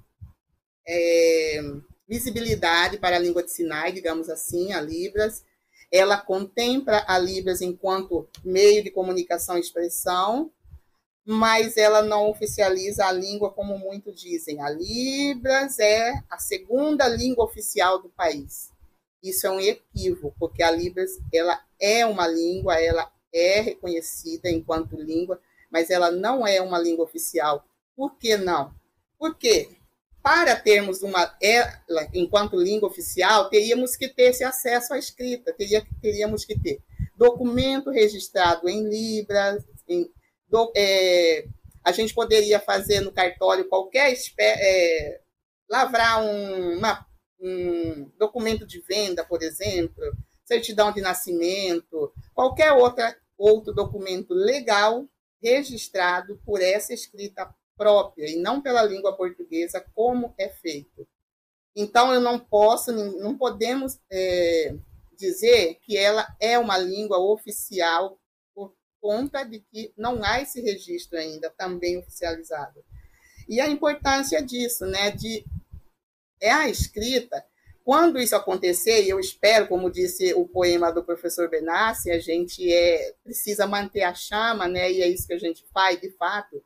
é, 0.87 1.61
visibilidade 2.09 2.99
para 2.99 3.17
a 3.17 3.19
língua 3.19 3.43
de 3.43 3.51
sinais, 3.51 3.95
digamos 3.95 4.29
assim, 4.29 4.73
a 4.73 4.81
Libras, 4.81 5.45
ela 5.91 6.17
contempla 6.17 7.05
a 7.07 7.19
Libras 7.19 7.61
enquanto 7.61 8.27
meio 8.43 8.83
de 8.83 8.91
comunicação 8.91 9.59
e 9.59 9.61
expressão, 9.61 10.51
mas 11.25 11.77
ela 11.77 12.03
não 12.03 12.29
oficializa 12.29 13.07
a 13.07 13.13
língua 13.13 13.53
como 13.53 13.79
muitos 13.79 14.19
dizem. 14.19 14.61
A 14.61 14.71
Libras 14.71 15.79
é 15.79 16.13
a 16.31 16.39
segunda 16.39 17.07
língua 17.07 17.45
oficial 17.45 18.03
do 18.03 18.09
país. 18.09 18.71
Isso 19.23 19.47
é 19.47 19.51
um 19.51 19.61
equívoco, 19.61 20.35
porque 20.39 20.63
a 20.63 20.71
Libras 20.71 21.11
ela 21.33 21.63
é 21.81 22.05
uma 22.07 22.27
língua, 22.27 22.81
ela 22.81 23.13
é 23.33 23.61
reconhecida 23.61 24.51
enquanto 24.51 24.97
língua, 24.97 25.41
mas 25.71 25.91
ela 25.91 26.11
não 26.11 26.47
é 26.47 26.61
uma 26.61 26.79
língua 26.79 27.05
oficial. 27.05 27.65
Por 27.97 28.17
que 28.19 28.37
não? 28.37 28.75
Porque 29.19 29.69
para 30.23 30.55
termos 30.55 31.03
uma 31.03 31.37
ela 31.41 32.09
enquanto 32.15 32.61
língua 32.61 32.89
oficial, 32.89 33.51
teríamos 33.51 33.97
que 33.97 34.09
ter 34.09 34.31
esse 34.31 34.45
acesso 34.45 34.95
à 34.95 34.99
escrita, 34.99 35.53
teria, 35.53 35.85
teríamos 36.01 36.45
que 36.45 36.59
ter 36.59 36.81
documento 37.17 37.91
registrado 37.91 38.69
em 38.69 38.89
Libras, 38.89 39.65
em, 39.89 40.11
do, 40.49 40.73
é, 40.77 41.47
a 41.85 41.91
gente 41.91 42.15
poderia 42.15 42.61
fazer 42.61 43.01
no 43.01 43.13
cartório 43.13 43.69
qualquer 43.69 44.15
é, 44.39 45.21
lavrar 45.69 46.23
um, 46.23 46.79
uma, 46.79 47.07
um 47.41 48.11
documento 48.19 48.67
de 48.67 48.81
venda, 48.81 49.25
por 49.25 49.43
exemplo, 49.43 50.05
certidão 50.45 50.93
de 50.93 51.01
nascimento, 51.01 52.13
qualquer 52.35 52.73
outra, 52.73 53.17
outro 53.37 53.73
documento 53.73 54.33
legal 54.33 55.07
registrado 55.43 56.41
por 56.45 56.63
essa 56.63 56.95
escrita 56.95 57.53
própria 57.83 58.31
e 58.31 58.37
não 58.37 58.63
pela 58.63 58.85
língua 58.85 59.17
portuguesa, 59.17 59.85
como 59.93 60.33
é 60.39 60.49
feito. 60.49 61.05
Então, 61.75 62.15
eu 62.15 62.21
não 62.21 62.39
posso, 62.39 62.93
não 62.93 63.37
podemos 63.37 63.99
é, 64.09 64.73
dizer 65.19 65.81
que 65.83 65.97
ela 65.97 66.25
é 66.39 66.57
uma 66.57 66.79
língua 66.79 67.19
oficial 67.19 68.21
por 68.55 68.73
conta 69.01 69.43
de 69.43 69.59
que 69.59 69.93
não 69.97 70.23
há 70.23 70.41
esse 70.41 70.61
registro 70.61 71.19
ainda 71.19 71.51
também 71.51 71.99
oficializado. 71.99 72.85
E 73.49 73.61
a 73.61 73.67
importância 73.67 74.41
disso, 74.41 74.87
né, 74.87 75.11
de 75.11 75.45
é 76.41 76.53
a 76.53 76.69
escrita. 76.69 77.45
Quando 77.85 78.21
isso 78.21 78.37
acontecer, 78.37 79.03
e 79.03 79.09
eu 79.09 79.19
espero, 79.19 79.67
como 79.67 79.91
disse 79.91 80.33
o 80.35 80.47
poema 80.47 80.93
do 80.93 81.03
professor 81.03 81.51
Benassi, 81.51 82.13
a 82.13 82.21
gente 82.21 82.73
é, 82.73 83.13
precisa 83.25 83.67
manter 83.67 84.05
a 84.05 84.15
chama, 84.15 84.69
né, 84.69 84.93
e 84.93 85.03
é 85.03 85.09
isso 85.09 85.27
que 85.27 85.33
a 85.33 85.39
gente 85.39 85.65
faz, 85.75 86.01
de 86.01 86.11
fato, 86.11 86.63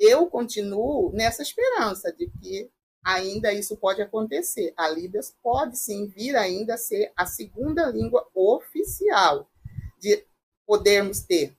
eu 0.00 0.26
continuo 0.28 1.12
nessa 1.12 1.42
esperança 1.42 2.10
de 2.10 2.30
que 2.40 2.70
ainda 3.04 3.52
isso 3.52 3.76
pode 3.76 4.00
acontecer. 4.00 4.72
A 4.74 4.88
Libras 4.88 5.36
pode 5.42 5.78
sim 5.78 6.06
vir 6.08 6.34
ainda 6.36 6.74
a 6.74 6.78
ser 6.78 7.12
a 7.14 7.26
segunda 7.26 7.86
língua 7.90 8.26
oficial, 8.34 9.50
de 9.98 10.24
podermos 10.66 11.20
ter 11.20 11.54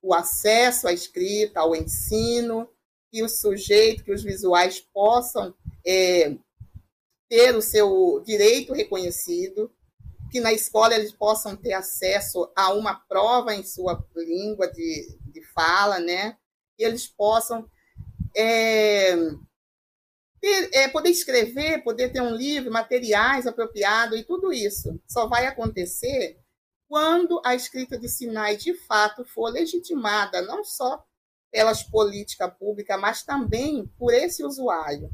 o 0.00 0.14
acesso 0.14 0.86
à 0.86 0.92
escrita, 0.92 1.58
ao 1.58 1.74
ensino, 1.74 2.68
que 3.10 3.22
os 3.22 3.40
sujeitos, 3.40 4.04
que 4.04 4.12
os 4.12 4.22
visuais 4.22 4.80
possam 4.80 5.52
é, 5.84 6.36
ter 7.28 7.54
o 7.56 7.60
seu 7.60 8.22
direito 8.24 8.72
reconhecido, 8.72 9.72
que 10.30 10.40
na 10.40 10.52
escola 10.52 10.94
eles 10.94 11.12
possam 11.12 11.56
ter 11.56 11.72
acesso 11.72 12.50
a 12.54 12.72
uma 12.72 12.94
prova 12.94 13.54
em 13.54 13.64
sua 13.64 14.06
língua 14.16 14.70
de, 14.70 15.18
de 15.20 15.42
fala, 15.52 15.98
né? 15.98 16.36
que 16.76 16.84
eles 16.84 17.06
possam 17.06 17.68
é, 18.34 19.16
ter, 20.40 20.70
é, 20.72 20.88
poder 20.88 21.10
escrever, 21.10 21.82
poder 21.84 22.12
ter 22.12 22.20
um 22.20 22.34
livro, 22.34 22.72
materiais 22.72 23.46
apropriados 23.46 24.18
e 24.18 24.24
tudo 24.24 24.52
isso. 24.52 25.00
Só 25.06 25.26
vai 25.28 25.46
acontecer 25.46 26.38
quando 26.88 27.40
a 27.44 27.54
escrita 27.54 27.98
de 27.98 28.08
sinais 28.08 28.62
de 28.62 28.74
fato 28.74 29.24
for 29.24 29.50
legitimada, 29.50 30.42
não 30.42 30.64
só 30.64 31.02
pelas 31.50 31.82
políticas 31.82 32.52
públicas, 32.58 33.00
mas 33.00 33.22
também 33.22 33.86
por 33.98 34.12
esse 34.12 34.44
usuário. 34.44 35.10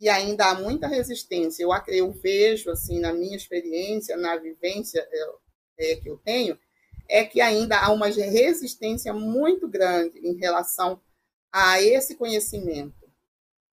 E 0.00 0.08
ainda 0.08 0.46
há 0.46 0.54
muita 0.54 0.86
resistência. 0.86 1.62
Eu, 1.62 1.70
eu 1.88 2.12
vejo, 2.12 2.70
assim, 2.70 3.00
na 3.00 3.12
minha 3.12 3.36
experiência, 3.36 4.16
na 4.16 4.36
vivência 4.36 5.06
é, 5.78 5.96
que 5.96 6.08
eu 6.08 6.18
tenho, 6.18 6.58
é 7.08 7.24
que 7.24 7.40
ainda 7.40 7.80
há 7.80 7.90
uma 7.90 8.06
resistência 8.06 9.12
muito 9.12 9.66
grande 9.66 10.18
em 10.18 10.36
relação 10.36 11.00
a 11.52 11.80
esse 11.80 12.14
conhecimento. 12.16 13.08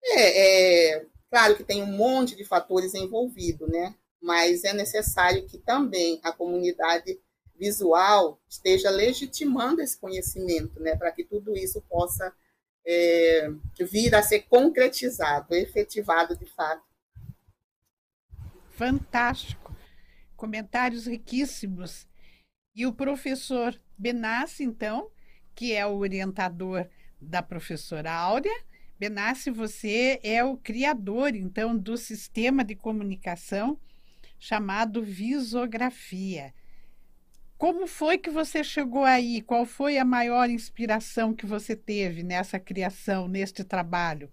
É, 0.03 0.93
é 0.97 1.07
claro 1.31 1.57
que 1.57 1.65
tem 1.65 1.83
um 1.83 1.97
monte 1.97 2.37
de 2.37 2.45
fatores 2.45 2.95
envolvidos, 2.95 3.69
né? 3.69 3.95
Mas 4.23 4.65
é 4.65 4.73
necessário 4.73 5.47
que 5.47 5.59
também 5.59 6.21
a 6.23 6.33
comunidade 6.33 7.21
visual 7.57 8.41
esteja 8.49 8.91
legitimando 8.91 9.81
esse 9.81 9.99
conhecimento, 9.99 10.81
né? 10.81 10.97
Para 10.97 11.13
que 11.13 11.25
tudo 11.25 11.57
isso 11.57 11.81
possa 11.89 12.35
é, 12.87 13.49
vir 13.81 14.15
a 14.15 14.23
ser 14.23 14.43
concretizado, 14.43 15.55
efetivado 15.55 16.37
de 16.37 16.47
fato. 16.47 16.85
Fantástico. 18.71 19.75
Comentários 20.37 21.07
riquíssimos. 21.07 22.07
E 22.75 22.87
o 22.87 22.93
professor 22.93 23.81
Benassi, 23.97 24.65
então, 24.65 25.11
que 25.55 25.73
é 25.73 25.87
o 25.87 25.97
orientador 25.97 26.89
da 27.25 27.43
professora 27.43 28.13
Áurea. 28.13 28.55
Benassi, 28.99 29.51
você 29.51 30.21
é 30.23 30.45
o 30.45 30.57
criador, 30.57 31.35
então, 31.35 31.77
do 31.77 31.97
sistema 31.97 32.65
de 32.65 32.75
comunicação 32.75 33.79
chamado 34.39 35.03
visografia. 35.03 36.55
Como 37.57 37.87
foi 37.87 38.19
que 38.19 38.31
você 38.31 38.63
chegou 38.63 39.05
aí? 39.05 39.41
Qual 39.41 39.65
foi 39.65 39.97
a 39.99 40.05
maior 40.05 40.51
inspiração 40.51 41.35
que 41.35 41.47
você 41.47 41.75
teve 41.75 42.23
nessa 42.23 42.59
criação, 42.59 43.27
neste 43.27 43.65
trabalho? 43.65 44.31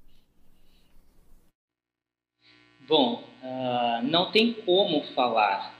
Bom, 2.87 3.23
uh, 3.41 4.03
não 4.03 4.31
tem 4.31 4.53
como 4.53 5.03
falar 5.13 5.73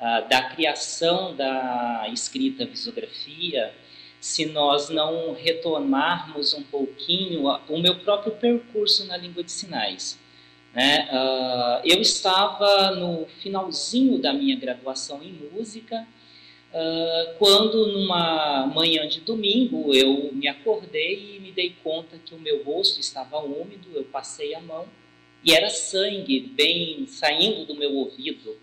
uh, 0.00 0.28
da 0.28 0.50
criação 0.50 1.36
da 1.36 2.08
escrita 2.08 2.66
visografia 2.66 3.72
se 4.20 4.46
nós 4.46 4.88
não 4.88 5.34
retomarmos 5.34 6.54
um 6.54 6.62
pouquinho 6.62 7.46
o 7.68 7.78
meu 7.78 7.96
próprio 7.96 8.32
percurso 8.32 9.06
na 9.06 9.16
língua 9.16 9.42
de 9.42 9.52
sinais. 9.52 10.18
Né? 10.74 11.08
Uh, 11.10 11.80
eu 11.84 12.00
estava 12.02 12.90
no 12.90 13.26
finalzinho 13.40 14.18
da 14.18 14.32
minha 14.32 14.56
graduação 14.56 15.22
em 15.22 15.32
música, 15.32 16.06
uh, 16.72 17.38
quando 17.38 17.86
numa 17.86 18.66
manhã 18.66 19.08
de 19.08 19.20
domingo 19.20 19.94
eu 19.94 20.30
me 20.34 20.48
acordei 20.48 21.36
e 21.36 21.40
me 21.40 21.50
dei 21.50 21.74
conta 21.82 22.18
que 22.18 22.34
o 22.34 22.38
meu 22.38 22.62
rosto 22.62 23.00
estava 23.00 23.38
úmido, 23.38 23.88
eu 23.94 24.04
passei 24.04 24.54
a 24.54 24.60
mão 24.60 24.86
e 25.42 25.54
era 25.54 25.70
sangue 25.70 26.40
bem 26.40 27.06
saindo 27.06 27.64
do 27.64 27.74
meu 27.74 27.94
ouvido. 27.94 28.56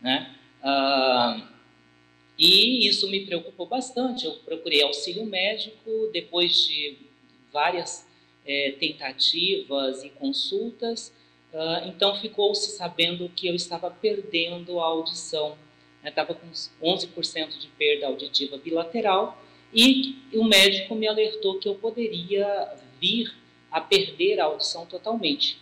Né? 0.00 0.34
Uh, 0.62 1.55
e 2.38 2.86
isso 2.86 3.08
me 3.10 3.24
preocupou 3.24 3.66
bastante. 3.66 4.26
Eu 4.26 4.32
procurei 4.44 4.82
auxílio 4.82 5.24
médico 5.24 6.10
depois 6.12 6.66
de 6.66 6.96
várias 7.52 8.06
é, 8.46 8.72
tentativas 8.78 10.04
e 10.04 10.10
consultas. 10.10 11.12
Uh, 11.52 11.88
então 11.88 12.14
ficou-se 12.20 12.76
sabendo 12.76 13.30
que 13.30 13.46
eu 13.46 13.54
estava 13.54 13.90
perdendo 13.90 14.78
a 14.78 14.84
audição. 14.84 15.56
Estava 16.04 16.34
né? 16.34 16.40
com 16.80 16.86
11% 16.86 17.58
de 17.58 17.66
perda 17.68 18.06
auditiva 18.06 18.58
bilateral 18.58 19.42
e 19.72 20.16
o 20.34 20.44
médico 20.44 20.94
me 20.94 21.08
alertou 21.08 21.58
que 21.58 21.68
eu 21.68 21.74
poderia 21.74 22.74
vir 23.00 23.34
a 23.70 23.80
perder 23.80 24.38
a 24.38 24.44
audição 24.44 24.86
totalmente. 24.86 25.58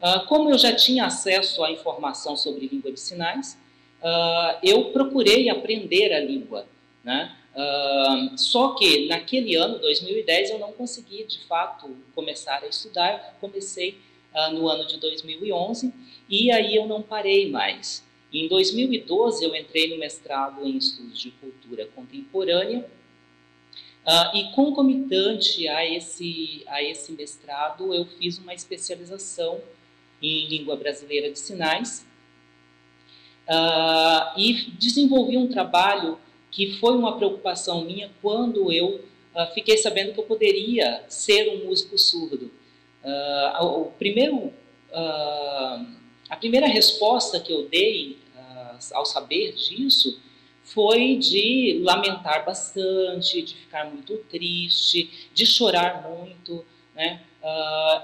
Uh, 0.00 0.26
como 0.26 0.50
eu 0.50 0.58
já 0.58 0.74
tinha 0.74 1.06
acesso 1.06 1.62
à 1.64 1.70
informação 1.70 2.36
sobre 2.36 2.66
língua 2.66 2.92
de 2.92 3.00
sinais, 3.00 3.58
uh, 4.02 4.58
eu 4.62 4.86
procurei 4.86 5.48
aprender 5.48 6.12
a 6.12 6.20
língua. 6.20 6.66
Né? 7.02 7.34
Uh, 7.54 8.38
só 8.38 8.74
que 8.74 9.06
naquele 9.08 9.56
ano, 9.56 9.78
2010, 9.78 10.50
eu 10.50 10.58
não 10.58 10.72
consegui 10.72 11.24
de 11.24 11.40
fato 11.44 11.96
começar 12.14 12.62
a 12.62 12.66
estudar. 12.66 13.36
Comecei 13.40 13.98
uh, 14.34 14.52
no 14.52 14.68
ano 14.68 14.86
de 14.86 14.98
2011 14.98 15.92
e 16.28 16.50
aí 16.50 16.76
eu 16.76 16.86
não 16.86 17.02
parei 17.02 17.50
mais. 17.50 18.06
Em 18.32 18.46
2012 18.46 19.44
eu 19.44 19.54
entrei 19.54 19.88
no 19.88 19.98
mestrado 19.98 20.64
em 20.66 20.76
estudos 20.76 21.18
de 21.18 21.30
cultura 21.30 21.86
contemporânea 21.86 22.86
uh, 24.06 24.36
e 24.36 24.52
concomitante 24.52 25.66
a 25.66 25.84
esse 25.86 26.62
a 26.66 26.82
esse 26.82 27.10
mestrado 27.12 27.94
eu 27.94 28.04
fiz 28.04 28.38
uma 28.38 28.52
especialização 28.52 29.60
em 30.22 30.46
língua 30.46 30.76
brasileira 30.76 31.30
de 31.30 31.38
sinais 31.38 32.06
uh, 33.48 34.38
e 34.38 34.70
desenvolvi 34.78 35.36
um 35.36 35.48
trabalho 35.48 36.18
que 36.50 36.74
foi 36.74 36.94
uma 36.94 37.16
preocupação 37.16 37.84
minha 37.84 38.10
quando 38.20 38.70
eu 38.72 39.00
uh, 39.34 39.54
fiquei 39.54 39.76
sabendo 39.78 40.12
que 40.12 40.20
eu 40.20 40.24
poderia 40.24 41.02
ser 41.08 41.48
um 41.50 41.66
músico 41.66 41.98
surdo. 41.98 42.50
Uh, 43.02 43.64
o 43.64 43.84
primeiro, 43.92 44.52
a 46.28 46.36
primeira 46.36 46.66
resposta 46.66 47.38
que 47.40 47.52
eu 47.52 47.68
dei 47.68 48.18
ao 48.92 49.04
saber 49.04 49.54
disso 49.54 50.20
foi 50.62 51.16
de 51.16 51.80
lamentar 51.82 52.44
bastante, 52.44 53.42
de 53.42 53.54
ficar 53.54 53.84
muito 53.86 54.16
triste, 54.30 55.28
de 55.32 55.46
chorar 55.46 56.08
muito, 56.08 56.64
né? 56.94 57.20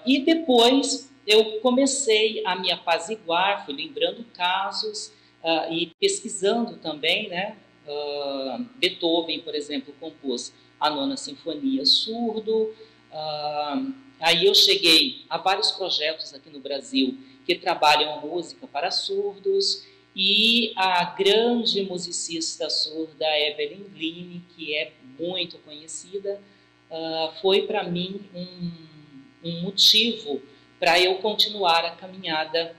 e 0.07 0.21
depois 0.21 1.11
eu 1.27 1.59
comecei 1.61 2.43
a 2.45 2.55
me 2.55 2.71
apaziguar, 2.71 3.65
fui 3.65 3.75
lembrando 3.75 4.25
casos 4.35 5.13
e 5.71 5.93
pesquisando 6.01 6.77
também, 6.77 7.29
né? 7.29 7.57
Beethoven, 8.77 9.41
por 9.41 9.55
exemplo, 9.55 9.95
compôs 10.01 10.55
a 10.81 10.89
nona 10.89 11.17
sinfonia 11.17 11.85
surdo. 11.85 12.75
Uh, 13.13 13.95
Aí 14.21 14.47
eu 14.47 14.55
cheguei 14.55 15.23
a 15.29 15.37
vários 15.37 15.73
projetos 15.73 16.33
aqui 16.33 16.49
no 16.49 16.61
Brasil 16.61 17.19
que 17.45 17.55
trabalham 17.57 18.21
música 18.21 18.67
para 18.67 18.91
surdos 18.91 19.87
e 20.17 20.73
a 20.77 21.05
grande 21.05 21.83
musicista 21.83 22.71
surda 22.71 23.27
Evelyn 23.27 23.85
Glean, 23.95 24.41
que 24.57 24.75
é 24.75 24.93
muito 25.19 25.59
conhecida, 25.59 26.41
uh, 26.91 27.33
foi 27.43 27.67
para 27.67 27.85
mim 27.85 28.23
um, 28.35 29.51
um 29.51 29.61
motivo 29.61 30.41
para 30.79 30.99
eu 30.99 31.17
continuar 31.17 31.85
a 31.85 31.91
caminhada 31.91 32.75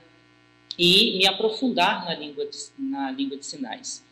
e 0.78 1.16
me 1.18 1.26
aprofundar 1.26 2.04
na 2.04 2.14
língua 2.14 2.46
de, 2.46 2.58
na 2.78 3.10
língua 3.10 3.36
de 3.36 3.46
sinais. 3.46 4.04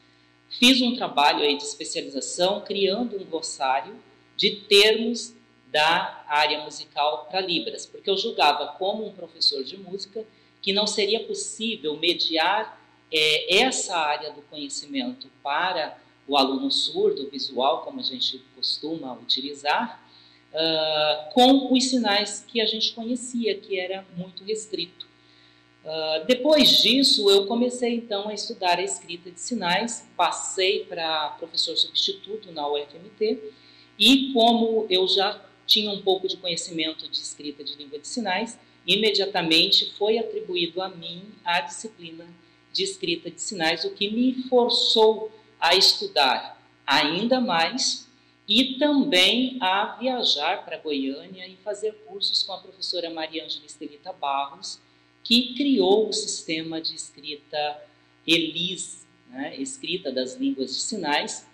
Fiz 0.49 0.81
um 0.81 0.95
trabalho 0.95 1.41
aí 1.41 1.57
de 1.57 1.65
especialização 1.65 2.61
criando 2.61 3.17
um 3.17 3.25
glossário 3.25 3.95
de 4.37 4.51
termos 4.69 5.35
da 5.71 6.25
área 6.29 6.63
musical 6.63 7.27
para 7.29 7.41
Libras, 7.41 7.85
porque 7.85 8.09
eu 8.09 8.17
julgava, 8.17 8.69
como 8.79 9.07
um 9.07 9.13
professor 9.13 9.65
de 9.65 9.77
música, 9.77 10.25
que 10.63 10.73
não 10.73 10.87
seria 10.87 11.25
possível 11.25 11.97
mediar 11.97 12.81
é, 13.13 13.59
essa 13.59 13.97
área 13.97 14.31
do 14.31 14.43
conhecimento 14.43 15.29
para 15.43 15.99
o 16.27 16.37
aluno 16.37 16.71
surdo, 16.71 17.29
visual, 17.29 17.83
como 17.83 18.01
a 18.01 18.03
gente 18.03 18.43
costuma 18.55 19.13
utilizar, 19.15 20.03
uh, 20.53 21.33
com 21.33 21.73
os 21.73 21.85
sinais 21.85 22.45
que 22.47 22.61
a 22.61 22.67
gente 22.67 22.93
conhecia, 22.95 23.59
que 23.59 23.79
era 23.79 24.07
muito 24.17 24.43
restrito. 24.45 25.07
Uh, 25.85 26.25
depois 26.27 26.83
disso, 26.83 27.29
eu 27.29 27.47
comecei 27.47 27.95
então 27.95 28.29
a 28.29 28.33
estudar 28.33 28.79
a 28.79 28.83
escrita 28.83 29.31
de 29.31 29.39
sinais, 29.39 30.09
passei 30.17 30.85
para 30.87 31.37
professor 31.39 31.77
substituto 31.77 32.51
na 32.53 32.67
UFMT, 32.67 33.53
e 33.99 34.33
como 34.33 34.87
eu 34.89 35.07
já 35.07 35.45
tinha 35.67 35.91
um 35.91 36.01
pouco 36.01 36.27
de 36.27 36.39
conhecimento 36.39 37.07
de 37.09 37.19
escrita 37.19 37.63
de 37.63 37.77
língua 37.77 37.99
de 37.99 38.09
sinais, 38.09 38.59
imediatamente 38.87 39.93
foi 39.93 40.19
atribuído 40.19 40.81
a 40.81 40.89
mim 40.89 41.23
a 41.45 41.61
disciplina 41.61 42.27
de 42.73 42.83
escrita 42.83 43.31
de 43.31 43.41
sinais, 43.41 43.85
o 43.85 43.91
que 43.91 44.11
me 44.11 44.43
forçou 44.49 45.31
a 45.61 45.75
estudar 45.75 46.61
ainda 46.87 47.41
mais 47.41 48.09
e 48.49 48.79
também 48.79 49.59
a 49.61 49.97
viajar 49.99 50.65
para 50.65 50.79
Goiânia 50.79 51.47
e 51.47 51.57
fazer 51.57 51.93
cursos 52.07 52.43
com 52.43 52.53
a 52.53 52.59
professora 52.59 53.09
Maria 53.11 53.45
Ângela 53.45 53.65
Estelita 53.65 54.13
Barros, 54.13 54.81
que 55.25 55.55
criou 55.55 56.09
o 56.09 56.13
sistema 56.13 56.81
de 56.81 56.95
escrita 56.95 57.83
ELIS, 58.27 59.07
né, 59.31 59.57
escrita 59.59 60.13
das 60.13 60.37
línguas 60.37 60.75
de 60.75 60.83
sinais. 60.83 61.49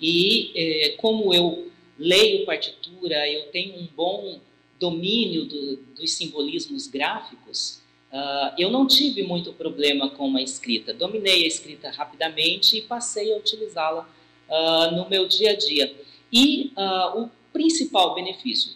E 0.00 0.52
eh, 0.54 0.88
como 0.96 1.34
eu 1.34 1.70
leio 1.98 2.46
partitura, 2.46 3.28
eu 3.28 3.50
tenho 3.50 3.78
um 3.78 3.86
bom 3.86 4.40
domínio 4.78 5.44
do, 5.44 5.76
dos 5.76 6.12
simbolismos 6.12 6.86
gráficos, 6.86 7.82
uh, 8.12 8.54
eu 8.56 8.70
não 8.70 8.86
tive 8.86 9.22
muito 9.22 9.52
problema 9.52 10.08
com 10.10 10.36
a 10.36 10.42
escrita. 10.42 10.94
Dominei 10.94 11.44
a 11.44 11.46
escrita 11.46 11.90
rapidamente 11.90 12.78
e 12.78 12.82
passei 12.82 13.32
a 13.32 13.36
utilizá-la 13.36 14.08
uh, 14.48 14.94
no 14.94 15.08
meu 15.08 15.26
dia 15.26 15.50
a 15.50 15.56
dia. 15.56 15.94
E 16.32 16.72
uh, 16.76 17.22
o 17.22 17.30
principal 17.52 18.14
benefício, 18.14 18.72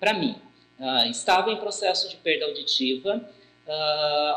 para 0.00 0.14
mim, 0.14 0.34
estava 1.10 1.52
em 1.52 1.56
processo 1.56 2.08
de 2.08 2.16
perda 2.16 2.46
auditiva, 2.46 3.30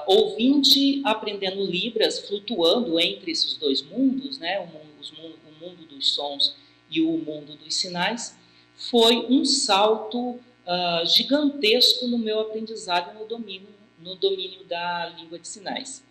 ouvinte 0.08 1.02
aprendendo 1.04 1.64
Libras, 1.66 2.20
flutuando 2.28 3.00
entre 3.00 3.32
esses 3.32 3.58
dois 3.58 3.82
mundos, 3.82 4.38
né, 4.38 4.60
o 4.60 4.68
mundo, 4.68 5.40
o 5.48 5.66
mundo 5.66 5.86
dos 5.88 6.14
sons 6.14 6.56
e 6.90 7.02
o 7.02 7.18
mundo 7.18 7.56
dos 7.56 7.76
sinais, 7.76 8.38
foi 8.76 9.26
um 9.30 9.44
salto 9.46 10.20
uh, 10.20 11.06
gigantesco 11.06 12.08
no 12.08 12.18
meu 12.18 12.40
aprendizado 12.42 13.18
no 13.18 13.26
domínio, 13.26 13.70
no 14.00 14.16
domínio 14.16 14.64
da 14.66 15.14
língua 15.18 15.40
de 15.40 15.48
sinais. 15.48 16.04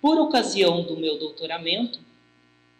Por 0.00 0.18
ocasião 0.18 0.82
do 0.82 0.96
meu 0.96 1.18
doutoramento, 1.18 2.00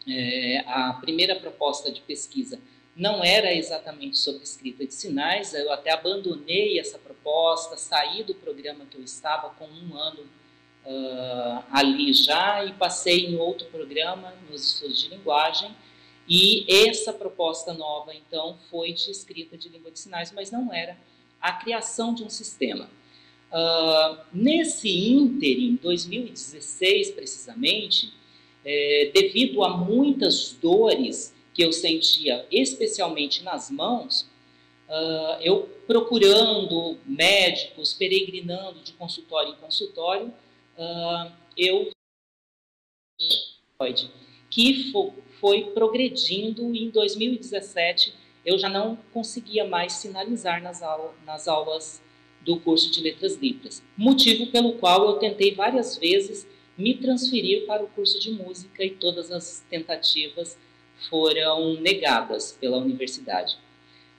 é, 0.09 0.65
a 0.67 0.95
primeira 0.95 1.37
proposta 1.37 1.93
de 1.93 2.01
pesquisa 2.01 2.59
não 2.97 3.25
era 3.25 3.53
exatamente 3.55 4.19
sobre 4.19 4.43
escrita 4.43 4.85
de 4.85 4.93
sinais, 4.93 5.55
eu 5.55 5.73
até 5.73 5.93
abandonei 5.93 6.79
essa 6.79 6.99
proposta, 6.99 7.77
saí 7.77 8.23
do 8.23 8.35
programa 8.35 8.85
que 8.87 8.97
eu 8.97 9.05
estava 9.05 9.51
com 9.51 9.67
um 9.67 9.97
ano 9.97 10.23
uh, 10.85 11.65
ali 11.71 12.13
já 12.13 12.65
e 12.65 12.73
passei 12.75 13.27
em 13.27 13.37
outro 13.37 13.69
programa, 13.69 14.35
nos 14.51 14.75
estudos 14.75 15.03
de 15.03 15.09
linguagem, 15.09 15.75
e 16.29 16.65
essa 16.89 17.13
proposta 17.13 17.73
nova, 17.73 18.15
então, 18.15 18.57
foi 18.71 18.93
de 18.93 19.11
escrita 19.11 19.57
de 19.57 19.69
língua 19.69 19.91
de 19.91 19.99
sinais, 19.99 20.33
mas 20.33 20.51
não 20.51 20.73
era 20.73 20.97
a 21.41 21.53
criação 21.53 22.15
de 22.15 22.23
um 22.23 22.31
sistema. 22.31 22.89
Uh, 23.51 24.19
nesse 24.33 24.89
ínterim, 24.89 25.77
2016 25.83 27.11
precisamente, 27.13 28.13
é, 28.65 29.11
devido 29.13 29.65
a 29.65 29.77
muitas 29.77 30.53
dores 30.53 31.35
que 31.55 31.63
eu 31.63 31.73
sentia, 31.73 32.47
especialmente 32.51 33.43
nas 33.43 33.71
mãos, 33.71 34.23
uh, 34.89 35.41
eu 35.41 35.69
procurando 35.87 36.99
médicos, 37.07 37.93
peregrinando 37.95 38.81
de 38.81 38.93
consultório 38.93 39.53
em 39.53 39.57
consultório, 39.57 40.29
uh, 40.79 41.33
eu 41.57 41.91
que 44.51 44.93
foi 45.41 45.71
progredindo 45.73 46.75
e 46.75 46.85
em 46.85 46.91
2017 46.91 48.15
eu 48.45 48.59
já 48.59 48.69
não 48.69 48.97
conseguia 49.13 49.65
mais 49.65 49.93
sinalizar 49.95 50.63
nas, 50.63 50.83
aula, 50.83 51.15
nas 51.25 51.47
aulas 51.47 52.03
do 52.43 52.59
curso 52.59 52.91
de 52.91 53.01
Letras 53.01 53.37
Libras, 53.37 53.83
motivo 53.97 54.51
pelo 54.51 54.75
qual 54.75 55.07
eu 55.07 55.19
tentei 55.19 55.55
várias 55.55 55.97
vezes 55.97 56.47
me 56.77 56.95
transferir 56.95 57.67
para 57.67 57.83
o 57.85 57.89
curso 57.89 58.19
de 58.19 58.31
música 58.31 58.83
e 58.83 58.91
todas 58.91 59.31
as 59.31 59.65
tentativas 59.69 60.59
foram 61.09 61.75
negadas 61.81 62.57
pela 62.61 62.77
universidade. 62.77 63.57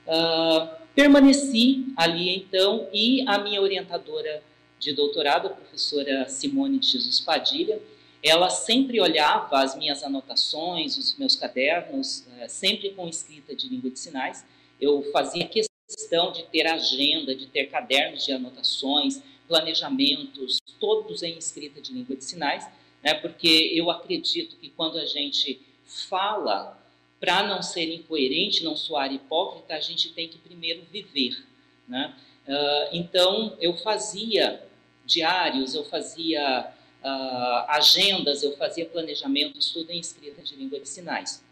Uh, 0.06 0.68
permaneci 0.94 1.86
ali 1.96 2.30
então 2.30 2.88
e 2.92 3.24
a 3.26 3.38
minha 3.38 3.60
orientadora 3.60 4.42
de 4.78 4.92
doutorado, 4.92 5.46
a 5.46 5.50
professora 5.50 6.28
Simone 6.28 6.78
de 6.78 6.88
Jesus 6.88 7.20
Padilha, 7.20 7.80
ela 8.22 8.50
sempre 8.50 9.00
olhava 9.00 9.60
as 9.60 9.76
minhas 9.76 10.02
anotações, 10.02 10.96
os 10.96 11.16
meus 11.16 11.36
cadernos, 11.36 12.26
uh, 12.26 12.48
sempre 12.48 12.90
com 12.90 13.08
escrita 13.08 13.54
de 13.54 13.68
língua 13.68 13.90
de 13.90 13.98
sinais. 13.98 14.44
Eu 14.80 15.02
fazia 15.12 15.46
questão 15.46 16.32
de 16.32 16.42
ter 16.44 16.66
agenda, 16.66 17.34
de 17.34 17.46
ter 17.46 17.66
cadernos 17.66 18.24
de 18.24 18.32
anotações, 18.32 19.22
planejamentos, 19.46 20.58
todos 20.80 21.22
em 21.22 21.36
escrita 21.36 21.80
de 21.80 21.92
língua 21.92 22.16
de 22.16 22.24
sinais, 22.24 22.66
né, 23.02 23.14
porque 23.14 23.72
eu 23.74 23.90
acredito 23.90 24.56
que 24.56 24.70
quando 24.70 24.98
a 24.98 25.04
gente 25.04 25.60
fala, 25.84 26.78
para 27.20 27.46
não 27.46 27.62
ser 27.62 27.92
incoerente, 27.94 28.64
não 28.64 28.76
soar 28.76 29.12
hipócrita, 29.12 29.74
a 29.74 29.80
gente 29.80 30.12
tem 30.12 30.28
que 30.28 30.38
primeiro 30.38 30.82
viver. 30.90 31.44
Né? 31.86 32.14
Uh, 32.46 32.88
então, 32.92 33.56
eu 33.60 33.76
fazia 33.76 34.62
diários, 35.04 35.74
eu 35.74 35.84
fazia 35.84 36.72
uh, 37.02 37.70
agendas, 37.70 38.42
eu 38.42 38.56
fazia 38.56 38.86
planejamentos, 38.86 39.70
tudo 39.70 39.90
em 39.90 39.98
escrita 39.98 40.42
de 40.42 40.56
língua 40.56 40.80
de 40.80 40.88
sinais. 40.88 41.44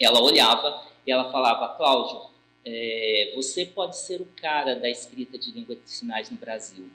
Ela 0.00 0.20
olhava 0.20 0.86
e 1.06 1.12
ela 1.12 1.30
falava, 1.30 1.76
Cláudio, 1.76 2.30
é, 2.64 3.32
você 3.36 3.64
pode 3.64 3.96
ser 3.96 4.20
o 4.20 4.28
cara 4.36 4.74
da 4.74 4.90
escrita 4.90 5.38
de 5.38 5.52
língua 5.52 5.76
de 5.76 5.88
sinais 5.88 6.30
no 6.30 6.36
Brasil. 6.36 6.90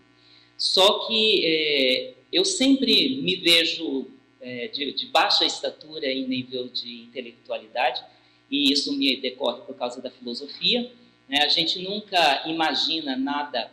Só 0.58 1.08
que 1.08 1.46
é, 1.46 2.14
eu 2.32 2.46
sempre 2.46 3.22
me 3.22 3.38
vejo 3.38 4.08
é, 4.42 4.68
de, 4.68 4.92
de, 4.94 5.06
baixa 5.08 5.46
estatura 5.46 6.08
em 6.08 6.28
nível 6.28 6.68
de 6.68 7.04
intelectualidade, 7.04 8.04
e 8.50 8.72
isso 8.72 8.98
me 8.98 9.16
decorre 9.18 9.62
por 9.62 9.76
causa 9.76 10.02
da 10.02 10.10
filosofia. 10.10 10.92
Né? 11.28 11.44
A 11.44 11.48
gente 11.48 11.80
nunca 11.80 12.48
imagina 12.48 13.16
nada 13.16 13.72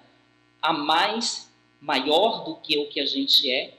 a 0.60 0.72
mais, 0.72 1.50
maior 1.80 2.44
do 2.44 2.56
que 2.56 2.76
o 2.76 2.86
que 2.86 3.00
a 3.00 3.06
gente 3.06 3.50
é, 3.50 3.74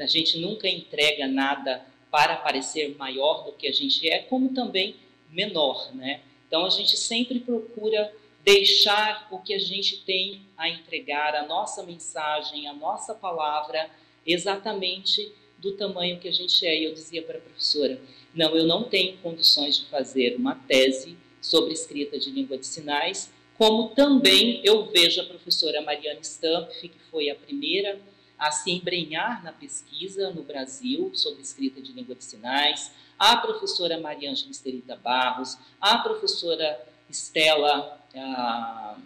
a 0.00 0.06
gente 0.06 0.38
nunca 0.38 0.68
entrega 0.68 1.26
nada 1.26 1.84
para 2.10 2.36
parecer 2.36 2.96
maior 2.96 3.44
do 3.44 3.52
que 3.52 3.66
a 3.66 3.72
gente 3.72 4.08
é, 4.08 4.18
como 4.20 4.54
também 4.54 4.96
menor. 5.30 5.94
Né? 5.94 6.20
Então 6.46 6.64
a 6.64 6.70
gente 6.70 6.96
sempre 6.96 7.40
procura 7.40 8.12
deixar 8.44 9.26
o 9.30 9.38
que 9.38 9.54
a 9.54 9.58
gente 9.58 9.98
tem 10.04 10.42
a 10.56 10.68
entregar, 10.68 11.34
a 11.34 11.46
nossa 11.46 11.82
mensagem, 11.82 12.68
a 12.68 12.72
nossa 12.72 13.14
palavra, 13.14 13.90
exatamente 14.26 15.32
do 15.64 15.72
tamanho 15.72 16.20
que 16.20 16.28
a 16.28 16.32
gente 16.32 16.64
é. 16.64 16.78
E 16.78 16.84
eu 16.84 16.94
dizia 16.94 17.22
para 17.22 17.38
a 17.38 17.40
professora: 17.40 18.00
não, 18.34 18.54
eu 18.56 18.66
não 18.66 18.84
tenho 18.84 19.16
condições 19.18 19.78
de 19.78 19.86
fazer 19.86 20.36
uma 20.36 20.54
tese 20.54 21.16
sobre 21.40 21.72
escrita 21.72 22.18
de 22.18 22.30
língua 22.30 22.56
de 22.56 22.66
sinais, 22.66 23.32
como 23.56 23.88
também 23.88 24.60
eu 24.64 24.86
vejo 24.86 25.20
a 25.20 25.24
professora 25.24 25.80
Mariana 25.80 26.20
Stampf, 26.20 26.88
que 26.88 26.98
foi 27.10 27.30
a 27.30 27.34
primeira 27.34 27.98
a 28.38 28.50
se 28.50 28.70
embrenhar 28.70 29.42
na 29.44 29.52
pesquisa 29.52 30.30
no 30.30 30.42
Brasil 30.42 31.10
sobre 31.14 31.40
escrita 31.40 31.80
de 31.80 31.92
língua 31.92 32.14
de 32.14 32.24
sinais, 32.24 32.92
a 33.16 33.36
professora 33.36 33.98
Maria 33.98 34.30
Ângela 34.30 34.96
Barros, 35.02 35.56
a 35.80 35.98
professora 35.98 36.84
Estela, 37.08 38.04
ah, 38.16 38.98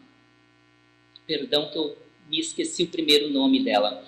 perdão 1.27 1.71
que 1.71 1.77
eu 1.77 1.97
me 2.29 2.40
esqueci 2.40 2.85
o 2.85 2.88
primeiro 2.88 3.31
nome 3.31 3.62
dela, 3.62 4.03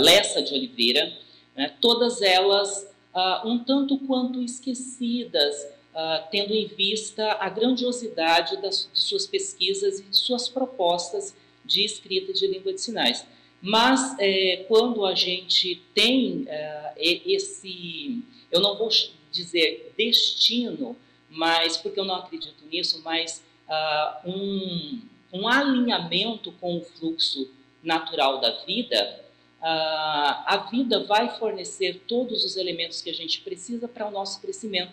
Lessa 0.00 0.42
de 0.42 0.52
Oliveira, 0.52 1.16
né, 1.60 1.76
todas 1.78 2.22
elas 2.22 2.90
ah, 3.12 3.42
um 3.44 3.58
tanto 3.58 3.98
quanto 3.98 4.40
esquecidas, 4.40 5.68
ah, 5.94 6.26
tendo 6.30 6.54
em 6.54 6.66
vista 6.66 7.32
a 7.32 7.50
grandiosidade 7.50 8.56
das, 8.62 8.88
de 8.90 9.00
suas 9.00 9.26
pesquisas 9.26 10.00
e 10.00 10.06
suas 10.10 10.48
propostas 10.48 11.36
de 11.62 11.84
escrita 11.84 12.32
de 12.32 12.46
língua 12.46 12.72
de 12.72 12.80
sinais. 12.80 13.26
Mas 13.60 14.16
é, 14.18 14.64
quando 14.68 15.04
a 15.04 15.14
gente 15.14 15.82
tem 15.94 16.46
é, 16.48 16.94
esse, 17.26 18.22
eu 18.50 18.60
não 18.60 18.78
vou 18.78 18.88
dizer 19.30 19.92
destino, 19.98 20.96
mas 21.28 21.76
porque 21.76 22.00
eu 22.00 22.06
não 22.06 22.14
acredito 22.14 22.64
nisso, 22.72 23.02
mas 23.04 23.44
uh, 23.68 24.30
um, 24.30 25.02
um 25.30 25.46
alinhamento 25.46 26.52
com 26.52 26.78
o 26.78 26.82
fluxo 26.82 27.50
natural 27.82 28.40
da 28.40 28.50
vida, 28.64 29.20
uh, 29.28 29.29
a 29.62 30.68
vida 30.70 31.04
vai 31.04 31.38
fornecer 31.38 32.02
todos 32.08 32.44
os 32.44 32.56
elementos 32.56 33.02
que 33.02 33.10
a 33.10 33.14
gente 33.14 33.40
precisa 33.42 33.86
para 33.86 34.06
o 34.06 34.10
nosso 34.10 34.40
crescimento. 34.40 34.92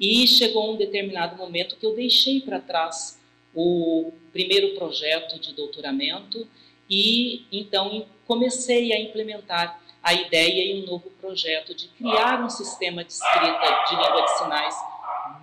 E 0.00 0.26
chegou 0.26 0.72
um 0.72 0.76
determinado 0.76 1.36
momento 1.36 1.76
que 1.76 1.86
eu 1.86 1.94
deixei 1.94 2.40
para 2.40 2.60
trás 2.60 3.20
o 3.54 4.12
primeiro 4.32 4.74
projeto 4.74 5.40
de 5.40 5.54
doutoramento 5.54 6.46
e 6.88 7.46
então 7.50 8.06
comecei 8.26 8.92
a 8.92 9.00
implementar 9.00 9.80
a 10.02 10.12
ideia 10.12 10.72
e 10.72 10.82
um 10.82 10.86
novo 10.86 11.10
projeto 11.20 11.74
de 11.74 11.88
criar 11.88 12.44
um 12.44 12.50
sistema 12.50 13.02
de 13.02 13.12
escrita 13.12 13.84
de 13.88 13.96
língua 13.96 14.22
de 14.22 14.38
sinais 14.38 14.74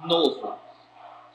novo. 0.05 0.53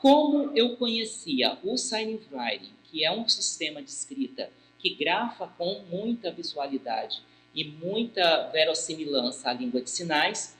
Como 0.01 0.51
eu 0.55 0.77
conhecia 0.77 1.57
o 1.63 1.77
Signing 1.77 2.21
Writing, 2.31 2.73
que 2.85 3.03
é 3.03 3.11
um 3.11 3.27
sistema 3.27 3.81
de 3.81 3.89
escrita 3.89 4.49
que 4.79 4.95
grafa 4.95 5.47
com 5.57 5.81
muita 5.91 6.31
visualidade 6.31 7.21
e 7.53 7.63
muita 7.63 8.49
verossimilhança 8.51 9.49
à 9.49 9.53
língua 9.53 9.81
de 9.81 9.89
sinais, 9.89 10.57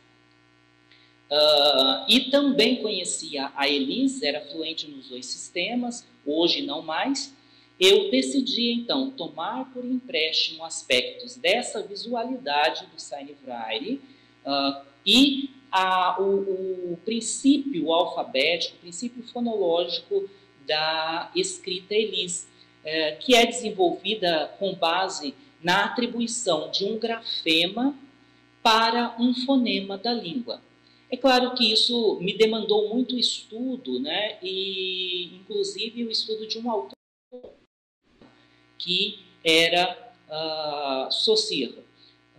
uh, 1.30 2.06
e 2.08 2.30
também 2.32 2.82
conhecia 2.82 3.52
a 3.56 3.67
Elise, 3.67 4.25
era 4.25 4.41
fluente 4.41 4.88
nos 4.88 5.10
dois 5.10 5.25
sistemas, 5.25 6.08
hoje 6.25 6.62
não 6.62 6.82
mais, 6.82 7.34
eu 7.80 8.12
decidi 8.12 8.71
então 8.73 9.10
tomar 9.12 9.71
por 9.71 9.86
empréstimo 9.86 10.65
aspectos 10.65 11.38
dessa 11.38 11.82
visualidade 11.82 12.86
do 12.88 12.99
Sign 12.99 13.34
Braille 13.41 14.02
uh, 14.45 14.86
e 15.06 15.49
a, 15.71 16.19
o, 16.19 16.93
o, 16.93 16.99
princípio 17.06 17.93
alfabético, 17.93 18.75
o 18.75 18.80
princípio 18.80 19.23
fonológico 19.23 20.30
da 20.67 21.32
escrita 21.34 21.95
Elis, 21.95 22.49
uh, 22.84 23.19
que 23.19 23.34
é 23.34 23.45
desenvolvida 23.45 24.54
com 24.60 24.73
base 24.75 25.34
na 25.63 25.86
atribuição 25.86 26.72
de 26.72 26.86
um 26.86 26.98
grafema 26.98 27.95
para 28.62 29.15
um 29.19 29.34
fonema 29.34 29.98
da 29.98 30.13
língua. 30.13 30.62
É 31.12 31.17
claro 31.17 31.56
que 31.56 31.72
isso 31.72 32.19
me 32.22 32.38
demandou 32.38 32.93
muito 32.93 33.17
estudo, 33.17 34.00
né? 34.00 34.38
E 34.43 35.36
inclusive 35.38 36.06
o 36.06 36.12
estudo 36.12 36.48
de 36.48 36.60
um 36.60 36.69
autor 36.69 36.93
que 38.78 39.19
era 39.43 40.13
uh. 40.30 41.10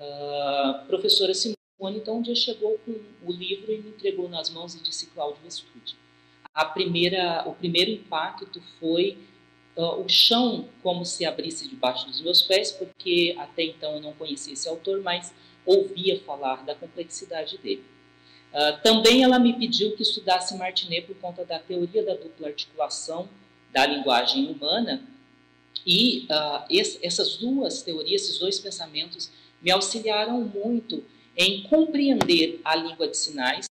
Uh, 0.00 0.86
professora 0.86 1.34
Simone, 1.34 1.98
então, 1.98 2.18
um 2.18 2.22
dia 2.22 2.34
chegou 2.34 2.78
com 2.86 2.92
o 3.26 3.32
livro 3.32 3.72
e 3.72 3.78
me 3.78 3.90
entregou 3.90 4.28
nas 4.28 4.48
mãos 4.48 4.74
e 4.74 4.82
disse, 4.82 5.08
Cláudio, 5.08 5.40
estude. 5.46 5.96
A 6.54 6.64
primeira, 6.64 7.44
o 7.46 7.54
primeiro 7.54 7.90
impacto 7.90 8.62
foi 8.78 9.18
uh, 9.76 10.02
o 10.02 10.08
chão 10.08 10.68
como 10.82 11.04
se 11.04 11.24
abrisse 11.24 11.68
debaixo 11.68 12.06
dos 12.06 12.20
meus 12.20 12.42
pés, 12.42 12.72
porque 12.72 13.34
até 13.38 13.64
então 13.64 13.94
eu 13.94 14.00
não 14.00 14.12
conhecia 14.12 14.52
esse 14.52 14.68
autor, 14.68 15.02
mas 15.02 15.32
ouvia 15.64 16.20
falar 16.20 16.64
da 16.64 16.74
complexidade 16.74 17.58
dele. 17.58 17.84
Uh, 18.52 18.82
também 18.82 19.22
ela 19.22 19.38
me 19.38 19.52
pediu 19.52 19.94
que 19.96 20.02
estudasse 20.02 20.56
Martinet 20.56 21.06
por 21.06 21.16
conta 21.16 21.44
da 21.44 21.58
teoria 21.58 22.04
da 22.04 22.14
dupla 22.14 22.48
articulação 22.48 23.28
da 23.72 23.86
linguagem 23.86 24.50
humana, 24.50 25.06
e 25.86 26.26
uh, 26.30 26.64
esse, 26.68 26.98
essas 27.04 27.36
duas 27.36 27.82
teorias, 27.82 28.22
esses 28.22 28.38
dois 28.38 28.58
pensamentos, 28.58 29.30
me 29.62 29.70
auxiliaram 29.70 30.40
muito 30.40 31.04
em 31.36 31.62
compreender 31.62 32.60
a 32.64 32.74
língua 32.74 33.08
de 33.08 33.16
sinais. 33.16 33.69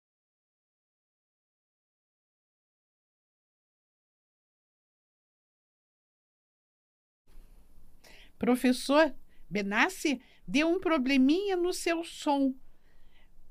Professor 8.43 9.15
Benassi, 9.49 10.21
deu 10.49 10.69
um 10.69 10.81
probleminha 10.81 11.57
no 11.57 11.73
seu 11.73 12.03
som. 12.03 12.53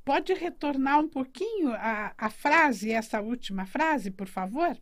pode 0.04 0.34
retornar 0.34 1.00
um 1.00 1.08
pouquinho 1.08 1.72
a, 1.72 2.14
a 2.18 2.30
frase, 2.30 2.92
essa 2.92 3.22
última 3.22 3.66
frase, 3.66 4.12
por 4.12 4.28
favor? 4.28 4.78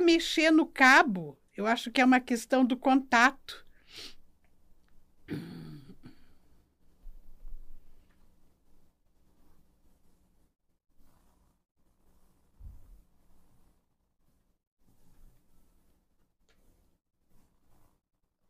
mexer 0.00 0.50
no 0.50 0.66
cabo. 0.66 1.40
Eu 1.56 1.66
acho 1.66 1.90
que 1.90 1.98
é 1.98 2.04
uma 2.04 2.20
questão 2.20 2.62
do 2.62 2.76
contato. 2.76 3.64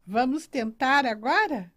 Vamos 0.07 0.47
tentar 0.47 1.05
agora? 1.07 1.73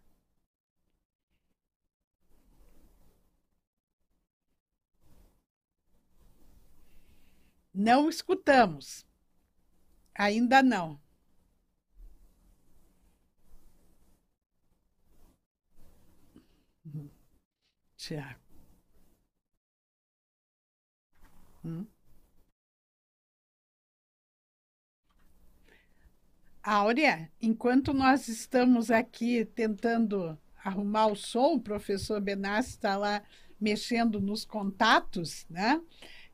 Não 7.74 8.10
escutamos. 8.10 9.06
Ainda 10.16 10.62
não. 10.62 11.00
Tiago. 17.98 18.40
Hum? 21.64 21.88
Áurea, 26.68 27.32
enquanto 27.42 27.94
nós 27.94 28.28
estamos 28.28 28.92
aqui 28.92 29.46
tentando 29.46 30.38
arrumar 30.62 31.08
o 31.08 31.16
som, 31.16 31.54
o 31.54 31.62
professor 31.62 32.20
Benassi 32.20 32.72
está 32.72 32.98
lá 32.98 33.24
mexendo 33.58 34.20
nos 34.20 34.44
contatos, 34.44 35.46
né? 35.50 35.82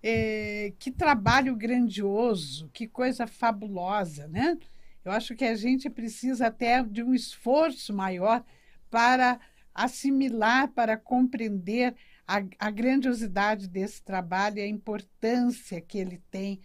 É, 0.01 0.73
que 0.79 0.89
trabalho 0.89 1.55
grandioso, 1.55 2.67
que 2.73 2.87
coisa 2.87 3.27
fabulosa, 3.27 4.27
né? 4.27 4.57
Eu 5.05 5.11
acho 5.11 5.35
que 5.35 5.45
a 5.45 5.53
gente 5.53 5.87
precisa 5.87 6.47
até 6.47 6.81
de 6.81 7.03
um 7.03 7.13
esforço 7.13 7.93
maior 7.93 8.43
para 8.89 9.39
assimilar, 9.71 10.67
para 10.69 10.97
compreender 10.97 11.93
a, 12.27 12.41
a 12.57 12.71
grandiosidade 12.71 13.69
desse 13.69 14.01
trabalho 14.01 14.57
e 14.57 14.61
a 14.63 14.67
importância 14.67 15.79
que 15.79 15.99
ele 15.99 16.19
tem 16.31 16.59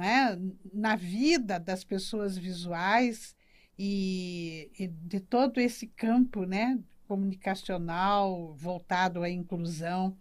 é? 0.00 0.38
na 0.72 0.96
vida 0.96 1.58
das 1.58 1.84
pessoas 1.84 2.38
visuais 2.38 3.36
e, 3.78 4.70
e, 4.78 4.86
de 4.86 5.20
todo 5.20 5.58
esse 5.60 5.86
campo 5.86 6.44
né, 6.44 6.78
comunicacional 7.06 8.54
voltado 8.54 9.22
à 9.22 9.28
inclusão. 9.28 10.16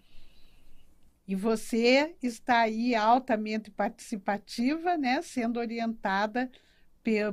E 1.27 1.35
você 1.35 2.15
está 2.21 2.61
aí 2.61 2.95
altamente 2.95 3.71
participativa, 3.71 4.97
né, 4.97 5.21
sendo 5.21 5.59
orientada 5.59 6.51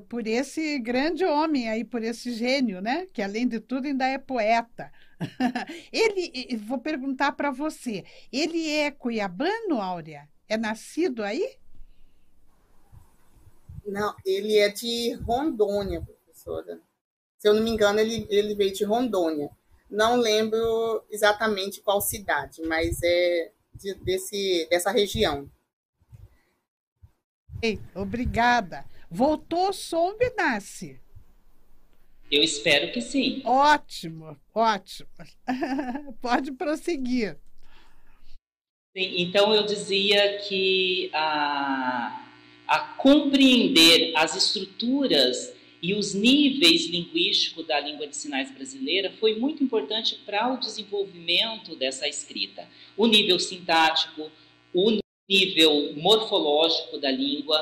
por 0.08 0.26
esse 0.26 0.78
grande 0.78 1.24
homem 1.24 1.68
aí, 1.68 1.84
por 1.84 2.02
esse 2.02 2.32
gênio, 2.32 2.80
né, 2.80 3.06
que 3.12 3.20
além 3.20 3.46
de 3.46 3.60
tudo 3.60 3.86
ainda 3.86 4.06
é 4.06 4.16
poeta. 4.16 4.90
ele, 5.92 6.56
vou 6.56 6.78
perguntar 6.78 7.32
para 7.32 7.50
você, 7.50 8.04
ele 8.32 8.70
é 8.70 8.90
cuiabano, 8.90 9.80
Áurea? 9.80 10.28
É 10.48 10.56
nascido 10.56 11.22
aí? 11.22 11.58
Não, 13.88 14.14
ele 14.24 14.58
é 14.58 14.68
de 14.68 15.14
Rondônia, 15.14 16.02
professora. 16.02 16.80
Se 17.38 17.48
eu 17.48 17.54
não 17.54 17.62
me 17.62 17.70
engano, 17.70 17.98
ele, 17.98 18.26
ele 18.28 18.54
veio 18.54 18.72
de 18.72 18.84
Rondônia. 18.84 19.50
Não 19.90 20.16
lembro 20.16 21.02
exatamente 21.08 21.80
qual 21.80 22.00
cidade, 22.00 22.60
mas 22.62 23.00
é 23.02 23.52
de, 23.74 23.94
desse, 23.94 24.66
dessa 24.70 24.90
região. 24.90 25.50
Ei, 27.62 27.80
obrigada. 27.94 28.84
Voltou 29.10 29.70
o 29.70 29.72
som, 29.72 30.16
Benassi? 30.18 31.00
Eu 32.30 32.42
espero 32.42 32.92
que 32.92 33.00
sim. 33.00 33.40
Ótimo, 33.46 34.38
ótimo. 34.54 35.08
Pode 36.20 36.52
prosseguir. 36.52 37.38
Sim, 38.94 39.22
então 39.22 39.54
eu 39.54 39.64
dizia 39.64 40.38
que 40.40 41.10
a, 41.14 42.27
a 42.68 42.80
compreender 42.80 44.12
as 44.14 44.36
estruturas 44.36 45.54
e 45.80 45.94
os 45.94 46.12
níveis 46.12 46.86
linguísticos 46.86 47.66
da 47.66 47.80
língua 47.80 48.06
de 48.06 48.14
sinais 48.14 48.50
brasileira 48.50 49.10
foi 49.18 49.36
muito 49.36 49.64
importante 49.64 50.16
para 50.26 50.52
o 50.52 50.58
desenvolvimento 50.58 51.74
dessa 51.74 52.06
escrita. 52.06 52.68
O 52.94 53.06
nível 53.06 53.38
sintático, 53.38 54.30
o 54.74 55.00
nível 55.26 55.94
morfológico 55.96 56.98
da 56.98 57.10
língua 57.10 57.58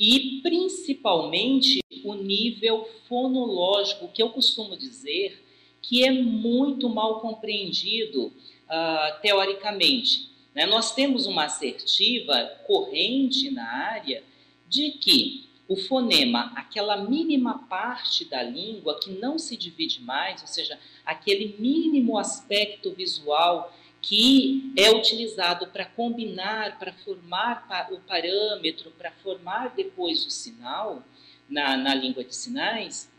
e 0.00 0.40
principalmente 0.42 1.80
o 2.02 2.14
nível 2.14 2.88
fonológico, 3.08 4.08
que 4.08 4.22
eu 4.22 4.30
costumo 4.30 4.76
dizer 4.76 5.42
que 5.82 6.04
é 6.04 6.10
muito 6.10 6.88
mal 6.88 7.20
compreendido 7.20 8.26
uh, 8.26 9.20
teoricamente. 9.20 10.30
Né? 10.54 10.66
Nós 10.66 10.94
temos 10.94 11.26
uma 11.26 11.44
assertiva 11.44 12.42
corrente 12.66 13.50
na 13.50 13.68
área 13.68 14.22
de 14.68 14.92
que 14.92 15.46
o 15.68 15.76
fonema, 15.76 16.52
aquela 16.54 16.96
mínima 16.96 17.58
parte 17.68 18.24
da 18.24 18.42
língua 18.42 18.98
que 19.00 19.10
não 19.10 19.38
se 19.38 19.56
divide 19.56 20.00
mais, 20.00 20.40
ou 20.40 20.46
seja, 20.46 20.78
aquele 21.04 21.56
mínimo 21.58 22.16
aspecto 22.18 22.92
visual 22.92 23.72
que 24.00 24.72
é 24.76 24.90
utilizado 24.90 25.66
para 25.66 25.84
combinar, 25.84 26.78
para 26.78 26.92
formar 26.92 27.88
o 27.90 27.98
parâmetro, 27.98 28.92
para 28.92 29.10
formar 29.10 29.74
depois 29.74 30.24
o 30.24 30.30
sinal 30.30 31.02
na, 31.48 31.76
na 31.76 31.94
língua 31.94 32.22
de 32.22 32.34
sinais, 32.34 33.10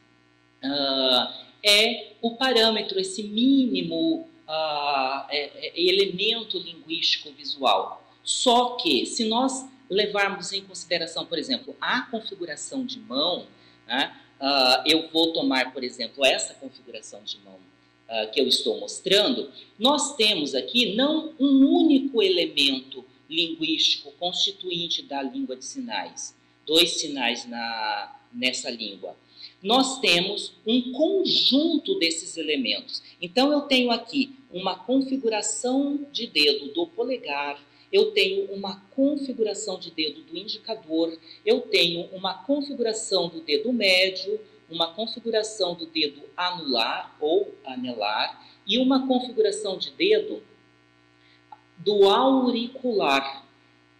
uh, 0.64 1.34
é 1.62 2.14
o 2.22 2.36
parâmetro, 2.38 3.00
esse 3.00 3.24
mínimo 3.24 4.30
uh, 4.48 5.26
é, 5.30 5.68
é 5.68 5.82
elemento 5.82 6.58
linguístico 6.58 7.32
visual. 7.34 8.02
Só 8.24 8.78
que, 8.78 9.06
se 9.06 9.28
nós 9.28 9.68
levarmos 9.90 10.52
em 10.54 10.62
consideração, 10.62 11.26
por 11.26 11.38
exemplo, 11.38 11.76
a 11.80 12.02
configuração 12.04 12.86
de 12.86 13.00
mão, 13.00 13.48
né? 13.88 14.16
uh, 14.40 14.84
eu 14.86 15.10
vou 15.10 15.34
tomar, 15.34 15.74
por 15.74 15.84
exemplo, 15.84 16.26
essa 16.26 16.54
configuração 16.56 17.22
de 17.24 17.38
mão 17.40 17.56
uh, 17.56 18.32
que 18.32 18.40
eu 18.40 18.48
estou 18.48 18.80
mostrando, 18.80 19.52
nós 19.78 20.16
temos 20.16 20.56
aqui 20.56 20.96
não 20.96 21.34
um 21.40 21.66
único 21.66 22.22
elemento 22.22 23.06
linguístico 23.30 24.12
constituinte 24.14 25.02
da 25.04 25.22
língua 25.22 25.56
de 25.56 25.66
sinais, 25.66 26.36
dois 26.66 27.00
sinais 27.00 27.46
na, 27.46 28.16
nessa 28.34 28.70
língua. 28.70 29.16
Nós 29.62 30.00
temos 30.00 30.54
um 30.66 30.92
conjunto 30.92 31.98
desses 31.98 32.38
elementos. 32.38 33.02
Então, 33.22 33.52
eu 33.52 33.62
tenho 33.62 33.90
aqui 33.92 34.36
uma 34.52 34.76
configuração 34.76 36.06
de 36.12 36.28
dedo 36.28 36.68
do 36.74 36.86
polegar, 36.88 37.60
eu 37.92 38.12
tenho 38.12 38.52
uma 38.52 38.82
configuração 38.96 39.80
de 39.80 39.92
dedo 39.92 40.22
do 40.22 40.38
indicador, 40.38 41.18
eu 41.46 41.62
tenho 41.62 42.06
uma 42.14 42.34
configuração 42.34 43.30
do 43.30 43.42
dedo 43.42 43.72
médio, 43.72 44.40
uma 44.70 44.94
configuração 44.94 45.76
do 45.76 45.86
dedo 45.86 46.22
anular 46.36 47.16
ou 47.20 47.54
anelar 47.66 48.46
e 48.66 48.78
uma 48.78 49.08
configuração 49.08 49.78
de 49.78 49.92
dedo 49.92 50.44
do 51.78 52.10
auricular. 52.10 53.46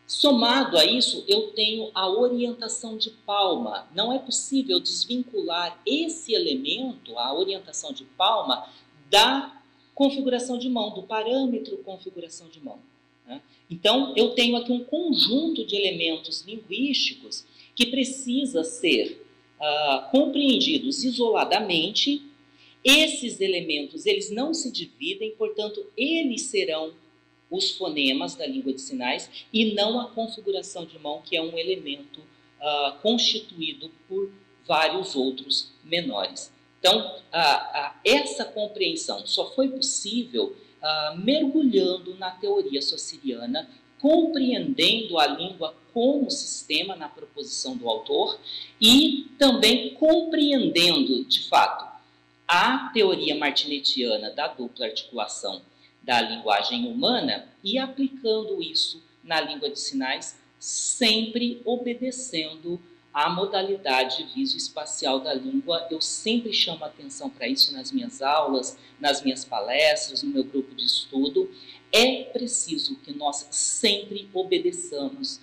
Somado 0.06 0.78
a 0.78 0.86
isso, 0.86 1.24
eu 1.28 1.52
tenho 1.52 1.92
a 1.94 2.10
orientação 2.10 2.98
de 2.98 3.10
palma. 3.10 3.88
Não 3.94 4.12
é 4.12 4.20
possível 4.20 4.80
desvincular 4.80 5.80
esse 5.86 6.34
elemento, 6.34 7.18
a 7.18 7.34
orientação 7.34 7.92
de 7.92 8.06
palma, 8.06 8.68
da 9.10 9.62
configuração 9.94 10.58
de 10.58 10.70
mão, 10.70 10.94
do 10.94 11.04
parâmetro 11.04 11.78
configuração 11.80 12.48
de 12.50 12.64
mão. 12.64 12.80
Né? 13.28 13.42
Então, 13.70 14.14
eu 14.16 14.30
tenho 14.30 14.56
aqui 14.56 14.72
um 14.72 14.84
conjunto 14.84 15.66
de 15.66 15.76
elementos 15.76 16.44
linguísticos 16.48 17.46
que 17.76 17.88
precisa 17.88 18.64
ser 18.64 19.24
uh, 19.60 20.10
compreendidos 20.10 21.04
isoladamente. 21.04 22.24
Esses 22.84 23.42
elementos, 23.42 24.06
eles 24.06 24.32
não 24.32 24.54
se 24.54 24.72
dividem, 24.72 25.32
portanto, 25.32 25.86
eles 25.98 26.44
serão 26.44 26.94
os 27.52 27.72
fonemas 27.72 28.36
da 28.36 28.48
língua 28.48 28.74
de 28.74 28.82
sinais 28.82 29.30
e 29.52 29.74
não 29.74 30.00
a 30.00 30.10
configuração 30.10 30.86
de 30.86 30.98
mão, 31.00 31.22
que 31.22 31.36
é 31.36 31.42
um 31.42 31.58
elemento 31.58 32.20
uh, 32.20 32.98
constituído 33.02 33.92
por 34.08 34.32
vários 34.66 35.16
outros 35.16 35.72
menores. 35.84 36.52
Então, 36.80 37.16
essa 38.06 38.46
compreensão 38.46 39.26
só 39.26 39.50
foi 39.52 39.70
possível 39.70 40.56
uh, 40.88 41.18
mergulhando 41.18 42.16
na 42.16 42.32
teoria 42.32 42.82
sociriana 42.82 43.70
compreendendo 44.00 45.18
a 45.18 45.28
língua 45.28 45.76
como 45.94 46.30
sistema 46.30 46.96
na 46.96 47.10
proposição 47.10 47.76
do 47.76 47.90
autor 47.90 48.40
e 48.80 49.28
também 49.40 49.96
compreendendo, 49.96 51.26
de 51.26 51.48
fato, 51.48 51.86
a 52.48 52.90
teoria 52.94 53.36
martinetiana 53.36 54.30
da 54.30 54.48
dupla 54.48 54.86
articulação 54.86 55.62
da 56.04 56.22
linguagem 56.22 56.88
humana 56.88 57.50
e 57.64 57.78
aplicando 57.78 58.62
isso 58.62 59.04
na 59.24 59.42
língua 59.42 59.70
de 59.70 59.80
sinais, 59.80 60.40
sempre 60.60 61.62
obedecendo 61.66 62.80
à 63.18 63.32
modalidade 63.32 64.28
visoespacial 64.36 65.20
da 65.20 65.34
língua. 65.34 65.88
Eu 65.90 66.00
sempre 66.00 66.54
chamo 66.54 66.86
atenção 66.86 67.32
para 67.32 67.48
isso 67.48 67.74
nas 67.74 67.92
minhas 67.92 68.22
aulas, 68.22 68.78
nas 69.00 69.24
minhas 69.24 69.44
palestras, 69.44 70.22
no 70.22 70.30
meu 70.30 70.44
grupo 70.44 70.76
de 70.76 70.86
estudo. 70.86 71.50
É 71.92 72.26
preciso 72.26 72.96
que 72.98 73.12
nós 73.12 73.48
sempre 73.50 74.30
obedeçamos 74.32 75.42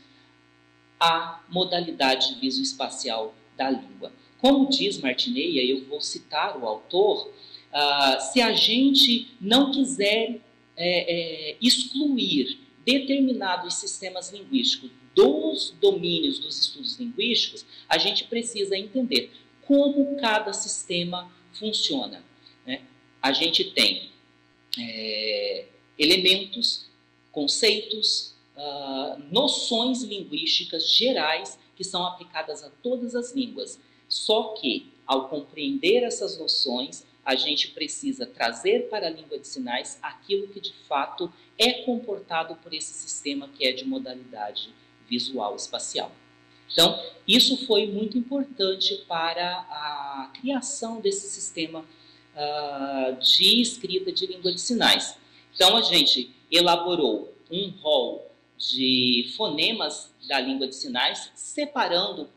à 1.01 1.43
modalidade 1.49 2.37
visoespacial 2.41 3.35
da 3.57 3.71
língua. 3.71 4.13
Como 4.39 4.71
diz 4.71 4.99
Martineia, 4.99 5.69
eu 5.69 5.85
vou 5.87 6.01
citar 6.01 6.57
o 6.57 6.69
autor, 6.69 7.27
uh, 7.27 8.21
se 8.21 8.41
a 8.41 8.53
gente 8.53 9.35
não 9.41 9.73
quiser 9.73 10.41
é, 10.77 11.51
é, 11.57 11.57
excluir 11.61 12.57
determinados 12.87 13.75
sistemas 13.75 14.31
linguísticos 14.31 14.93
dos 15.55 15.71
domínios 15.81 16.39
dos 16.39 16.59
estudos 16.59 16.99
linguísticos, 16.99 17.65
a 17.89 17.97
gente 17.97 18.25
precisa 18.25 18.77
entender 18.77 19.31
como 19.63 20.17
cada 20.17 20.53
sistema 20.53 21.33
funciona. 21.53 22.23
Né? 22.67 22.83
A 23.23 23.33
gente 23.33 23.71
tem 23.71 24.11
é, 24.79 25.67
elementos, 25.99 26.87
conceitos, 27.31 28.35
uh, 28.57 29.23
noções 29.31 30.03
linguísticas 30.03 30.89
gerais 30.89 31.59
que 31.77 31.83
são 31.83 32.05
aplicadas 32.05 32.63
a 32.63 32.71
todas 32.83 33.15
as 33.15 33.33
línguas. 33.33 33.81
Só 34.09 34.55
que, 34.55 34.93
ao 35.07 35.29
compreender 35.29 36.03
essas 36.03 36.39
noções, 36.39 37.05
a 37.25 37.35
gente 37.35 37.69
precisa 37.69 38.27
trazer 38.27 38.89
para 38.89 39.07
a 39.07 39.11
língua 39.11 39.39
de 39.39 39.49
sinais 39.49 39.99
aquilo 40.03 40.47
que 40.49 40.61
de 40.61 40.73
fato 40.87 41.33
é 41.59 41.85
comportado 41.85 42.55
por 42.57 42.75
esse 42.75 42.93
sistema 42.93 43.49
que 43.49 43.67
é 43.67 43.73
de 43.73 43.85
modalidade 43.85 44.73
visual 45.09 45.57
espacial. 45.57 46.11
Então, 46.73 47.01
isso 47.27 47.67
foi 47.67 47.87
muito 47.87 48.19
importante 48.19 48.97
para 49.07 49.59
a 49.71 50.31
criação 50.41 51.01
desse 51.01 51.29
sistema 51.29 51.81
uh, 51.81 53.17
de 53.21 53.61
escrita 53.61 54.11
de 54.13 54.27
língua 54.27 54.53
de 54.53 54.61
sinais. 54.61 55.17
Então, 55.55 55.77
a 55.77 55.83
gente 55.83 56.31
elaborou 56.51 57.33
um 57.51 57.71
rol 57.81 58.31
de 58.59 59.33
fonemas 59.37 60.13
da 60.27 60.41
língua 60.41 60.67
de 60.67 60.75
sinais, 60.75 61.31
separando 61.35 62.29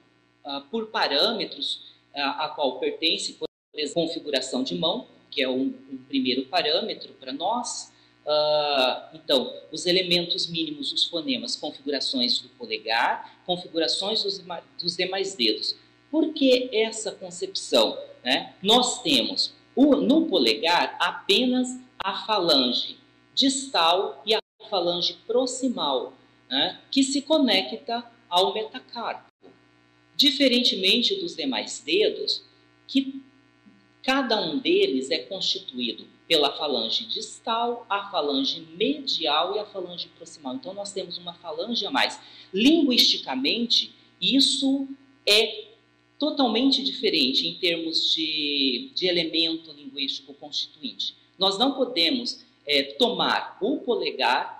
uh, 0.45 0.61
por 0.69 0.87
parâmetros 0.87 1.95
uh, 2.13 2.19
a 2.39 2.49
qual 2.49 2.79
pertence, 2.79 3.33
por 3.33 3.47
exemplo, 3.73 4.07
configuração 4.07 4.63
de 4.63 4.75
mão, 4.75 5.07
que 5.31 5.41
é 5.41 5.49
um, 5.49 5.73
um 5.91 5.97
primeiro 6.07 6.45
parâmetro 6.45 7.13
para 7.13 7.31
nós. 7.31 7.91
Uh, 8.27 9.15
então, 9.15 9.53
os 9.71 9.85
elementos 9.85 10.47
mínimos, 10.47 10.91
os 10.91 11.05
fonemas, 11.05 11.55
configurações 11.55 12.39
do 12.39 12.49
polegar, 12.49 13.41
configurações 13.45 14.21
dos, 14.21 14.43
dos 14.81 14.97
demais 14.97 15.33
dedos. 15.33 15.77
Por 16.11 16.33
que 16.33 16.69
essa 16.73 17.13
concepção? 17.13 17.97
Né? 18.21 18.53
Nós 18.61 19.01
temos 19.01 19.53
o, 19.73 19.95
no 19.95 20.25
polegar 20.25 20.97
apenas 20.99 21.79
a 21.97 22.25
falange 22.25 22.97
distal 23.33 24.21
e 24.25 24.35
a 24.35 24.41
falange 24.69 25.13
proximal, 25.25 26.13
né? 26.49 26.81
que 26.91 27.03
se 27.03 27.21
conecta 27.21 28.03
ao 28.27 28.53
metacarpo. 28.53 29.31
Diferentemente 30.17 31.15
dos 31.15 31.33
demais 31.33 31.79
dedos, 31.79 32.43
que 32.85 33.23
cada 34.03 34.41
um 34.41 34.59
deles 34.59 35.11
é 35.11 35.19
constituído 35.19 36.16
pela 36.27 36.51
falange 36.57 37.05
distal, 37.05 37.85
a 37.89 38.09
falange 38.09 38.61
medial 38.77 39.55
e 39.55 39.59
a 39.59 39.65
falange 39.65 40.09
proximal. 40.17 40.55
Então, 40.55 40.73
nós 40.73 40.91
temos 40.91 41.17
uma 41.17 41.33
falange 41.33 41.85
a 41.85 41.91
mais. 41.91 42.19
Linguisticamente, 42.53 43.93
isso 44.21 44.87
é 45.25 45.67
totalmente 46.19 46.83
diferente 46.83 47.47
em 47.47 47.55
termos 47.55 48.11
de, 48.11 48.91
de 48.93 49.07
elemento 49.07 49.71
linguístico 49.71 50.33
constituinte. 50.33 51.15
Nós 51.37 51.57
não 51.57 51.73
podemos 51.75 52.43
é, 52.65 52.83
tomar 52.83 53.57
o 53.61 53.77
polegar 53.77 54.57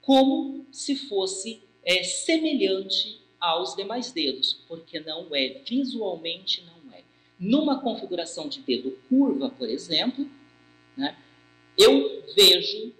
como 0.00 0.66
se 0.72 0.96
fosse 0.96 1.62
é, 1.84 2.02
semelhante 2.02 3.20
aos 3.38 3.76
demais 3.76 4.10
dedos, 4.10 4.60
porque 4.66 4.98
não 5.00 5.26
é, 5.32 5.60
visualmente 5.66 6.64
não 6.64 6.92
é. 6.92 7.02
Numa 7.38 7.80
configuração 7.80 8.48
de 8.48 8.60
dedo 8.60 8.98
curva, 9.08 9.50
por 9.50 9.68
exemplo, 9.68 10.26
né, 10.96 11.16
eu 11.76 12.22
vejo 12.34 12.92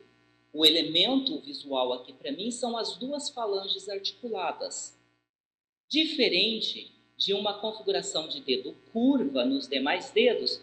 o 0.52 0.64
elemento 0.64 1.40
visual 1.40 1.92
aqui 1.92 2.12
para 2.12 2.30
mim 2.30 2.50
são 2.50 2.76
as 2.76 2.96
duas 2.96 3.28
falanges 3.28 3.88
articuladas. 3.88 4.96
Diferente 5.88 6.92
de 7.16 7.34
uma 7.34 7.54
configuração 7.58 8.28
de 8.28 8.40
dedo 8.40 8.74
curva 8.92 9.44
nos 9.44 9.68
demais 9.68 10.10
dedos, 10.10 10.56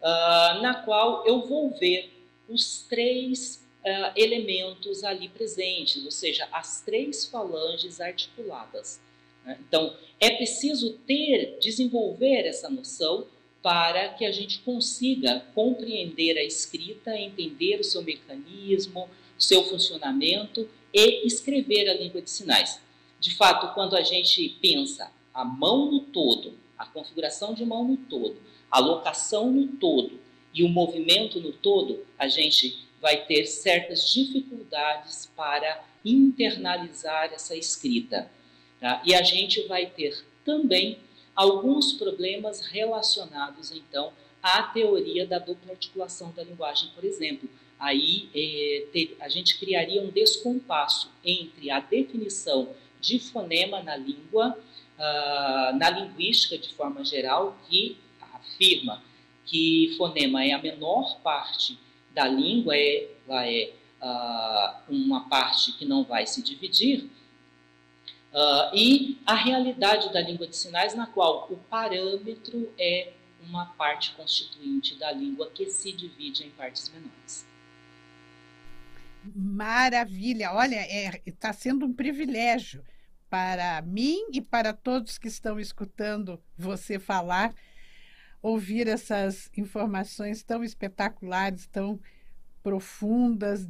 uh, 0.00 0.62
na 0.62 0.82
qual 0.84 1.26
eu 1.26 1.46
vou 1.46 1.70
ver 1.70 2.12
os 2.48 2.82
três 2.82 3.66
uh, 3.84 4.12
elementos 4.16 5.04
ali 5.04 5.28
presentes, 5.28 6.04
ou 6.04 6.10
seja, 6.10 6.48
as 6.52 6.82
três 6.82 7.24
falanges 7.24 8.00
articuladas. 8.00 9.00
Né? 9.44 9.58
Então, 9.66 9.96
é 10.20 10.30
preciso 10.30 10.94
ter, 11.06 11.58
desenvolver 11.60 12.46
essa 12.46 12.68
noção 12.68 13.26
para 13.62 14.10
que 14.10 14.24
a 14.24 14.32
gente 14.32 14.60
consiga 14.60 15.44
compreender 15.54 16.38
a 16.38 16.44
escrita, 16.44 17.16
entender 17.16 17.80
o 17.80 17.84
seu 17.84 18.02
mecanismo, 18.02 19.08
o 19.38 19.42
seu 19.42 19.64
funcionamento 19.64 20.68
e 20.92 21.26
escrever 21.26 21.88
a 21.88 21.94
língua 21.94 22.22
de 22.22 22.30
sinais. 22.30 22.80
De 23.20 23.34
fato, 23.34 23.74
quando 23.74 23.96
a 23.96 24.02
gente 24.02 24.56
pensa 24.60 25.10
a 25.34 25.44
mão 25.44 25.90
no 25.90 26.00
todo, 26.00 26.54
a 26.78 26.86
configuração 26.86 27.52
de 27.52 27.64
mão 27.64 27.84
no 27.86 27.96
todo, 27.96 28.36
a 28.70 28.78
locação 28.78 29.50
no 29.50 29.66
todo 29.66 30.18
e 30.54 30.62
o 30.62 30.68
movimento 30.68 31.40
no 31.40 31.52
todo, 31.52 32.06
a 32.18 32.28
gente 32.28 32.86
vai 33.00 33.24
ter 33.26 33.46
certas 33.46 34.08
dificuldades 34.10 35.30
para 35.36 35.84
internalizar 36.04 37.32
essa 37.32 37.56
escrita. 37.56 38.30
Tá? 38.80 39.02
E 39.04 39.14
a 39.14 39.22
gente 39.22 39.62
vai 39.66 39.86
ter 39.86 40.24
também 40.44 40.98
alguns 41.38 41.92
problemas 41.92 42.62
relacionados, 42.62 43.70
então, 43.70 44.12
à 44.42 44.64
teoria 44.64 45.24
da 45.24 45.38
dupla 45.38 45.70
articulação 45.70 46.32
da 46.32 46.42
linguagem, 46.42 46.90
por 46.96 47.04
exemplo. 47.04 47.48
Aí 47.78 48.28
é, 48.34 48.86
ter, 48.92 49.16
a 49.20 49.28
gente 49.28 49.56
criaria 49.56 50.02
um 50.02 50.10
descompasso 50.10 51.12
entre 51.24 51.70
a 51.70 51.78
definição 51.78 52.70
de 53.00 53.20
fonema 53.20 53.80
na 53.80 53.96
língua, 53.96 54.58
uh, 54.98 55.78
na 55.78 55.88
linguística 55.90 56.58
de 56.58 56.74
forma 56.74 57.04
geral, 57.04 57.56
que 57.68 57.96
afirma 58.34 59.00
que 59.46 59.94
fonema 59.96 60.44
é 60.44 60.50
a 60.50 60.60
menor 60.60 61.20
parte 61.20 61.78
da 62.12 62.26
língua, 62.26 62.76
é, 62.76 63.08
ela 63.28 63.46
é 63.46 63.72
uh, 64.02 64.92
uma 64.92 65.28
parte 65.28 65.70
que 65.78 65.84
não 65.84 66.02
vai 66.02 66.26
se 66.26 66.42
dividir, 66.42 67.08
Uh, 68.32 68.76
e 68.76 69.18
a 69.26 69.34
realidade 69.34 70.12
da 70.12 70.20
língua 70.20 70.46
de 70.46 70.56
sinais, 70.56 70.94
na 70.94 71.06
qual 71.06 71.46
o 71.50 71.56
parâmetro 71.56 72.70
é 72.78 73.12
uma 73.42 73.66
parte 73.66 74.12
constituinte 74.12 74.98
da 74.98 75.10
língua 75.12 75.50
que 75.50 75.70
se 75.70 75.92
divide 75.92 76.44
em 76.44 76.50
partes 76.50 76.90
menores. 76.90 77.46
Maravilha! 79.34 80.52
Olha, 80.52 80.86
está 81.26 81.48
é, 81.48 81.52
sendo 81.52 81.86
um 81.86 81.92
privilégio 81.92 82.84
para 83.30 83.82
mim 83.82 84.26
e 84.32 84.40
para 84.40 84.72
todos 84.72 85.18
que 85.18 85.28
estão 85.28 85.58
escutando 85.58 86.42
você 86.56 86.98
falar, 86.98 87.54
ouvir 88.40 88.88
essas 88.88 89.50
informações 89.56 90.42
tão 90.42 90.62
espetaculares, 90.62 91.66
tão 91.66 92.00
profundas, 92.62 93.68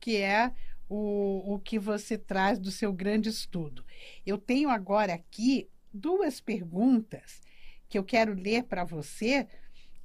que 0.00 0.16
é 0.16 0.52
o, 0.88 1.54
o 1.54 1.58
que 1.58 1.78
você 1.78 2.18
traz 2.18 2.58
do 2.58 2.70
seu 2.70 2.92
grande 2.92 3.28
estudo. 3.28 3.84
Eu 4.24 4.38
tenho 4.38 4.68
agora 4.68 5.14
aqui 5.14 5.68
duas 5.92 6.40
perguntas 6.40 7.40
que 7.88 7.98
eu 7.98 8.04
quero 8.04 8.34
ler 8.34 8.64
para 8.64 8.84
você, 8.84 9.46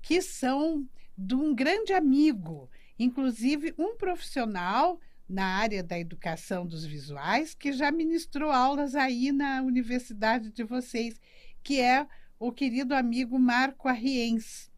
que 0.01 0.21
são 0.21 0.87
de 1.17 1.35
um 1.35 1.53
grande 1.53 1.93
amigo, 1.93 2.69
inclusive 2.97 3.73
um 3.77 3.95
profissional 3.95 4.99
na 5.27 5.45
área 5.45 5.83
da 5.83 5.99
educação 5.99 6.65
dos 6.65 6.85
visuais, 6.85 7.53
que 7.53 7.71
já 7.71 7.91
ministrou 7.91 8.51
aulas 8.51 8.95
aí 8.95 9.31
na 9.31 9.61
universidade 9.61 10.51
de 10.51 10.63
vocês, 10.63 11.19
que 11.61 11.79
é 11.79 12.07
o 12.39 12.51
querido 12.51 12.95
amigo 12.95 13.37
Marco 13.37 13.87
Arriens. 13.87 14.71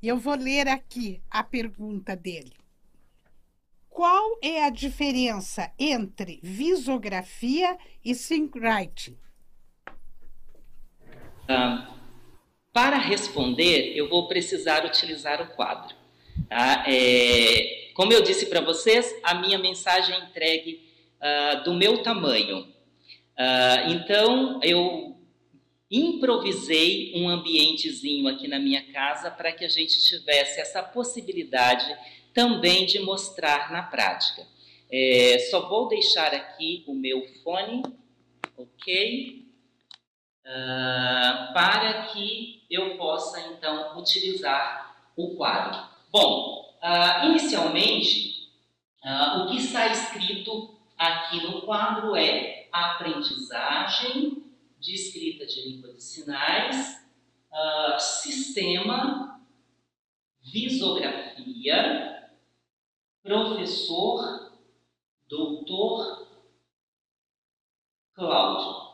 E 0.00 0.06
eu 0.06 0.16
vou 0.16 0.36
ler 0.36 0.68
aqui 0.68 1.20
a 1.28 1.42
pergunta 1.42 2.14
dele. 2.14 2.52
Qual 3.98 4.38
é 4.40 4.62
a 4.62 4.70
diferença 4.70 5.72
entre 5.76 6.38
visografia 6.40 7.76
e 8.04 8.14
sync-writing? 8.14 9.18
Ah, 11.48 11.96
para 12.72 12.96
responder, 12.96 13.96
eu 13.96 14.08
vou 14.08 14.28
precisar 14.28 14.84
utilizar 14.86 15.42
o 15.42 15.48
quadro. 15.48 15.96
Tá? 16.48 16.84
É, 16.86 17.90
como 17.92 18.12
eu 18.12 18.22
disse 18.22 18.46
para 18.46 18.60
vocês, 18.60 19.12
a 19.24 19.34
minha 19.34 19.58
mensagem 19.58 20.14
é 20.14 20.18
entregue 20.26 20.88
uh, 21.20 21.64
do 21.64 21.74
meu 21.74 22.00
tamanho. 22.00 22.60
Uh, 22.60 23.90
então, 23.90 24.60
eu 24.62 25.18
improvisei 25.90 27.14
um 27.16 27.28
ambientezinho 27.28 28.28
aqui 28.28 28.46
na 28.46 28.60
minha 28.60 28.92
casa 28.92 29.28
para 29.28 29.50
que 29.50 29.64
a 29.64 29.68
gente 29.68 30.00
tivesse 30.04 30.60
essa 30.60 30.84
possibilidade 30.84 31.84
também 32.38 32.86
de 32.86 33.00
mostrar 33.00 33.72
na 33.72 33.82
prática. 33.82 34.46
É, 34.88 35.40
só 35.50 35.68
vou 35.68 35.88
deixar 35.88 36.32
aqui 36.32 36.84
o 36.86 36.94
meu 36.94 37.26
fone, 37.42 37.82
ok? 38.56 39.44
Uh, 40.46 41.52
para 41.52 42.04
que 42.04 42.62
eu 42.70 42.96
possa 42.96 43.40
então 43.40 43.98
utilizar 43.98 45.10
o 45.16 45.34
quadro. 45.34 45.82
Bom, 46.12 46.78
uh, 46.80 47.26
inicialmente, 47.26 48.48
uh, 49.04 49.40
o 49.40 49.48
que 49.48 49.56
está 49.56 49.88
escrito 49.88 50.78
aqui 50.96 51.42
no 51.42 51.62
quadro 51.62 52.14
é 52.14 52.68
aprendizagem 52.70 54.44
de 54.78 54.94
escrita 54.94 55.44
de 55.44 55.60
língua 55.62 55.92
de 55.92 56.04
sinais, 56.04 57.04
sistema, 57.98 59.40
visografia, 60.40 62.17
professor, 63.22 64.52
doutor 65.28 66.26
Cláudio. 68.14 68.88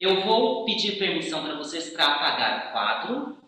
Eu 0.00 0.24
vou 0.24 0.64
pedir 0.64 0.98
permissão 0.98 1.42
para 1.44 1.56
vocês 1.56 1.90
para 1.90 2.06
apagar 2.06 2.68
o 2.68 2.72
quadro. 2.72 3.41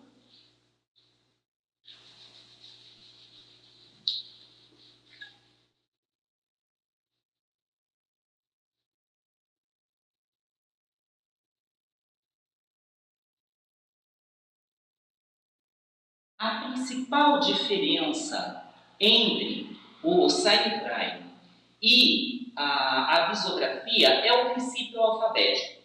A 16.39 16.61
principal 16.61 17.41
diferença 17.41 18.71
entre 18.99 19.77
o 20.03 20.29
sidecrime 20.29 21.25
e 21.83 22.53
a, 22.57 23.17
a 23.17 23.29
visografia 23.31 24.09
é 24.09 24.33
o 24.33 24.51
princípio 24.51 25.01
alfabético. 25.01 25.83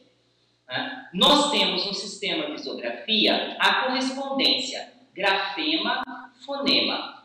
Né? 0.68 1.10
Nós 1.14 1.52
temos 1.52 1.86
no 1.86 1.94
sistema 1.94 2.50
visografia 2.50 3.56
a 3.60 3.86
correspondência 3.86 4.92
grafema-fonema. 5.14 7.20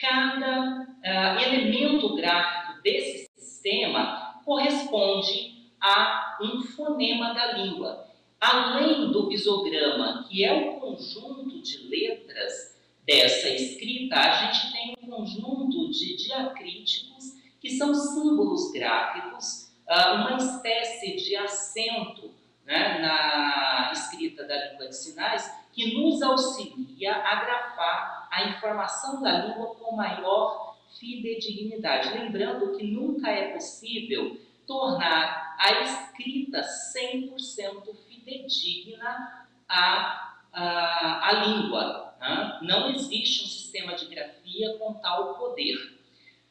Cada 0.00 0.80
uh, 0.80 1.40
elemento 1.40 2.16
gráfico 2.16 2.80
desse 2.82 3.28
sistema 3.36 4.40
corresponde 4.44 5.70
a 5.80 6.38
um 6.42 6.62
fonema 6.62 7.34
da 7.34 7.52
língua. 7.52 8.09
Além 8.40 9.12
do 9.12 9.28
visograma, 9.28 10.26
que 10.26 10.42
é 10.42 10.52
o 10.52 10.80
conjunto 10.80 11.60
de 11.60 11.88
letras 11.88 12.74
dessa 13.06 13.50
escrita, 13.50 14.16
a 14.16 14.46
gente 14.46 14.72
tem 14.72 14.96
um 14.98 15.10
conjunto 15.10 15.90
de 15.90 16.16
diacríticos 16.16 17.38
que 17.60 17.68
são 17.68 17.94
símbolos 17.94 18.72
gráficos, 18.72 19.70
uh, 19.86 20.14
uma 20.14 20.38
espécie 20.38 21.16
de 21.16 21.36
acento 21.36 22.30
né, 22.64 23.00
na 23.00 23.90
escrita 23.92 24.44
da 24.44 24.70
língua 24.70 24.88
de 24.88 24.96
sinais, 24.96 25.52
que 25.72 25.94
nos 25.94 26.22
auxilia 26.22 27.14
a 27.14 27.44
grafar 27.44 28.28
a 28.30 28.48
informação 28.48 29.20
da 29.20 29.46
língua 29.46 29.74
com 29.74 29.94
maior 29.94 30.78
fidedignidade. 30.98 32.16
Lembrando 32.18 32.76
que 32.76 32.84
nunca 32.84 33.30
é 33.30 33.52
possível 33.52 34.40
tornar 34.66 35.56
a 35.58 35.82
escrita 35.82 36.62
100% 36.62 37.94
fidedigna 38.24 39.46
à, 39.68 40.36
à, 40.52 41.28
à 41.28 41.32
língua. 41.44 42.14
Né? 42.20 42.58
Não 42.62 42.90
existe 42.90 43.44
um 43.44 43.48
sistema 43.48 43.94
de 43.94 44.06
grafia 44.06 44.76
com 44.78 44.94
tal 44.94 45.34
poder. 45.34 45.98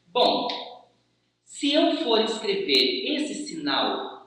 Bom, 0.08 0.48
se 1.44 1.72
eu 1.72 1.96
for 1.98 2.20
escrever 2.20 3.14
esse 3.14 3.46
sinal 3.46 4.26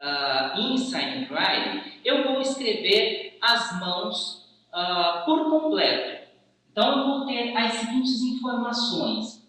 uh, 0.00 0.58
in 0.58 0.76
sign 0.76 1.28
writing, 1.30 2.00
eu 2.04 2.24
vou 2.24 2.40
escrever 2.40 3.38
as 3.40 3.78
mãos 3.80 4.46
uh, 4.68 5.24
por 5.24 5.50
completo. 5.50 6.28
Então, 6.70 6.98
eu 6.98 7.06
vou 7.06 7.26
ter 7.26 7.56
as 7.56 7.74
seguintes 7.74 8.20
informações: 8.22 9.46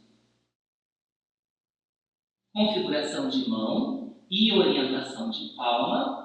configuração 2.54 3.30
de 3.30 3.50
mão 3.50 4.16
e 4.30 4.52
orientação 4.52 5.30
de 5.30 5.50
palma. 5.56 6.21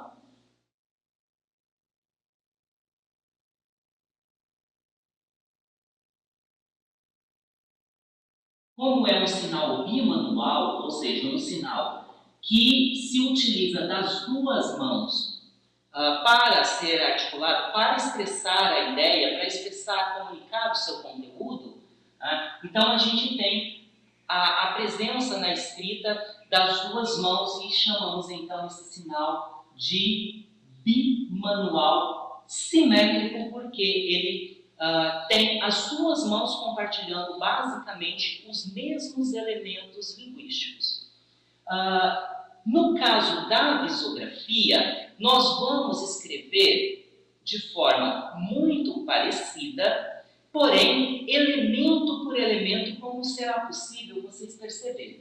Como 8.76 9.06
é 9.08 9.22
um 9.22 9.26
sinal 9.26 9.86
bimanual, 9.86 10.82
ou 10.82 10.90
seja, 10.90 11.34
um 11.34 11.38
sinal 11.38 12.14
que 12.42 12.94
se 12.94 13.20
utiliza 13.20 13.86
das 13.86 14.26
duas 14.26 14.78
mãos 14.78 15.42
uh, 15.94 16.22
para 16.22 16.62
ser 16.62 17.02
articulado, 17.02 17.72
para 17.72 17.96
expressar 17.96 18.72
a 18.72 18.90
ideia, 18.90 19.36
para 19.36 19.46
expressar, 19.46 20.18
comunicar 20.18 20.72
o 20.72 20.74
seu 20.74 20.98
conteúdo. 20.98 21.78
Uh, 22.20 22.66
então 22.66 22.92
a 22.92 22.98
gente 22.98 23.38
tem 23.38 23.88
a, 24.28 24.64
a, 24.64 24.72
presença 24.74 25.38
na 25.38 25.54
escrita 25.54 26.22
das 26.50 26.90
duas 26.90 27.18
mãos 27.18 27.64
e 27.64 27.72
chamamos 27.72 28.28
então 28.28 28.66
esse 28.66 28.92
sinal 28.92 29.64
de 29.74 30.44
bimanual 30.84 32.44
simétrico, 32.46 33.50
porque 33.50 33.82
ele 33.82 34.55
uh, 34.80 35.26
tem 35.28 35.62
as 35.62 35.90
duas 35.90 36.24
mãos 36.26 36.56
compartilhando 36.56 37.38
basicamente 37.38 38.44
os 38.48 38.72
mesmos 38.72 39.32
elementos 39.32 40.16
linguísticos. 40.18 41.06
Uh, 41.68 42.36
no 42.66 42.98
caso 42.98 43.48
da 43.48 43.82
visografia, 43.82 45.12
nós 45.18 45.60
vamos 45.60 46.02
escrever 46.02 47.08
de 47.44 47.72
forma 47.72 48.34
muito 48.38 49.04
parecida, 49.04 50.24
porém, 50.52 51.24
elemento 51.28 52.24
por 52.24 52.36
elemento, 52.36 53.00
como 53.00 53.24
será 53.24 53.60
possível 53.60 54.20
vocês 54.22 54.56
perceberem. 54.56 55.20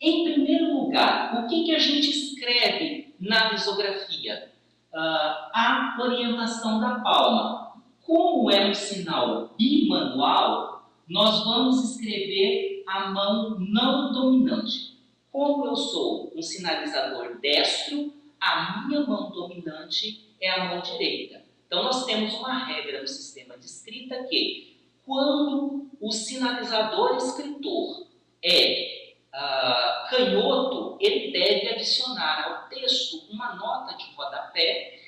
Em 0.00 0.32
primeiro 0.32 0.72
lugar, 0.72 1.42
o 1.44 1.48
que, 1.48 1.64
que 1.64 1.74
a 1.74 1.78
gente 1.78 2.08
escreve 2.08 3.14
na 3.20 3.50
visografia? 3.50 4.50
Uh, 4.92 4.96
a 4.96 5.96
orientação 6.00 6.80
da 6.80 7.00
palma. 7.00 7.69
Como 8.10 8.50
é 8.50 8.66
um 8.66 8.74
sinal 8.74 9.54
bimanual, 9.56 10.90
nós 11.08 11.44
vamos 11.44 11.92
escrever 11.92 12.82
a 12.84 13.08
mão 13.10 13.60
não 13.60 14.12
dominante. 14.12 14.98
Como 15.30 15.64
eu 15.64 15.76
sou 15.76 16.32
um 16.34 16.42
sinalizador 16.42 17.38
destro, 17.38 18.12
a 18.40 18.84
minha 18.88 19.06
mão 19.06 19.30
dominante 19.30 20.28
é 20.40 20.50
a 20.50 20.64
mão 20.64 20.82
direita. 20.82 21.44
Então, 21.68 21.84
nós 21.84 22.04
temos 22.04 22.34
uma 22.34 22.64
regra 22.64 23.00
no 23.00 23.06
sistema 23.06 23.56
de 23.56 23.66
escrita 23.66 24.24
que, 24.24 24.76
quando 25.06 25.86
o 26.00 26.10
sinalizador 26.10 27.14
escritor 27.14 28.08
é 28.42 29.12
uh, 29.32 30.10
canhoto, 30.10 30.98
ele 31.00 31.30
deve 31.30 31.68
adicionar 31.68 32.44
ao 32.44 32.68
texto 32.68 33.30
uma 33.30 33.54
nota 33.54 33.96
de 33.96 34.12
rodapé 34.16 34.98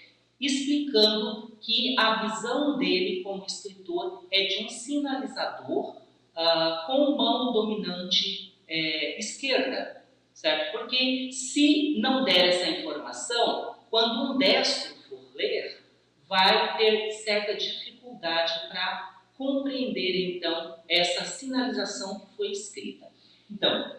explicando 0.41 1.52
que 1.63 1.95
a 1.99 2.27
visão 2.27 2.77
dele 2.77 3.23
como 3.23 3.47
escritor 3.47 4.27
é 4.31 4.47
de 4.47 4.65
um 4.65 4.69
sinalizador 4.69 5.97
uh, 5.97 6.87
com 6.87 7.17
mão 7.17 7.53
dominante 7.53 8.55
é, 8.69 9.19
esquerda 9.19 10.03
certo? 10.43 10.73
Porque 10.73 11.31
se 11.31 12.01
não 12.01 12.25
der 12.25 12.49
essa 12.49 12.69
informação, 12.69 13.77
quando 13.91 14.33
um 14.33 14.39
destro 14.39 14.95
for 15.09 15.21
ler, 15.35 15.83
vai 16.29 16.77
ter 16.77 17.11
certa 17.13 17.55
dificuldade 17.55 18.69
para 18.69 19.21
compreender 19.37 20.37
então 20.37 20.77
essa 20.89 21.25
sinalização 21.25 22.21
que 22.21 22.37
foi 22.37 22.51
escrita. 22.51 23.07
Então, 23.51 23.97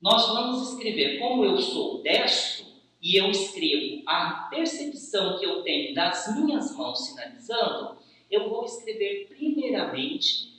nós 0.00 0.26
vamos 0.28 0.72
escrever 0.72 1.18
como 1.18 1.44
eu 1.44 1.58
sou 1.58 2.02
destro 2.02 2.65
e 3.00 3.16
eu 3.16 3.30
escrevo 3.30 4.02
a 4.06 4.48
percepção 4.50 5.38
que 5.38 5.44
eu 5.44 5.62
tenho 5.62 5.94
das 5.94 6.34
minhas 6.36 6.76
mãos 6.76 7.06
sinalizando, 7.06 7.98
eu 8.30 8.48
vou 8.48 8.64
escrever 8.64 9.28
primeiramente 9.28 10.54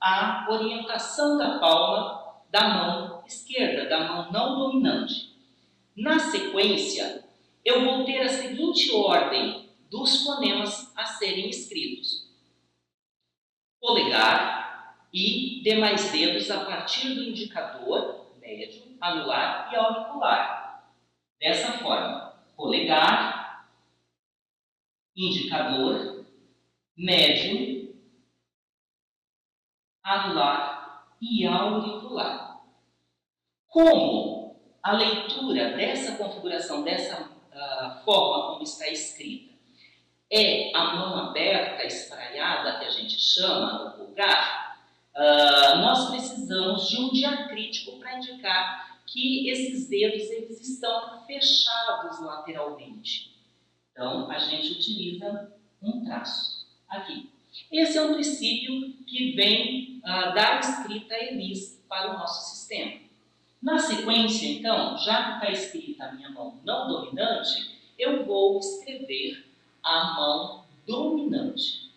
a 0.00 0.46
orientação 0.50 1.36
da 1.36 1.58
palma 1.58 2.18
da 2.50 2.68
mão 2.68 3.22
esquerda, 3.26 3.88
da 3.88 4.08
mão 4.08 4.32
não 4.32 4.58
dominante. 4.58 5.34
Na 5.96 6.18
sequência, 6.18 7.24
eu 7.64 7.84
vou 7.84 8.04
ter 8.04 8.20
a 8.20 8.28
seguinte 8.28 8.90
ordem 8.92 9.68
dos 9.90 10.22
fonemas 10.24 10.92
a 10.96 11.04
serem 11.04 11.48
escritos: 11.50 12.28
polegar 13.80 14.98
e 15.12 15.60
demais 15.62 16.10
dedos 16.12 16.50
a 16.50 16.64
partir 16.64 17.14
do 17.14 17.24
indicador 17.24 18.26
médio, 18.40 18.96
anular 19.00 19.70
e 19.72 19.76
auricular. 19.76 20.67
Dessa 21.40 21.72
forma, 21.78 22.34
polegar, 22.56 23.68
indicador, 25.16 26.26
médio, 26.96 27.96
anular 30.02 31.06
e 31.20 31.46
auricular. 31.46 32.60
Como 33.68 34.56
a 34.82 34.92
leitura 34.92 35.76
dessa 35.76 36.16
configuração, 36.16 36.82
dessa 36.82 37.22
uh, 37.22 38.04
forma 38.04 38.52
como 38.52 38.62
está 38.62 38.88
escrita, 38.88 39.54
é 40.30 40.76
a 40.76 40.94
mão 40.94 41.16
aberta, 41.28 41.84
espraiada, 41.84 42.78
que 42.78 42.84
a 42.86 42.90
gente 42.90 43.18
chama 43.18 43.84
no 43.84 43.96
vulgar, 43.96 44.78
uh, 45.14 45.78
nós 45.78 46.10
precisamos 46.10 46.88
de 46.88 47.00
um 47.00 47.10
diacrítico 47.10 47.98
para 47.98 48.16
indicar 48.16 48.97
que 49.12 49.48
esses 49.50 49.88
dedos 49.88 50.30
eles 50.30 50.60
estão 50.60 51.24
fechados 51.26 52.20
lateralmente. 52.20 53.34
Então, 53.92 54.30
a 54.30 54.38
gente 54.38 54.72
utiliza 54.72 55.52
um 55.82 56.04
traço 56.04 56.66
aqui. 56.88 57.30
Esse 57.72 57.98
é 57.98 58.02
um 58.02 58.14
princípio 58.14 58.92
que 59.04 59.32
vem 59.32 60.00
uh, 60.04 60.34
da 60.34 60.60
escrita 60.60 61.14
Elis 61.14 61.82
para 61.88 62.14
o 62.14 62.18
nosso 62.18 62.54
sistema. 62.54 63.00
Na 63.60 63.78
sequência, 63.78 64.46
então, 64.46 64.96
já 64.98 65.40
que 65.40 65.46
está 65.46 65.50
escrita 65.50 66.04
a 66.04 66.12
minha 66.12 66.30
mão 66.30 66.60
não 66.64 66.86
dominante, 66.86 67.76
eu 67.98 68.24
vou 68.24 68.58
escrever 68.60 69.44
a 69.82 70.14
mão 70.14 70.64
dominante. 70.86 71.90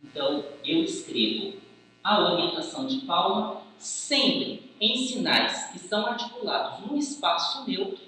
Então, 0.00 0.44
eu 0.64 0.84
escrevo 0.84 1.60
a 2.04 2.32
orientação 2.32 2.86
de 2.86 2.98
palma 2.98 3.67
sempre 3.78 4.72
em 4.80 5.06
sinais 5.06 5.70
que 5.72 5.78
são 5.78 6.06
articulados 6.06 6.86
no 6.86 6.96
espaço 6.96 7.66
neutro. 7.66 8.06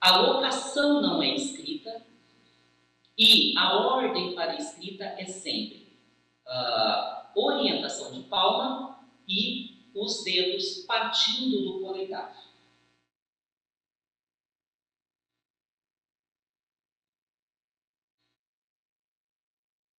A 0.00 0.16
locação 0.18 1.00
não 1.00 1.22
é 1.22 1.34
escrita 1.34 2.04
e 3.16 3.54
a 3.56 3.76
ordem 3.76 4.34
para 4.34 4.52
a 4.52 4.56
escrita 4.56 5.04
é 5.04 5.26
sempre 5.26 5.88
uh, 6.46 7.38
orientação 7.38 8.12
de 8.12 8.20
palma 8.22 8.98
e 9.28 9.90
os 9.94 10.24
dedos 10.24 10.84
partindo 10.86 11.62
do 11.62 11.80
polegar. 11.80 12.34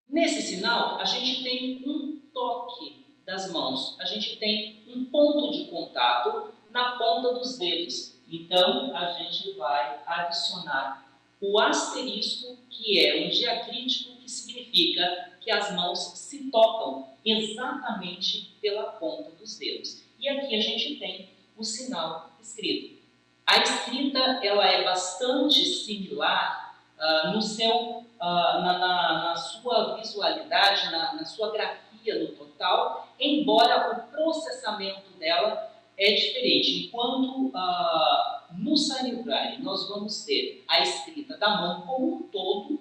Nesse 0.09 0.43
sinal, 0.43 0.99
a 0.99 1.05
gente 1.05 1.45
tem 1.45 1.83
um 1.87 2.19
toque 2.33 3.00
das 3.31 3.53
mãos, 3.53 3.97
a 4.01 4.05
gente 4.05 4.37
tem 4.37 4.83
um 4.89 5.05
ponto 5.05 5.53
de 5.53 5.67
contato 5.67 6.53
na 6.71 6.97
ponta 6.99 7.33
dos 7.35 7.57
dedos. 7.57 8.17
Então, 8.29 8.95
a 8.95 9.13
gente 9.13 9.53
vai 9.53 10.01
adicionar 10.05 11.07
o 11.41 11.59
asterisco, 11.61 12.59
que 12.69 13.07
é 13.07 13.25
um 13.25 13.31
diacrítico 13.31 14.17
que 14.17 14.29
significa 14.29 15.31
que 15.41 15.51
as 15.51 15.73
mãos 15.75 15.99
se 16.19 16.51
tocam 16.51 17.09
exatamente 17.25 18.57
pela 18.61 18.85
ponta 18.93 19.31
dos 19.31 19.57
dedos. 19.57 20.03
E 20.19 20.29
aqui 20.29 20.57
a 20.57 20.61
gente 20.61 20.97
tem 20.97 21.31
o 21.57 21.63
sinal 21.63 22.33
escrito. 22.43 23.01
A 23.47 23.59
escrita 23.59 24.19
ela 24.43 24.67
é 24.67 24.85
bastante 24.85 25.65
similar 25.65 26.77
uh, 26.99 27.33
no 27.33 27.41
seu, 27.41 27.75
uh, 27.77 28.05
na, 28.19 28.79
na, 28.79 29.25
na, 29.25 29.37
sua 29.37 29.97
visualidade, 29.97 30.91
na, 30.91 31.15
na 31.15 31.25
sua 31.25 31.53
grafia 31.53 31.90
no 32.07 32.29
total, 32.29 33.09
embora 33.19 33.93
o 33.93 34.11
processamento 34.11 35.11
dela 35.19 35.71
é 35.97 36.13
diferente. 36.13 36.87
Enquanto 36.87 37.49
uh, 37.49 38.57
no 38.59 39.23
Braille 39.23 39.63
nós 39.63 39.89
vamos 39.89 40.25
ter 40.25 40.65
a 40.67 40.81
escrita 40.81 41.37
da 41.37 41.61
mão 41.61 41.83
como 41.83 42.15
um 42.15 42.23
todo, 42.25 42.81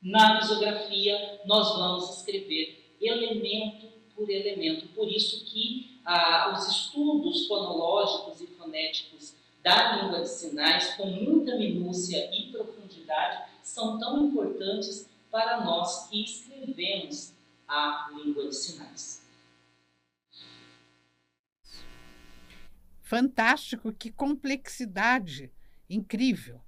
na 0.00 0.40
misografia 0.40 1.40
nós 1.44 1.76
vamos 1.76 2.18
escrever 2.18 2.96
elemento 3.00 3.86
por 4.14 4.30
elemento. 4.30 4.86
Por 4.88 5.10
isso 5.10 5.44
que 5.46 6.00
ah, 6.04 6.54
os 6.56 6.68
estudos 6.68 7.46
fonológicos 7.46 8.40
e 8.40 8.46
fonéticos 8.46 9.34
da 9.62 9.96
língua 9.96 10.22
de 10.22 10.28
sinais, 10.28 10.94
com 10.94 11.06
muita 11.06 11.56
minúcia 11.56 12.30
e 12.36 12.50
profundidade, 12.50 13.44
são 13.62 13.98
tão 13.98 14.24
importantes 14.26 15.08
para 15.30 15.64
nós 15.64 16.08
que 16.08 16.24
escrevemos 16.24 17.32
a 17.72 18.10
língua 18.14 18.48
de 18.48 18.54
sinais. 18.54 19.22
Fantástico, 23.00 23.92
que 23.92 24.10
complexidade 24.10 25.50
incrível. 25.88 26.60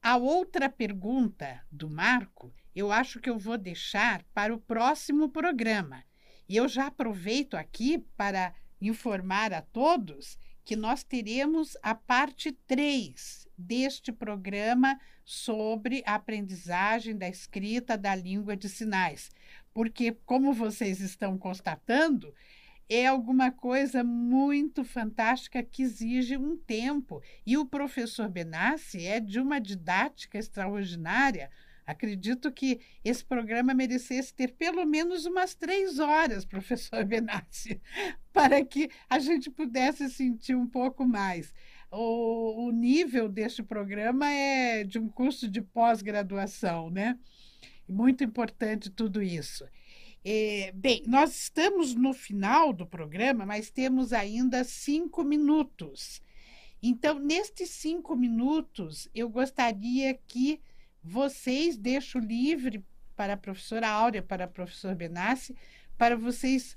A 0.00 0.16
outra 0.16 0.68
pergunta 0.68 1.64
do 1.70 1.88
Marco, 1.88 2.52
eu 2.74 2.90
acho 2.90 3.20
que 3.20 3.30
eu 3.30 3.38
vou 3.38 3.58
deixar 3.58 4.24
para 4.34 4.54
o 4.54 4.60
próximo 4.60 5.28
programa. 5.28 6.04
E 6.48 6.56
eu 6.56 6.68
já 6.68 6.86
aproveito 6.86 7.54
aqui 7.54 7.98
para 8.16 8.54
informar 8.80 9.52
a 9.52 9.62
todos 9.62 10.38
que 10.64 10.76
nós 10.76 11.02
teremos 11.02 11.76
a 11.82 11.94
parte 11.94 12.52
3 12.66 13.48
deste 13.56 14.12
programa 14.12 14.98
sobre 15.24 16.02
a 16.06 16.14
aprendizagem 16.14 17.16
da 17.16 17.28
escrita 17.28 17.96
da 17.96 18.14
língua 18.14 18.56
de 18.56 18.68
sinais. 18.68 19.30
Porque, 19.72 20.12
como 20.26 20.52
vocês 20.52 21.00
estão 21.00 21.38
constatando, 21.38 22.34
é 22.88 23.06
alguma 23.06 23.50
coisa 23.50 24.04
muito 24.04 24.84
fantástica 24.84 25.62
que 25.62 25.82
exige 25.82 26.36
um 26.36 26.56
tempo. 26.56 27.22
E 27.46 27.56
o 27.56 27.64
professor 27.64 28.28
Benassi 28.28 29.06
é 29.06 29.18
de 29.18 29.40
uma 29.40 29.60
didática 29.60 30.38
extraordinária. 30.38 31.50
Acredito 31.86 32.52
que 32.52 32.80
esse 33.04 33.24
programa 33.24 33.74
merecesse 33.74 34.32
ter 34.32 34.52
pelo 34.52 34.84
menos 34.84 35.26
umas 35.26 35.54
três 35.54 35.98
horas, 35.98 36.44
professor 36.46 37.04
Benassi, 37.04 37.80
para 38.32 38.64
que 38.64 38.90
a 39.08 39.18
gente 39.18 39.50
pudesse 39.50 40.08
sentir 40.10 40.54
um 40.54 40.66
pouco 40.66 41.06
mais. 41.06 41.52
O, 41.90 42.66
o 42.66 42.70
nível 42.70 43.28
deste 43.28 43.62
programa 43.62 44.30
é 44.30 44.84
de 44.84 44.98
um 44.98 45.08
curso 45.08 45.48
de 45.48 45.60
pós-graduação, 45.60 46.88
né? 46.88 47.18
Muito 47.88 48.24
importante 48.24 48.90
tudo 48.90 49.22
isso. 49.22 49.64
É, 50.24 50.72
bem, 50.74 51.02
nós 51.06 51.34
estamos 51.36 51.94
no 51.94 52.12
final 52.12 52.72
do 52.72 52.86
programa, 52.86 53.44
mas 53.44 53.70
temos 53.70 54.12
ainda 54.12 54.62
cinco 54.62 55.24
minutos. 55.24 56.22
Então, 56.82 57.18
nestes 57.18 57.70
cinco 57.70 58.16
minutos, 58.16 59.08
eu 59.14 59.28
gostaria 59.28 60.14
que 60.14 60.60
vocês 61.02 61.76
deixem 61.76 62.20
livre 62.20 62.84
para 63.16 63.34
a 63.34 63.36
professora 63.36 63.88
Áurea, 63.88 64.22
para 64.22 64.46
o 64.46 64.50
professor 64.50 64.94
Benassi, 64.94 65.56
para 65.98 66.16
vocês 66.16 66.76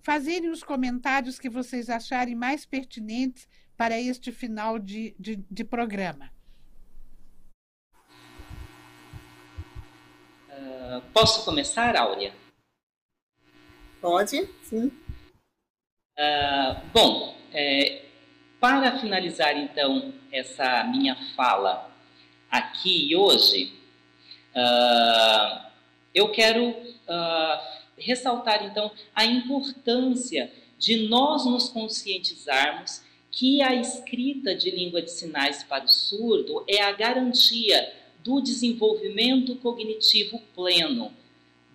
fazerem 0.00 0.50
os 0.50 0.62
comentários 0.62 1.38
que 1.38 1.48
vocês 1.48 1.88
acharem 1.88 2.34
mais 2.34 2.66
pertinentes 2.66 3.48
para 3.76 4.00
este 4.00 4.30
final 4.30 4.78
de, 4.78 5.14
de, 5.18 5.36
de 5.50 5.64
programa. 5.64 6.33
Uh, 10.94 11.00
posso 11.12 11.44
começar, 11.44 11.96
Áurea? 11.96 12.32
Pode, 14.00 14.48
sim. 14.62 14.92
Uh, 16.16 16.80
bom, 16.92 17.36
é, 17.52 18.04
para 18.60 19.00
finalizar 19.00 19.56
então 19.56 20.12
essa 20.30 20.84
minha 20.84 21.16
fala 21.34 21.90
aqui 22.48 23.16
hoje, 23.16 23.72
uh, 24.54 25.66
eu 26.14 26.30
quero 26.30 26.68
uh, 26.68 27.60
ressaltar 27.98 28.64
então 28.64 28.92
a 29.14 29.24
importância 29.24 30.52
de 30.78 31.08
nós 31.08 31.44
nos 31.44 31.68
conscientizarmos 31.70 33.02
que 33.32 33.60
a 33.62 33.74
escrita 33.74 34.54
de 34.54 34.70
língua 34.70 35.02
de 35.02 35.10
sinais 35.10 35.64
para 35.64 35.84
o 35.86 35.88
surdo 35.88 36.64
é 36.68 36.82
a 36.82 36.92
garantia 36.92 38.03
do 38.24 38.40
desenvolvimento 38.40 39.54
cognitivo 39.56 40.40
pleno 40.54 41.12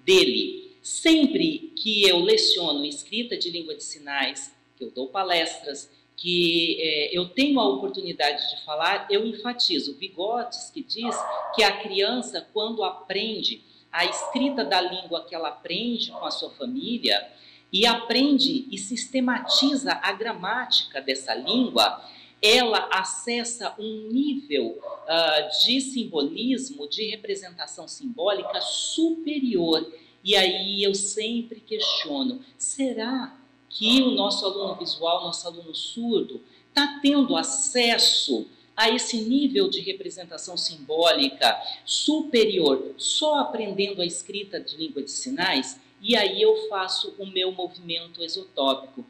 dele. 0.04 0.76
Sempre 0.82 1.72
que 1.76 2.04
eu 2.08 2.20
leciono 2.20 2.84
escrita 2.84 3.38
de 3.38 3.52
língua 3.52 3.76
de 3.76 3.84
sinais, 3.84 4.52
que 4.76 4.84
eu 4.84 4.92
dou 4.92 5.08
palestras, 5.10 5.92
que 6.18 6.78
é, 6.82 7.18
eu 7.18 7.30
tenho 7.30 7.60
a 7.60 7.70
oportunidade 7.70 8.50
de 8.50 8.66
falar, 8.66 9.08
eu 9.10 9.26
enfatizo 9.26 9.96
Bigotes, 9.96 10.72
que 10.72 10.82
diz 10.82 11.16
que 11.56 11.64
a 11.64 11.78
criança, 11.78 12.46
quando 12.52 12.84
aprende 12.84 13.62
a 13.92 14.06
escrita 14.06 14.66
da 14.66 14.82
língua 14.82 15.26
que 15.26 15.36
ela 15.36 15.50
aprende 15.50 16.12
com 16.12 16.26
a 16.26 16.32
sua 16.32 16.50
família 16.50 17.28
e 17.72 17.86
aprende 17.86 18.68
e 18.72 18.78
sistematiza 18.78 20.00
a 20.02 20.12
gramática 20.12 21.00
dessa 21.00 21.34
língua, 21.36 22.04
ela 22.42 22.90
acessa 22.92 23.76
um 23.78 24.08
nível 24.12 24.80
uh, 24.80 25.66
de 25.66 25.82
simbolismo, 25.82 26.88
de 26.88 27.10
representação 27.10 27.88
simbólica 27.88 28.62
superior. 28.62 29.86
E 30.24 30.36
aí 30.36 30.84
eu 30.84 30.96
sempre 30.96 31.60
questiono: 31.60 32.44
será 32.58 33.38
que 33.70 34.02
o 34.02 34.12
nosso 34.12 34.46
aluno 34.46 34.76
visual, 34.76 35.24
nosso 35.24 35.48
aluno 35.48 35.76
surdo, 35.76 36.42
está 36.70 37.00
tendo 37.02 37.36
acesso 37.36 38.48
a 38.76 38.90
esse 38.90 39.18
nível 39.18 39.70
de 39.70 39.82
representação 39.82 40.56
simbólica 40.56 41.62
superior 41.84 42.94
só 42.98 43.40
aprendendo 43.40 44.02
a 44.02 44.06
escrita 44.06 44.60
de 44.60 44.78
língua 44.78 45.04
de 45.04 45.12
sinais? 45.12 45.80
E 46.02 46.16
aí 46.16 46.42
eu 46.42 46.70
faço 46.70 47.14
o 47.20 47.26
meu 47.26 47.52
movimento 47.52 48.24
exotópico. 48.24 49.06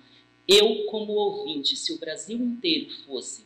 Eu, 0.51 0.85
como 0.85 1.13
ouvinte, 1.13 1.75
se 1.75 1.93
o 1.93 1.99
Brasil 1.99 2.35
inteiro 2.35 2.89
fosse 3.05 3.45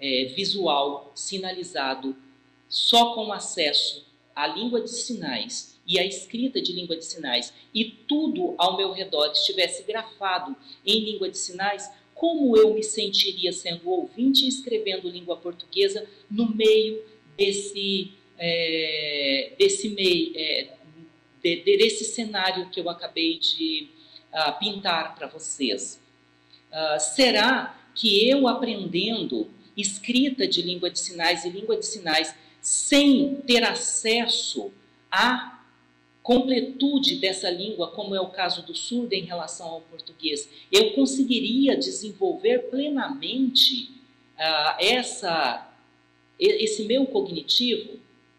é, 0.00 0.24
visual, 0.34 1.12
sinalizado, 1.14 2.16
só 2.68 3.14
com 3.14 3.32
acesso 3.32 4.04
à 4.34 4.48
língua 4.48 4.80
de 4.80 4.90
sinais 4.90 5.78
e 5.86 6.00
à 6.00 6.04
escrita 6.04 6.60
de 6.60 6.72
língua 6.72 6.96
de 6.96 7.04
sinais, 7.04 7.54
e 7.72 7.84
tudo 7.84 8.56
ao 8.58 8.76
meu 8.76 8.90
redor 8.90 9.30
estivesse 9.30 9.84
grafado 9.84 10.56
em 10.84 11.04
língua 11.04 11.30
de 11.30 11.38
sinais, 11.38 11.88
como 12.12 12.56
eu 12.56 12.74
me 12.74 12.82
sentiria 12.82 13.52
sendo 13.52 13.88
ouvinte 13.88 14.44
e 14.44 14.48
escrevendo 14.48 15.08
língua 15.08 15.36
portuguesa 15.36 16.08
no 16.28 16.52
meio 16.52 17.04
desse, 17.36 18.10
é, 18.36 19.52
desse 19.56 19.90
meio, 19.90 20.32
é, 20.34 20.74
de, 21.40 21.56
desse 21.62 22.04
cenário 22.04 22.68
que 22.70 22.80
eu 22.80 22.90
acabei 22.90 23.38
de 23.38 23.88
uh, 24.32 24.58
pintar 24.58 25.14
para 25.14 25.28
vocês. 25.28 26.01
Uh, 26.72 26.98
será 26.98 27.78
que 27.94 28.28
eu 28.28 28.48
aprendendo 28.48 29.50
escrita 29.76 30.46
de 30.46 30.62
língua 30.62 30.90
de 30.90 30.98
sinais 30.98 31.44
e 31.44 31.50
língua 31.50 31.76
de 31.76 31.86
sinais 31.86 32.34
sem 32.60 33.36
ter 33.46 33.62
acesso 33.64 34.72
à 35.10 35.60
completude 36.22 37.16
dessa 37.16 37.50
língua, 37.50 37.88
como 37.88 38.14
é 38.14 38.20
o 38.20 38.28
caso 38.28 38.64
do 38.64 38.74
surdo 38.74 39.12
em 39.12 39.24
relação 39.24 39.68
ao 39.68 39.80
português, 39.80 40.48
eu 40.70 40.92
conseguiria 40.92 41.76
desenvolver 41.76 42.70
plenamente 42.70 43.90
uh, 44.38 44.76
essa, 44.78 45.68
esse 46.38 46.84
meu 46.84 47.06
cognitivo? 47.06 47.98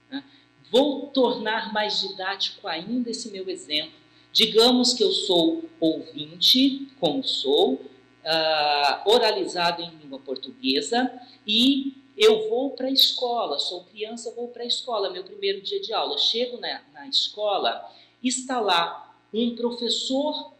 Né? 0.10 0.24
Vou 0.72 1.08
tornar 1.08 1.74
mais 1.74 2.00
didático 2.00 2.68
ainda 2.68 3.10
esse 3.10 3.30
meu 3.30 3.50
exemplo. 3.50 4.02
Digamos 4.32 4.94
que 4.94 5.04
eu 5.04 5.12
sou 5.12 5.66
ouvinte, 5.80 6.88
como 7.00 7.24
sou, 7.24 7.82
uh, 8.24 9.10
oralizado 9.10 9.82
em 9.82 9.90
língua 9.90 10.20
portuguesa 10.20 11.12
e 11.46 11.98
eu 12.18 12.50
vou 12.50 12.72
para 12.72 12.88
a 12.88 12.92
escola, 12.92 13.58
sou 13.58 13.84
criança, 13.86 14.34
vou 14.36 14.48
para 14.48 14.64
a 14.64 14.68
escola, 14.68 15.10
meu 15.10 15.24
primeiro 15.24 15.62
dia 15.62 15.82
de 15.82 15.94
aula. 15.94 16.18
Chego 16.18 16.60
na, 16.60 16.82
na 16.94 17.08
escola, 17.08 17.90
está 18.24 18.60
lá 18.60 19.18
um 19.34 19.56
professor 19.56 20.54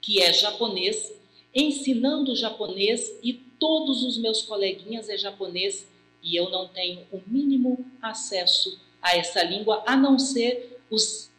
que 0.00 0.22
é 0.22 0.32
japonês, 0.32 1.14
ensinando 1.54 2.36
japonês 2.36 3.18
e 3.22 3.32
todos 3.32 4.02
os 4.04 4.18
meus 4.18 4.42
coleguinhas 4.42 5.08
é 5.08 5.16
japonês 5.16 5.88
e 6.22 6.36
eu 6.36 6.50
não 6.50 6.68
tenho 6.68 7.06
o 7.10 7.22
mínimo 7.26 7.84
acesso 8.02 8.78
a 9.00 9.16
essa 9.16 9.42
língua, 9.42 9.82
a 9.86 9.96
não 9.96 10.18
ser 10.18 10.80
os 10.90 11.30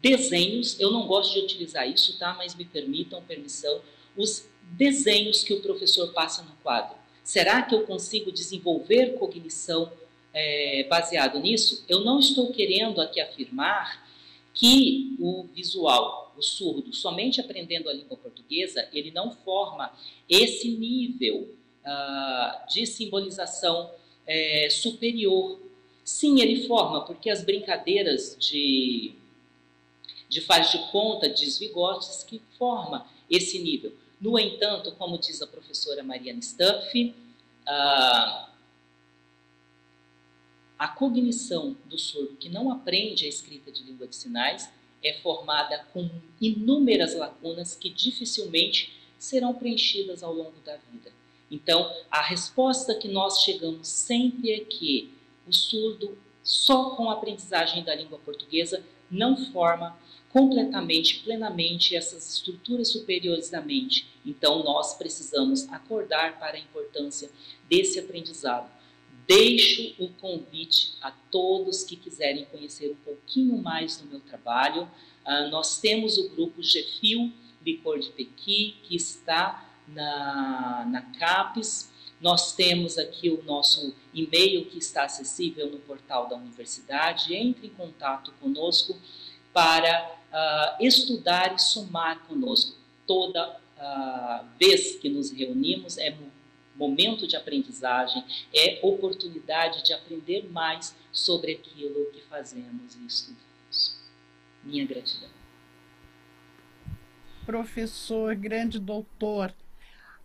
desenhos. 0.00 0.78
Eu 0.78 0.90
não 0.90 1.06
gosto 1.06 1.34
de 1.34 1.40
utilizar 1.40 1.88
isso, 1.88 2.18
tá? 2.18 2.34
Mas 2.34 2.54
me 2.54 2.64
permitam 2.64 3.22
permissão. 3.22 3.80
Os 4.16 4.48
desenhos 4.72 5.42
que 5.44 5.54
o 5.54 5.60
professor 5.60 6.12
passa 6.12 6.42
no 6.42 6.52
quadro. 6.62 6.96
Será 7.22 7.62
que 7.62 7.74
eu 7.74 7.86
consigo 7.86 8.30
desenvolver 8.30 9.14
cognição 9.18 9.90
é, 10.32 10.84
baseado 10.84 11.38
nisso? 11.40 11.84
Eu 11.88 12.00
não 12.00 12.18
estou 12.18 12.52
querendo 12.52 13.00
aqui 13.00 13.20
afirmar 13.20 14.04
que 14.52 15.16
o 15.18 15.44
visual, 15.54 16.32
o 16.36 16.42
surdo, 16.42 16.92
somente 16.94 17.40
aprendendo 17.40 17.88
a 17.88 17.92
língua 17.92 18.16
portuguesa, 18.16 18.88
ele 18.92 19.10
não 19.10 19.30
forma 19.30 19.92
esse 20.28 20.68
nível 20.68 21.48
uh, 21.84 22.72
de 22.72 22.86
simbolização 22.86 23.90
é, 24.26 24.68
superior. 24.70 25.60
Sim, 26.04 26.40
ele 26.40 26.66
forma, 26.66 27.04
porque 27.04 27.30
as 27.30 27.42
brincadeiras 27.42 28.36
de, 28.38 29.12
de 30.28 30.40
faz 30.40 30.70
de 30.70 30.78
conta, 30.90 31.28
desvigotes, 31.28 32.22
que 32.22 32.40
forma 32.58 33.06
esse 33.30 33.58
nível. 33.58 33.92
No 34.24 34.38
entanto, 34.38 34.90
como 34.92 35.18
diz 35.18 35.42
a 35.42 35.46
professora 35.46 36.02
Mariana 36.02 36.40
Stuff, 36.40 37.14
a, 37.66 38.50
a 40.78 40.88
cognição 40.88 41.76
do 41.84 41.98
surdo 41.98 42.34
que 42.36 42.48
não 42.48 42.72
aprende 42.72 43.26
a 43.26 43.28
escrita 43.28 43.70
de 43.70 43.82
língua 43.82 44.06
de 44.06 44.16
sinais 44.16 44.72
é 45.02 45.12
formada 45.20 45.84
com 45.92 46.08
inúmeras 46.40 47.14
lacunas 47.14 47.76
que 47.76 47.90
dificilmente 47.90 48.98
serão 49.18 49.52
preenchidas 49.52 50.22
ao 50.22 50.32
longo 50.32 50.58
da 50.64 50.78
vida. 50.90 51.12
Então, 51.50 51.94
a 52.10 52.22
resposta 52.22 52.94
que 52.94 53.08
nós 53.08 53.42
chegamos 53.42 53.88
sempre 53.88 54.52
é 54.52 54.60
que 54.60 55.12
o 55.46 55.52
surdo, 55.52 56.16
só 56.44 56.90
com 56.90 57.10
a 57.10 57.14
aprendizagem 57.14 57.82
da 57.82 57.94
língua 57.94 58.18
portuguesa, 58.18 58.84
não 59.10 59.36
forma 59.36 59.98
completamente, 60.28 61.20
plenamente 61.20 61.96
essas 61.96 62.34
estruturas 62.34 62.88
superiores 62.88 63.48
da 63.50 63.60
mente. 63.60 64.06
Então, 64.26 64.62
nós 64.62 64.94
precisamos 64.94 65.68
acordar 65.72 66.38
para 66.38 66.56
a 66.56 66.60
importância 66.60 67.30
desse 67.68 67.98
aprendizado. 67.98 68.70
Deixo 69.26 69.94
o 69.98 70.08
convite 70.20 70.94
a 71.00 71.10
todos 71.30 71.82
que 71.82 71.96
quiserem 71.96 72.44
conhecer 72.46 72.90
um 72.90 73.04
pouquinho 73.04 73.56
mais 73.56 73.96
do 73.96 74.06
meu 74.06 74.20
trabalho. 74.20 74.90
Uh, 75.24 75.48
nós 75.50 75.80
temos 75.80 76.18
o 76.18 76.28
grupo 76.30 76.60
GFIL 76.60 77.32
Licor 77.64 77.98
de 77.98 78.10
Pequi, 78.10 78.76
que 78.82 78.94
está 78.94 79.72
na, 79.88 80.84
na 80.90 81.00
CAPES. 81.18 81.90
Nós 82.24 82.54
temos 82.54 82.96
aqui 82.96 83.28
o 83.28 83.44
nosso 83.44 83.94
e-mail 84.14 84.64
que 84.64 84.78
está 84.78 85.04
acessível 85.04 85.70
no 85.70 85.78
portal 85.80 86.26
da 86.26 86.36
universidade. 86.36 87.34
Entre 87.34 87.66
em 87.66 87.70
contato 87.70 88.32
conosco 88.40 88.96
para 89.52 90.10
uh, 90.32 90.82
estudar 90.82 91.54
e 91.54 91.58
somar 91.58 92.20
conosco. 92.20 92.78
Toda 93.06 93.60
uh, 93.76 94.46
vez 94.58 94.96
que 94.96 95.10
nos 95.10 95.30
reunimos 95.32 95.98
é 95.98 96.16
momento 96.74 97.28
de 97.28 97.36
aprendizagem, 97.36 98.24
é 98.54 98.80
oportunidade 98.82 99.84
de 99.84 99.92
aprender 99.92 100.50
mais 100.50 100.96
sobre 101.12 101.52
aquilo 101.52 102.10
que 102.10 102.22
fazemos 102.22 102.94
e 102.94 103.04
estudamos. 103.04 104.00
Minha 104.62 104.86
gratidão. 104.86 105.28
Professor, 107.44 108.34
grande 108.34 108.78
doutor, 108.78 109.54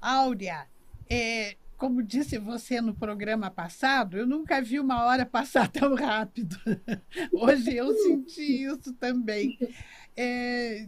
Áurea, 0.01 0.65
é, 1.09 1.57
como 1.79 2.03
disse 2.03 2.37
você 2.37 2.81
no 2.81 2.93
programa 2.93 3.49
passado, 3.49 4.17
eu 4.17 4.27
nunca 4.27 4.61
vi 4.61 4.81
uma 4.81 5.05
hora 5.05 5.25
passar 5.25 5.67
tão 5.71 5.95
rápido. 5.95 6.57
Hoje 7.31 7.73
eu 7.73 7.95
senti 7.95 8.65
isso 8.65 8.93
também. 8.95 9.57
É, 10.15 10.85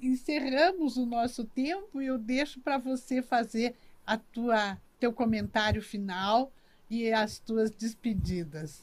encerramos 0.00 0.96
o 0.96 1.04
nosso 1.04 1.44
tempo 1.44 2.00
e 2.00 2.06
eu 2.06 2.16
deixo 2.16 2.58
para 2.60 2.78
você 2.78 3.20
fazer 3.20 3.76
a 4.06 4.16
tua 4.16 4.78
teu 4.98 5.12
comentário 5.12 5.82
final 5.82 6.50
e 6.88 7.12
as 7.12 7.38
tuas 7.38 7.70
despedidas. 7.70 8.82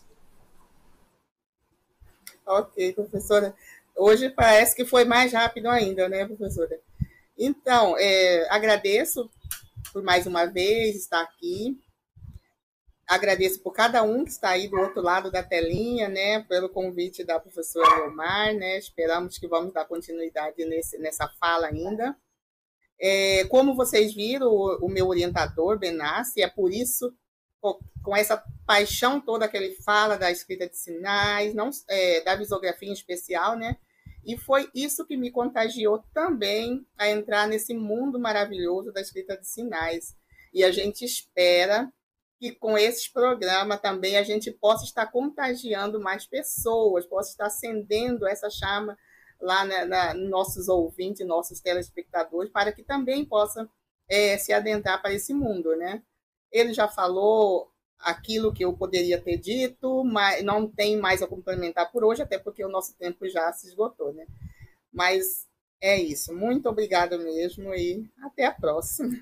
Ok, 2.46 2.94
professora. 2.94 3.56
Hoje 3.96 4.30
parece 4.30 4.76
que 4.76 4.86
foi 4.86 5.06
mais 5.06 5.34
rápido 5.34 5.68
ainda, 5.70 6.08
né, 6.08 6.24
professora? 6.26 6.80
Então, 7.36 7.96
é, 7.98 8.48
agradeço 8.52 9.30
por 9.98 10.04
mais 10.04 10.28
uma 10.28 10.46
vez 10.46 10.96
estar 10.96 11.22
aqui. 11.22 11.76
Agradeço 13.08 13.64
por 13.64 13.72
cada 13.72 14.04
um 14.04 14.24
que 14.24 14.30
está 14.30 14.50
aí 14.50 14.68
do 14.68 14.78
outro 14.78 15.02
lado 15.02 15.32
da 15.32 15.42
telinha, 15.42 16.08
né, 16.08 16.44
pelo 16.44 16.70
convite 16.70 17.24
da 17.24 17.40
professora 17.40 18.02
Leomar, 18.02 18.54
né, 18.54 18.78
esperamos 18.78 19.40
que 19.40 19.48
vamos 19.48 19.74
dar 19.74 19.86
continuidade 19.86 20.64
nesse, 20.66 21.00
nessa 21.00 21.28
fala 21.40 21.66
ainda. 21.66 22.16
É, 23.02 23.46
como 23.46 23.76
vocês 23.76 24.14
viram, 24.14 24.50
o, 24.50 24.86
o 24.86 24.88
meu 24.88 25.08
orientador, 25.08 25.80
Benassi, 25.80 26.44
é 26.44 26.48
por 26.48 26.72
isso, 26.72 27.12
com 28.04 28.16
essa 28.16 28.44
paixão 28.68 29.20
toda 29.20 29.48
que 29.48 29.58
ele 29.58 29.74
fala 29.84 30.16
da 30.16 30.30
escrita 30.30 30.70
de 30.70 30.78
sinais, 30.78 31.56
não, 31.56 31.72
é, 31.90 32.22
da 32.22 32.36
visografia 32.36 32.90
em 32.90 32.94
especial, 32.94 33.58
né, 33.58 33.78
e 34.28 34.36
foi 34.38 34.70
isso 34.76 35.06
que 35.06 35.16
me 35.16 35.32
contagiou 35.32 36.04
também 36.14 36.86
a 36.98 37.10
entrar 37.10 37.48
nesse 37.48 37.74
mundo 37.74 38.20
maravilhoso 38.20 38.92
da 38.92 39.00
escrita 39.00 39.38
de 39.38 39.48
sinais. 39.48 40.18
E 40.54 40.66
a 40.66 40.72
gente 40.72 41.06
espera 41.06 41.90
que 42.38 42.52
com 42.52 42.78
esses 42.78 43.08
programas 43.08 43.80
também 43.80 44.18
a 44.18 44.24
gente 44.24 44.52
possa 44.52 44.84
estar 44.84 45.08
contagiando 45.08 45.98
mais 45.98 46.28
pessoas, 46.28 47.06
possa 47.06 47.32
estar 47.32 47.46
acendendo 47.46 48.28
essa 48.28 48.50
chama 48.50 48.98
lá 49.40 49.64
na, 49.64 49.86
na 49.86 50.14
nossos 50.14 50.68
ouvintes, 50.68 51.26
nossos 51.26 51.62
telespectadores, 51.62 52.52
para 52.52 52.74
que 52.74 52.84
também 52.84 53.24
possam 53.24 53.70
é, 54.10 54.38
se 54.38 54.52
adentrar 54.52 55.02
para 55.02 55.14
esse 55.14 55.34
mundo, 55.34 55.74
né? 55.78 56.04
Ele 56.52 56.74
já 56.74 56.90
falou 56.90 57.72
aquilo 58.00 58.54
que 58.54 58.64
eu 58.64 58.74
poderia 58.74 59.20
ter 59.20 59.38
dito, 59.38 60.04
mas 60.04 60.44
não 60.44 60.68
tem 60.68 60.98
mais 60.98 61.22
a 61.22 61.28
complementar 61.28 61.92
por 61.92 62.04
hoje, 62.04 62.22
até 62.22 62.38
porque 62.38 62.64
o 62.64 62.70
nosso 62.70 62.96
tempo 62.96 63.28
já 63.28 63.52
se 63.54 63.68
esgotou, 63.68 64.14
né? 64.14 64.26
Mas 64.92 65.48
é 65.82 66.00
isso. 66.00 66.34
Muito 66.34 66.70
obrigada 66.70 67.18
mesmo 67.18 67.74
e 67.74 68.10
até 68.22 68.46
a 68.46 68.52
próxima. 68.52 69.18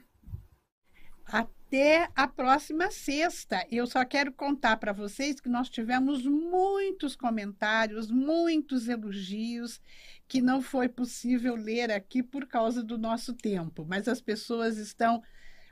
Até 1.25 2.09
a 2.15 2.27
próxima 2.27 2.91
sexta. 2.91 3.65
Eu 3.71 3.87
só 3.87 4.05
quero 4.05 4.31
contar 4.31 4.77
para 4.77 4.93
vocês 4.93 5.39
que 5.39 5.49
nós 5.49 5.69
tivemos 5.69 6.23
muitos 6.23 7.15
comentários, 7.15 8.11
muitos 8.11 8.87
elogios 8.87 9.81
que 10.27 10.41
não 10.41 10.61
foi 10.61 10.87
possível 10.87 11.55
ler 11.55 11.91
aqui 11.91 12.21
por 12.21 12.47
causa 12.47 12.83
do 12.83 12.97
nosso 12.97 13.33
tempo, 13.33 13.85
mas 13.87 14.07
as 14.07 14.21
pessoas 14.21 14.77
estão 14.77 15.21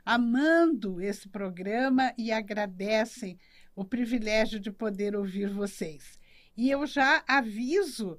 amando 0.04 1.00
esse 1.00 1.28
programa 1.28 2.12
e 2.18 2.30
agradecem 2.30 3.38
o 3.74 3.84
privilégio 3.84 4.60
de 4.60 4.70
poder 4.70 5.16
ouvir 5.16 5.48
vocês. 5.48 6.18
E 6.56 6.70
eu 6.70 6.86
já 6.86 7.24
aviso 7.26 8.18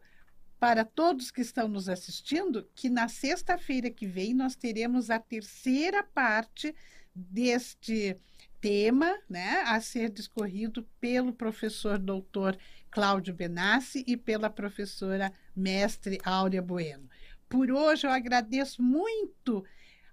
para 0.60 0.84
todos 0.84 1.32
que 1.32 1.42
estão 1.42 1.68
nos 1.68 1.88
assistindo 1.88 2.68
que 2.74 2.90
na 2.90 3.08
sexta-feira 3.08 3.90
que 3.90 4.08
vem 4.08 4.34
nós 4.34 4.56
teremos 4.56 5.10
a 5.10 5.20
terceira 5.20 6.04
parte 6.04 6.76
deste 7.14 8.18
tema, 8.60 9.18
né, 9.30 9.62
a 9.66 9.80
ser 9.80 10.10
discorrido 10.10 10.84
pelo 11.00 11.32
professor 11.32 12.00
doutor 12.00 12.58
Cláudio 12.90 13.34
Benassi 13.34 14.04
e 14.08 14.18
pela 14.18 14.50
professora 14.50 15.32
mestre 15.56 16.20
Áurea 16.24 16.62
Bueno. 16.62 17.10
Por 17.48 17.70
hoje 17.70 18.08
eu 18.08 18.12
agradeço 18.12 18.82
muito 18.82 19.64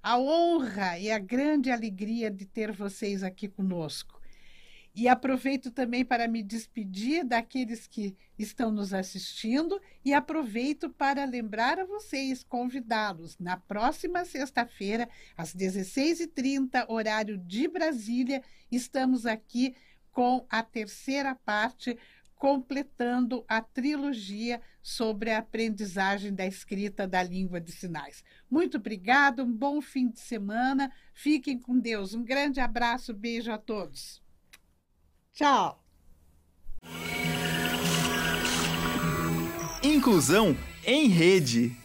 a 0.03 0.19
honra 0.19 0.99
e 0.99 1.11
a 1.11 1.19
grande 1.19 1.71
alegria 1.71 2.31
de 2.31 2.45
ter 2.45 2.73
vocês 2.73 3.23
aqui 3.23 3.49
conosco. 3.49 4.21
E 4.95 5.09
aproveito 5.09 5.71
também 5.71 6.05
para 6.05 6.29
me 6.29 6.43
despedir 6.43 7.25
daqueles 7.25 7.87
que 7.87 8.15
estão 8.39 8.71
nos 8.71 8.93
assistindo 8.93 9.81
e 10.05 10.13
aproveito 10.13 10.91
para 10.91 11.25
lembrar 11.25 11.79
a 11.79 11.87
vocês, 11.87 12.45
convidá-los 12.45 13.39
na 13.39 13.57
próxima 13.57 14.25
sexta-feira, 14.27 15.09
às 15.35 15.55
16h30, 15.55 16.85
horário 16.89 17.39
de 17.39 17.69
Brasília, 17.69 18.43
estamos 18.71 19.25
aqui 19.25 19.75
com 20.11 20.45
a 20.51 20.63
terceira 20.63 21.35
parte 21.37 21.97
completando 22.37 23.45
a 23.49 23.63
trilogia 23.63 24.61
sobre 24.83 25.31
a 25.31 25.39
aprendizagem 25.39 26.35
da 26.35 26.45
escrita 26.45 27.07
da 27.07 27.23
língua 27.23 27.61
de 27.61 27.71
sinais. 27.71 28.25
Muito 28.51 28.79
obrigado, 28.79 29.45
um 29.45 29.53
bom 29.53 29.81
fim 29.81 30.11
de 30.11 30.19
semana. 30.19 30.91
Fiquem 31.15 31.59
com 31.59 31.79
Deus. 31.79 32.13
Um 32.15 32.25
grande 32.25 32.61
abraço, 32.61 33.15
beijo 33.15 33.53
a 33.53 33.59
todos. 33.59 34.21
Tchau. 35.33 35.83
Inclusão 39.83 40.57
em 40.85 41.09
rede. 41.09 41.77